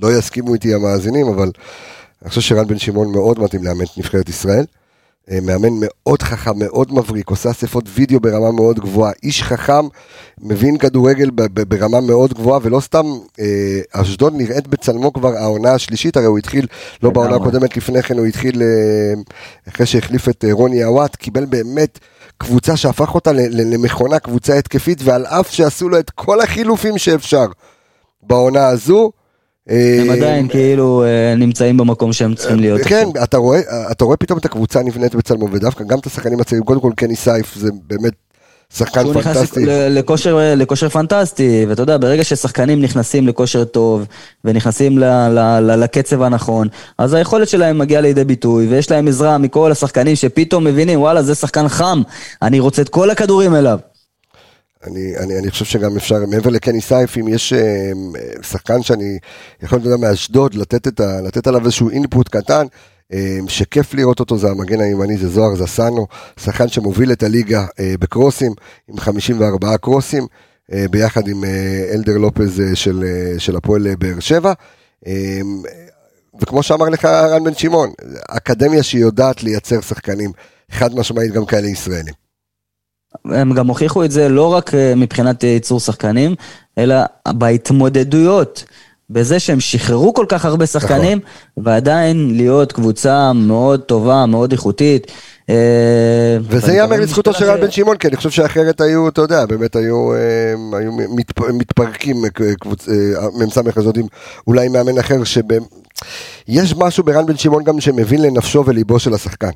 לא 0.03 0.19
יסכימו 0.19 0.55
איתי 0.55 0.75
המאזינים, 0.75 1.29
אבל 1.29 1.51
אני 2.23 2.29
חושב 2.29 2.41
שרן 2.41 2.67
בן 2.67 2.79
שמעון 2.79 3.13
מאוד 3.13 3.39
מתאים 3.39 3.65
לאמן 3.65 3.85
את 3.85 3.99
נבחרת 3.99 4.29
ישראל. 4.29 4.65
אה, 5.31 5.39
מאמן 5.43 5.73
מאוד 5.81 6.23
חכם, 6.23 6.59
מאוד 6.59 6.93
מבריק, 6.93 7.31
עושה 7.31 7.51
אספות 7.51 7.85
וידאו 7.95 8.21
ברמה 8.21 8.53
מאוד 8.53 8.79
גבוהה, 8.79 9.13
איש 9.23 9.43
חכם, 9.43 9.87
מבין 10.41 10.79
כדורגל 10.79 11.31
ברמה 11.69 12.01
מאוד 12.01 12.35
גבוהה, 12.35 12.61
ולא 12.63 12.81
סתם 12.81 13.07
אה, 13.41 13.81
אשדוד 13.93 14.35
נראית 14.37 14.67
בצלמו 14.67 15.13
כבר 15.13 15.37
העונה 15.37 15.73
השלישית, 15.73 16.17
הרי 16.17 16.27
הוא 16.27 16.39
התחיל, 16.39 16.67
לא 17.03 17.11
בעונה. 17.11 17.37
הקודמת 17.37 17.77
לפני 17.77 18.03
כן, 18.03 18.19
הוא 18.19 18.27
התחיל 18.27 18.63
אה, 18.63 18.67
אחרי 19.69 19.87
שהחליף 19.87 20.29
את 20.29 20.45
אה, 20.45 20.53
רוני 20.53 20.83
עוואט, 20.83 21.17
קיבל 21.17 21.45
באמת 21.45 21.99
קבוצה 22.39 22.77
שהפך 22.77 23.15
אותה 23.15 23.33
למכונה, 23.33 24.19
קבוצה 24.19 24.55
התקפית, 24.55 24.99
ועל 25.05 25.27
אף 25.27 25.51
שעשו 25.51 25.89
לו 25.89 25.99
את 25.99 26.11
כל 26.11 26.41
החילופים 26.41 26.99
שאפשר 26.99 27.47
בעונה 28.23 28.69
הזו, 28.69 29.11
הם 29.69 30.11
עדיין 30.11 30.49
כאילו 30.49 31.05
אה, 31.05 31.35
נמצאים 31.37 31.77
במקום 31.77 32.13
שהם 32.13 32.35
צריכים 32.35 32.61
להיות. 32.61 32.81
כן. 32.81 33.09
אתה 33.23 33.37
רואה, 33.37 33.61
אתה 33.91 34.05
רואה 34.05 34.17
פתאום 34.17 34.39
את 34.39 34.45
הקבוצה 34.45 34.83
נבנית 34.83 35.15
בצלמו, 35.15 35.49
ודווקא 35.53 35.85
גם 35.85 35.99
את 35.99 36.07
השחקנים 36.07 36.41
הצעירים, 36.41 36.65
קודם 36.65 36.81
כל 36.81 36.93
קני 36.97 37.17
סייף 37.17 37.55
זה 37.55 37.71
באמת 37.87 38.13
שחקן 38.77 39.01
נכנס 39.01 39.37
פנטסטי. 39.37 39.67
לכושר, 39.67 40.39
לכושר 40.57 40.89
פנטסטי, 40.89 41.67
ואתה 41.69 41.83
יודע, 41.83 41.97
ברגע 41.97 42.25
ששחקנים 42.25 42.83
נכנסים 42.83 43.29
לכושר 43.29 43.65
טוב, 43.65 44.07
ונכנסים 44.45 44.99
ל, 44.99 45.05
ל, 45.29 45.39
ל, 45.61 45.77
לקצב 45.85 46.23
הנכון, 46.23 46.69
אז 46.99 47.15
היכולת 47.15 47.49
שלהם 47.49 47.79
מגיעה 47.79 48.01
לידי 48.01 48.25
ביטוי, 48.25 48.67
ויש 48.67 48.91
להם 48.91 49.09
עזרה 49.09 49.39
מכל 49.39 49.73
השחקנים 49.73 50.17
שפתאום 50.17 50.65
מבינים, 50.65 51.01
וואלה, 51.01 51.23
זה 51.23 51.35
שחקן 51.35 51.69
חם, 51.69 52.03
אני 52.43 52.61
רוצה 52.61 52.83
את 52.83 52.89
כל 52.89 53.11
הכדורים 53.11 53.55
אליו. 53.55 53.79
אני, 54.87 55.17
אני, 55.17 55.39
אני 55.39 55.51
חושב 55.51 55.65
שגם 55.65 55.97
אפשר, 55.97 56.27
מעבר 56.27 56.51
לקני 56.51 56.81
סייף, 56.81 57.19
אם 57.19 57.29
יש 57.29 57.53
אה, 57.53 57.91
שחקן 58.43 58.83
שאני 58.83 59.19
יכול, 59.63 59.81
יודע, 59.85 59.97
מאשדוד, 59.97 60.55
לתת, 60.55 61.01
ה, 61.01 61.21
לתת 61.21 61.47
עליו 61.47 61.65
איזשהו 61.65 61.91
אינפוט 61.91 62.29
קטן, 62.29 62.67
אה, 63.13 63.39
שכיף 63.49 63.95
לראות 63.95 64.21
אותו, 64.21 64.39
זה 64.39 64.49
המגן 64.49 64.81
הימני, 64.81 65.17
זה 65.17 65.29
זוהר 65.29 65.57
זסנו, 65.57 66.07
שחקן 66.41 66.69
שמוביל 66.69 67.13
את 67.13 67.23
הליגה 67.23 67.67
אה, 67.81 67.95
בקרוסים, 68.01 68.53
עם 68.89 68.99
54 68.99 69.77
קרוסים, 69.77 70.27
ביחד 70.91 71.29
עם 71.29 71.45
אלדר 71.93 72.17
לופז 72.19 72.63
של, 72.75 73.05
של 73.39 73.57
הפועל 73.57 73.95
באר 73.95 74.21
שבע. 74.21 74.53
וכמו 76.41 76.63
שאמר 76.63 76.89
לך 76.89 77.05
רן 77.05 77.45
בן 77.45 77.55
שמעון, 77.55 77.93
אקדמיה 78.29 78.83
שהיא 78.83 79.01
יודעת 79.01 79.43
לייצר 79.43 79.81
שחקנים, 79.81 80.33
חד 80.71 80.95
משמעית 80.95 81.33
גם 81.33 81.47
כאלה 81.47 81.67
ישראלים. 81.67 82.28
הם 83.25 83.55
גם 83.55 83.67
הוכיחו 83.67 84.05
את 84.05 84.11
זה 84.11 84.29
לא 84.29 84.55
רק 84.55 84.75
אה, 84.75 84.93
מבחינת 84.97 85.45
אה, 85.45 85.49
ייצור 85.49 85.81
שחקנים, 85.81 86.35
אלא 86.79 86.97
בהתמודדויות. 87.29 88.65
בזה 89.11 89.41
שהם 89.41 89.61
שחררו 89.61 90.15
כל 90.15 90.27
כך 90.29 90.45
הרבה 90.45 90.67
שחקנים, 90.67 91.21
ועדיין 91.57 92.37
להיות 92.37 92.73
קבוצה 92.73 93.33
מאוד 93.33 93.81
טובה, 93.81 94.27
מאוד 94.27 94.53
איכותית. 94.53 95.13
אה, 95.51 96.37
וזה 96.43 96.73
ייאמר 96.73 97.01
לזכותו 97.01 97.33
של 97.33 97.45
רן 97.45 97.61
בן 97.61 97.71
שמעון, 97.71 97.97
כי 97.97 98.09
אני 98.09 98.17
חושב 98.17 98.31
שאחרת 98.31 98.81
היו, 98.81 99.09
אתה 99.09 99.21
יודע, 99.21 99.47
באמת 99.47 99.77
היו, 99.77 100.13
היו 100.73 100.93
מתפ, 100.93 101.41
מתפרקים 101.41 102.17
מ"ס 103.35 103.59
הזאת 103.77 103.97
עם 103.97 104.07
אולי 104.47 104.69
מאמן 104.69 104.99
אחר, 104.99 105.25
שיש 105.25 106.75
משהו 106.77 107.05
ברן 107.05 107.27
בן 107.27 107.37
שמעון 107.37 107.65
גם 107.65 107.81
שמבין 107.81 108.23
לנפשו 108.23 108.65
וליבו 108.67 108.99
של 108.99 109.15
השחקן. 109.15 109.51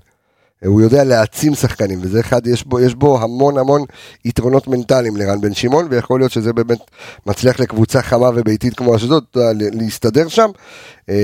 אה, 0.65 0.69
הוא 0.69 0.81
יודע 0.81 1.05
להעצים 1.05 1.55
שחקנים, 1.55 1.99
וזה 2.03 2.21
אחד, 2.21 2.47
יש 2.47 2.65
בו, 2.67 2.81
יש 2.81 2.95
בו 2.95 3.21
המון 3.23 3.59
המון 3.59 3.85
יתרונות 4.25 4.69
מנטליים 4.69 5.17
לרן 5.17 5.41
בן 5.41 5.55
שמעון, 5.55 5.87
ויכול 5.91 6.21
להיות 6.21 6.33
שזה 6.33 6.53
באמת 6.53 6.79
מצליח 7.27 7.61
לקבוצה 7.61 8.03
חמה 8.03 8.31
וביתית 8.35 8.75
כמו 8.75 8.97
אשדוד, 8.97 9.25
יודע, 9.37 9.41
להסתדר 9.73 10.29
שם, 10.29 10.51
אה, 11.09 11.15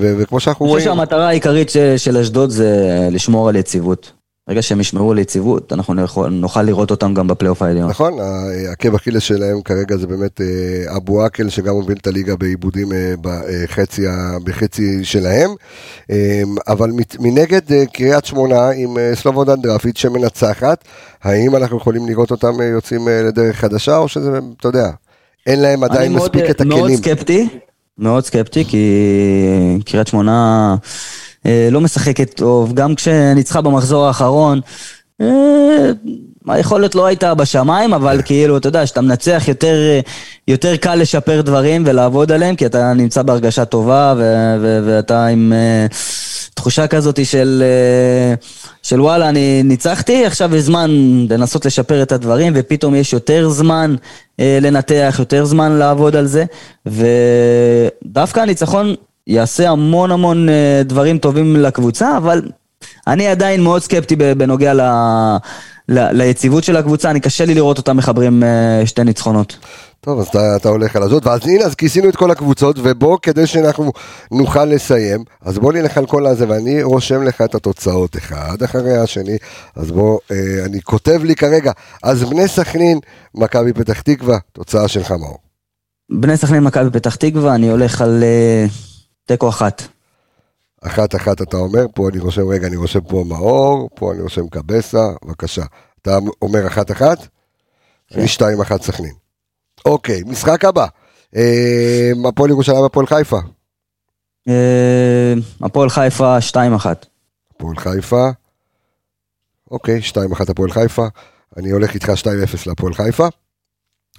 וכמו 0.00 0.40
שאנחנו 0.40 0.64
אני 0.66 0.70
רואים... 0.70 0.84
חושב 0.84 0.96
שהמטרה 0.96 1.28
העיקרית 1.28 1.70
של 1.96 2.16
אשדוד 2.16 2.50
זה 2.50 3.08
לשמור 3.10 3.48
על 3.48 3.56
יציבות. 3.56 4.19
ברגע 4.48 4.62
שהם 4.62 4.80
ישמרו 4.80 5.12
על 5.12 5.18
יציבות, 5.18 5.72
אנחנו 5.72 5.94
נוכל, 5.94 6.28
נוכל 6.28 6.62
לראות 6.62 6.90
אותם 6.90 7.14
גם 7.14 7.26
בפלייאוף 7.26 7.62
העליון. 7.62 7.90
נכון, 7.90 8.12
העקב 8.68 8.94
אכילס 8.94 9.22
שלהם 9.22 9.62
כרגע 9.62 9.96
זה 9.96 10.06
באמת 10.06 10.40
אה, 10.40 10.46
אבו 10.96 11.22
עקל, 11.22 11.48
שגם 11.48 11.74
מוביל 11.74 11.96
את 12.00 12.06
הליגה 12.06 12.36
בעיבודים 12.36 12.92
אה, 12.92 13.14
בחצי, 13.20 14.06
ה- 14.08 14.36
בחצי 14.44 15.04
שלהם. 15.04 15.50
אה, 16.10 16.42
אבל 16.68 16.90
מנגד 17.20 17.72
אה, 17.72 17.84
קריית 17.92 18.24
שמונה 18.24 18.70
עם 18.70 18.98
אה, 18.98 19.10
סלובודן 19.14 19.60
דרפיץ' 19.62 19.98
שמנצחת, 19.98 20.84
האם 21.22 21.56
אנחנו 21.56 21.76
יכולים 21.76 22.06
לראות 22.06 22.30
אותם 22.30 22.60
אה, 22.60 22.66
יוצאים 22.66 23.08
אה, 23.08 23.22
לדרך 23.22 23.56
חדשה, 23.56 23.96
או 23.96 24.08
שזה, 24.08 24.30
אתה 24.60 24.68
יודע, 24.68 24.90
אין 25.46 25.60
להם 25.62 25.84
אני 25.84 25.92
עדיין 25.92 26.12
מאוד- 26.12 26.22
מספיק 26.22 26.50
את 26.50 26.62
מאוד 26.62 26.80
הכלים. 26.80 26.96
סקפטי, 26.96 27.48
מאוד 27.98 28.24
סקפטי, 28.24 28.64
כי 28.64 28.86
קריית 29.84 30.06
שמונה 30.06 30.32
אה, 30.82 30.88
לא 31.44 31.80
משחקת 31.80 32.34
טוב, 32.34 32.74
גם 32.74 32.94
כשניצחה 32.94 33.60
במחזור 33.60 34.06
האחרון. 34.06 34.60
אה, 35.20 35.90
היכולת 36.48 36.94
לא 36.94 37.06
הייתה 37.06 37.34
בשמיים, 37.34 37.94
אבל 37.94 38.22
כאילו, 38.24 38.56
אתה 38.56 38.68
יודע, 38.68 38.84
כשאתה 38.84 39.00
מנצח 39.00 39.44
יותר, 39.48 39.74
אה, 39.74 40.00
יותר 40.48 40.76
קל 40.76 40.94
לשפר 40.94 41.40
דברים 41.40 41.82
ולעבוד 41.86 42.32
עליהם, 42.32 42.56
כי 42.56 42.66
אתה 42.66 42.92
נמצא 42.92 43.22
בהרגשה 43.22 43.64
טובה, 43.64 44.14
ו- 44.16 44.56
ו- 44.60 44.80
ואתה 44.86 45.26
עם 45.26 45.52
אה, 45.52 45.86
תחושה 46.54 46.86
כזאת 46.86 47.26
של, 47.26 47.62
אה, 47.66 48.34
של 48.82 49.00
וואלה, 49.00 49.28
אני 49.28 49.62
ניצחתי, 49.62 50.26
עכשיו 50.26 50.56
יש 50.56 50.62
זמן 50.62 50.90
לנסות 51.30 51.66
לשפר 51.66 52.02
את 52.02 52.12
הדברים, 52.12 52.52
ופתאום 52.56 52.94
יש 52.94 53.12
יותר 53.12 53.48
זמן 53.48 53.94
אה, 54.40 54.58
לנתח, 54.62 55.16
יותר 55.18 55.44
זמן 55.44 55.72
לעבוד 55.72 56.16
על 56.16 56.26
זה, 56.26 56.44
ודווקא 56.86 58.40
הניצחון 58.40 58.94
יעשה 59.30 59.70
המון 59.70 60.10
המון 60.10 60.48
אה, 60.48 60.82
דברים 60.84 61.18
טובים 61.18 61.56
לקבוצה, 61.56 62.16
אבל 62.16 62.42
אני 63.06 63.26
עדיין 63.26 63.62
מאוד 63.62 63.82
סקפטי 63.82 64.16
בנוגע 64.16 64.74
ל... 64.74 64.80
ל... 65.88 66.12
ליציבות 66.12 66.64
של 66.64 66.76
הקבוצה, 66.76 67.10
אני 67.10 67.20
קשה 67.20 67.44
לי 67.44 67.54
לראות 67.54 67.78
אותם 67.78 67.96
מחברים 67.96 68.42
אה, 68.42 68.86
שתי 68.86 69.04
ניצחונות. 69.04 69.56
טוב, 70.00 70.20
אז 70.20 70.26
אתה, 70.26 70.56
אתה 70.56 70.68
הולך 70.68 70.96
על 70.96 71.02
הזאת, 71.02 71.26
ואז 71.26 71.40
הנה, 71.44 71.64
אז 71.64 71.74
כיסינו 71.74 72.08
את 72.08 72.16
כל 72.16 72.30
הקבוצות, 72.30 72.76
ובוא, 72.82 73.18
כדי 73.22 73.46
שאנחנו 73.46 73.92
נוכל 74.32 74.64
לסיים, 74.64 75.24
אז 75.42 75.58
בוא 75.58 75.72
נלך 75.72 75.98
על 75.98 76.06
כל 76.06 76.26
הזה, 76.26 76.48
ואני 76.48 76.82
רושם 76.82 77.22
לך 77.22 77.42
את 77.42 77.54
התוצאות. 77.54 78.16
אחד 78.16 78.62
אחרי 78.64 78.96
השני, 78.96 79.36
אז 79.76 79.90
בוא, 79.90 80.18
אה, 80.30 80.36
אני 80.64 80.82
כותב 80.82 81.20
לי 81.24 81.34
כרגע, 81.34 81.72
אז 82.02 82.24
בני 82.24 82.48
סכנין, 82.48 82.98
מכבי 83.34 83.72
פתח 83.72 84.00
תקווה, 84.00 84.38
תוצאה 84.52 84.88
שלך 84.88 85.10
מאור. 85.10 85.38
בני 86.12 86.36
סכנין, 86.36 86.62
מכבי 86.62 86.90
פתח 86.90 87.14
תקווה, 87.14 87.54
אני 87.54 87.70
הולך 87.70 88.00
על 88.00 88.22
אה, 88.22 88.66
תיקו 89.26 89.48
אחת. 89.48 89.82
אחת 90.80 91.14
אחת 91.14 91.42
אתה 91.42 91.56
אומר, 91.56 91.86
פה 91.94 92.08
אני 92.08 92.18
רושם, 92.18 92.48
רגע, 92.48 92.66
אני 92.66 92.76
רושם 92.76 93.00
פה 93.00 93.24
מאור, 93.26 93.88
פה 93.94 94.12
אני 94.12 94.20
רושם 94.20 94.48
קבסה, 94.48 95.08
בבקשה. 95.24 95.62
אתה 96.02 96.18
אומר 96.42 96.66
אחת 96.66 96.90
אחת? 96.90 97.18
כן. 98.08 98.18
אני 98.18 98.28
שתיים 98.28 98.60
אחת 98.60 98.82
סכנין. 98.82 99.14
אוקיי, 99.84 100.22
משחק 100.26 100.64
הבא. 100.64 100.86
אה, 101.36 102.10
הפועל 102.28 102.50
ירושלים, 102.50 102.84
הפועל 102.84 103.06
חיפה. 103.06 103.38
אה, 104.48 105.34
הפועל 105.62 105.90
חיפה, 105.90 106.38
2-1. 106.40 107.06
הפועל 107.54 107.76
חיפה. 107.76 108.28
אוקיי, 109.70 110.00
2-1 110.00 110.50
הפועל 110.50 110.70
חיפה. 110.70 111.06
אני 111.56 111.70
הולך 111.70 111.94
איתך 111.94 112.12
2-0 112.16 112.66
להפועל 112.66 112.94
חיפה. 112.94 113.28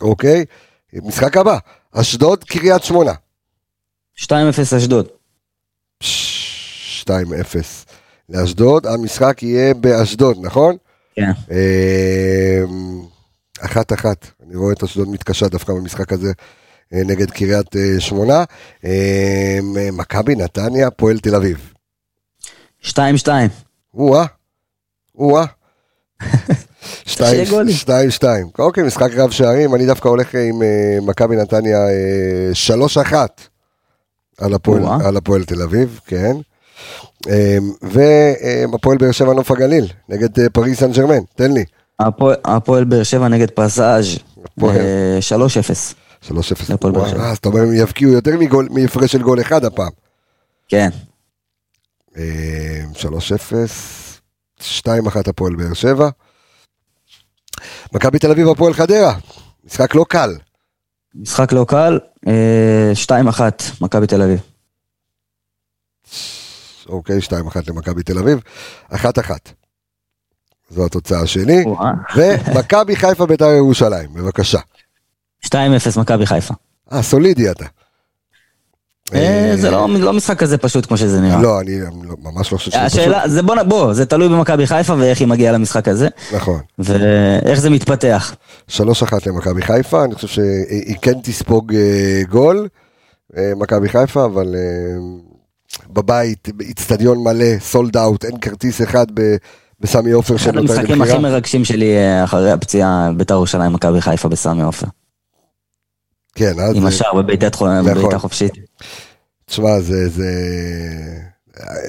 אוקיי, 0.02 0.46
משחק 0.94 1.38
הבא. 1.38 1.58
אשדוד, 1.92 2.44
קריית 2.44 2.84
שמונה. 2.84 3.14
2-0 4.20 4.34
אשדוד. 4.78 5.08
2-0 6.04 6.04
לאשדוד. 8.30 8.88
המשחק 8.88 9.44
יהיה 9.44 9.74
באשדוד, 9.74 10.38
נכון? 10.42 10.76
כן. 11.16 11.32
אה, 11.52 12.64
אחת 13.62 13.94
אחת, 13.94 14.28
אני 14.46 14.56
רואה 14.56 14.74
את 14.74 14.84
אשדוד 14.84 15.10
מתקשה 15.10 15.48
דווקא 15.48 15.74
במשחק 15.74 16.14
הזה 16.14 16.32
אה, 16.94 17.02
נגד 17.06 17.32
קריית 17.32 17.76
אה, 17.76 18.00
שמונה. 18.00 18.44
אה, 18.86 19.60
מכבי 19.94 20.36
נתניה, 20.36 20.92
פועל 20.92 21.20
תל 21.20 21.36
אביב. 21.36 21.74
2-2. 22.84 22.90
או-אה, 23.94 24.26
או-אה. 25.16 25.46
שיהיה 27.06 27.50
גולים. 27.50 27.76
שתיים, 27.76 28.12
שתיים. 28.12 28.48
אוקיי, 28.60 28.84
משחק 28.84 29.12
רב 29.14 29.32
שערים, 29.32 29.76
אני 29.76 29.86
דווקא 29.86 30.08
הולך 30.08 30.36
עם 30.36 30.62
אה, 30.62 30.98
מכבי 31.02 31.36
נתניה 31.36 31.78
אה, 31.78 32.50
שלוש 32.54 32.98
אחת 32.98 33.42
על 34.42 34.54
הפועל-. 34.54 34.84
על 35.06 35.18
הפועל 35.18 35.44
תל 35.44 35.62
אביב, 35.62 36.00
כן. 36.06 36.36
אה, 37.30 37.58
והפועל 37.82 38.98
באר 38.98 39.12
שבע 39.12 39.34
נוף 39.34 39.52
הגליל, 39.52 39.88
נגד 40.10 40.40
אה, 40.40 40.50
פריס 40.50 40.80
סן 40.80 40.92
ג'רמן, 40.92 41.20
תן 41.36 41.52
לי. 41.52 41.64
הפועל- 42.00 42.36
הפועל 42.46 42.84
באר 42.84 43.04
שבע 43.04 43.28
נגד 43.28 43.50
פסאז'. 43.52 44.06
הפועל. 44.46 44.78
אה, 44.78 45.20
3-0. 45.22 45.96
3-0. 46.22 46.74
הפועל 46.74 46.94
באר 46.94 47.10
שבע. 47.10 47.30
אז 47.30 47.38
אתה 47.38 47.50
אומר 47.50 47.60
הם 47.62 47.74
יבקיעו 47.74 48.12
יותר 48.12 48.38
מגול- 48.38 48.68
מהפרש 48.72 49.12
של 49.12 49.22
גול 49.22 49.42
אחד 49.42 49.66
הפעם. 49.66 49.92
כן. 50.68 50.90
אה, 52.18 52.24
3-0, 52.94 54.22
2-1 54.62 55.28
הפועל 55.28 55.56
באר 55.56 55.74
שבע. 55.74 56.10
מכבי 57.94 58.20
תל 58.20 58.32
אביב 58.32 58.48
הפועל 58.48 58.74
חדרה, 58.74 59.14
משחק 59.66 59.96
לא 59.96 60.06
קל. 60.10 60.36
משחק 61.16 61.52
לא 61.52 61.66
קל, 61.70 62.00
אה, 62.28 62.92
2-1, 62.96 63.42
מכבי 63.82 64.08
תל 64.08 64.22
אביב. 64.22 64.40
אוקיי, 66.90 67.20
2-1 67.22 67.34
למכבי 67.68 68.04
תל 68.04 68.18
אביב, 68.20 68.40
1-1. 68.92 68.96
זו 70.70 70.86
התוצאה 70.86 71.28
שלי. 71.28 71.64
או-אה. 71.66 71.92
ומכבי 72.16 72.96
חיפה 72.96 73.26
בית"ר 73.26 73.52
ירושלים, 73.52 74.14
בבקשה. 74.14 74.60
2-0 75.46 75.50
מכבי 76.00 76.26
חיפה. 76.26 76.54
אה, 76.94 77.04
סולידי 77.04 77.52
אתה. 77.52 77.66
אה, 79.14 79.52
זה 79.56 79.72
לא 79.72 79.88
לא 80.00 80.14
משחק 80.14 80.38
כזה 80.40 80.58
פשוט 80.58 80.86
כמו 80.86 80.98
שזה 80.98 81.22
נראה. 81.22 81.42
לא, 81.42 81.60
אני 81.60 81.80
לא- 81.80 82.16
ממש 82.24 82.52
לא 82.52 82.58
חושב 82.58 82.72
שזה 82.72 82.80
פשוט. 82.86 83.00
השאלה, 83.00 83.22
זה 83.30 83.42
בוא, 83.44 83.64
בוא, 83.64 83.94
זה 83.94 84.06
תלוי 84.06 84.30
במכבי 84.30 84.68
חיפה 84.68 84.94
ואיך 84.98 85.20
היא 85.20 85.28
מגיעה 85.28 85.54
למשחק 85.54 85.88
הזה, 85.88 86.08
נכון. 86.36 86.60
ואיך 86.80 87.60
זה 87.60 87.70
מתפתח. 87.70 88.36
3-1 88.70 88.74
למכבי 89.28 89.62
חיפה, 89.62 90.04
אני 90.04 90.16
חושב 90.16 90.28
שהיא 90.28 90.96
כן 91.02 91.14
תספוג 91.24 91.74
אה, 91.76 92.22
גול, 92.30 92.68
אה, 93.38 93.52
מכבי 93.58 93.90
חיפה, 93.90 94.26
אבל 94.26 94.56
אה, 94.56 94.62
בבית, 95.94 96.48
איצטדיון 96.62 97.18
מלא, 97.24 97.60
סולד 97.60 97.98
אאוט, 97.98 98.26
אין 98.26 98.38
כרטיס 98.38 98.82
אחד 98.82 99.06
בסמי 99.80 100.12
עופר 100.12 100.36
אחד 100.36 100.58
המשחקים 100.58 101.02
הכי. 101.02 101.18
מרגשים 101.18 101.66
שלי 101.66 101.98
אה, 101.98 102.24
אחרי 102.24 102.52
הפציעה 102.52 103.10
בית"ר 103.18 103.34
ירושלים 103.34 103.74
מכבי 103.74 104.02
חיפה 104.02 104.30
בסמי 104.30 104.64
עופר. 104.64 104.88
כן, 106.36 106.60
אז... 106.60 106.76
עם 106.76 106.86
השער 106.86 107.14
בבעיטת 107.14 107.56
נכון. 107.56 108.18
חופשית. 108.18 108.52
תשמע, 109.46 109.80
זה... 109.80 110.10
זה... 110.10 110.32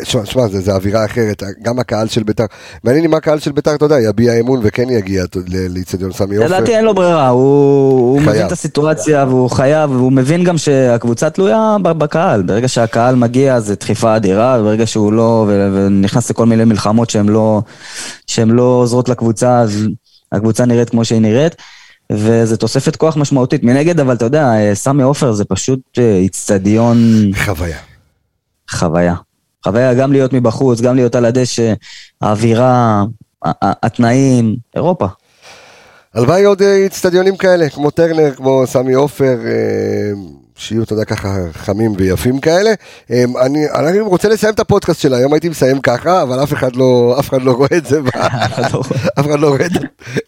שמע, 0.04 0.48
זה, 0.48 0.60
זה 0.60 0.72
אווירה 0.74 1.04
אחרת, 1.04 1.42
גם 1.62 1.78
הקהל 1.78 2.08
של 2.08 2.22
ביתר, 2.22 2.44
מעניין 2.84 3.04
אם 3.04 3.14
הקהל 3.14 3.38
של 3.38 3.52
ביתר, 3.52 3.74
אתה 3.74 3.84
יודע, 3.84 4.00
יביע 4.00 4.40
אמון 4.40 4.60
וכן 4.62 4.90
יגיע 4.90 5.24
לאיצטדיון 5.70 6.12
סמי 6.12 6.36
עופר. 6.36 6.56
לדעתי 6.56 6.76
אין 6.76 6.84
לו 6.84 6.94
ברירה, 6.94 7.28
הוא 7.28 7.40
הוא. 8.10 8.20
מבין 8.20 8.46
את 8.46 8.52
הסיטואציה 8.52 9.24
והוא 9.28 9.50
חייב, 9.50 9.90
והוא 9.90 10.12
מבין 10.12 10.44
גם 10.44 10.58
שהקבוצה 10.58 11.30
תלויה 11.30 11.76
בקהל. 11.82 12.42
ברגע 12.42 12.68
שהקהל 12.68 13.14
מגיע 13.14 13.60
זה 13.60 13.74
דחיפה 13.74 14.16
אדירה, 14.16 14.56
וברגע 14.60 14.86
שהוא 14.86 15.12
לא, 15.12 15.46
ו- 15.48 15.68
ונכנס 15.74 16.30
לכל 16.30 16.46
מיני 16.46 16.64
מלחמות 16.64 17.10
שהן 17.10 17.28
לא, 17.28 17.62
שהן 18.26 18.50
לא 18.50 18.62
עוזרות 18.62 19.08
לקבוצה, 19.08 19.60
אז 19.60 19.86
הקבוצה 20.32 20.64
נראית 20.64 20.90
כמו 20.90 21.04
שהיא 21.04 21.20
נראית. 21.20 21.54
וזה 22.14 22.56
תוספת 22.56 22.96
כוח 22.96 23.16
משמעותית. 23.16 23.64
מנגד, 23.64 24.00
אבל 24.00 24.14
אתה 24.14 24.24
יודע, 24.24 24.54
אה, 24.54 24.74
סמי 24.74 25.02
עופר 25.02 25.32
זה 25.32 25.44
פשוט 25.44 25.80
אה, 25.98 26.16
איצטדיון 26.16 26.96
חוויה. 27.44 27.78
חוויה. 28.70 29.14
חוויה 29.64 29.94
גם 29.94 30.12
להיות 30.12 30.32
מבחוץ, 30.32 30.80
גם 30.80 30.96
להיות 30.96 31.14
על 31.14 31.24
הדשא, 31.24 31.72
האווירה, 32.20 33.04
התנאים, 33.60 34.56
אירופה. 34.76 35.06
הלוואי 36.14 36.44
עוד 36.44 36.62
אה, 36.62 36.76
איצטדיונים 36.76 37.36
כאלה, 37.36 37.68
כמו 37.68 37.90
טרנר, 37.90 38.34
כמו 38.34 38.62
סמי 38.66 38.94
עופר, 38.94 39.36
שיהיו, 40.62 40.82
אתה 40.82 40.92
יודע, 40.92 41.04
ככה 41.04 41.36
חמים 41.52 41.92
ויפים 41.96 42.40
כאלה. 42.40 42.70
אה, 43.10 43.24
אני, 43.40 43.70
אני 43.74 44.00
רוצה 44.00 44.28
לסיים 44.28 44.54
את 44.54 44.60
הפודקאסט 44.60 45.00
של 45.00 45.14
היום, 45.14 45.32
הייתי 45.32 45.48
מסיים 45.48 45.80
ככה, 45.80 46.22
אבל 46.22 46.42
אף 46.42 46.52
אחד 46.52 46.76
לא, 46.76 47.16
אף 47.18 47.28
אחד 47.28 47.42
לא 47.42 47.52
רואה 47.52 47.76
את 47.76 47.86
זה, 47.86 48.02
ב- 48.02 48.08
אף 49.20 49.26
אחד 49.26 49.40
לא 49.40 49.48
רואה 49.48 49.66
את, 49.66 49.72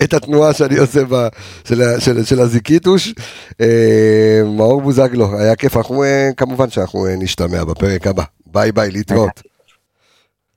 את 0.02 0.15
התנועה 0.15 0.52
שאני 0.52 0.78
עושה 0.78 1.01
ב, 1.09 1.28
של, 1.65 1.82
של, 1.98 2.24
של 2.24 2.40
הזיקיטוש. 2.40 3.15
אה, 3.61 4.43
מאור 4.44 4.82
בוזגלו, 4.82 5.39
היה 5.39 5.56
כיף, 5.56 5.77
אנחנו 5.77 6.05
אה, 6.05 6.31
כמובן 6.36 6.70
שאנחנו 6.70 7.06
אה, 7.06 7.15
נשתמע 7.19 7.65
בפרק 7.65 8.06
הבא. 8.06 8.23
ביי 8.47 8.73
ביי, 8.73 8.90
להתראות. 8.90 9.53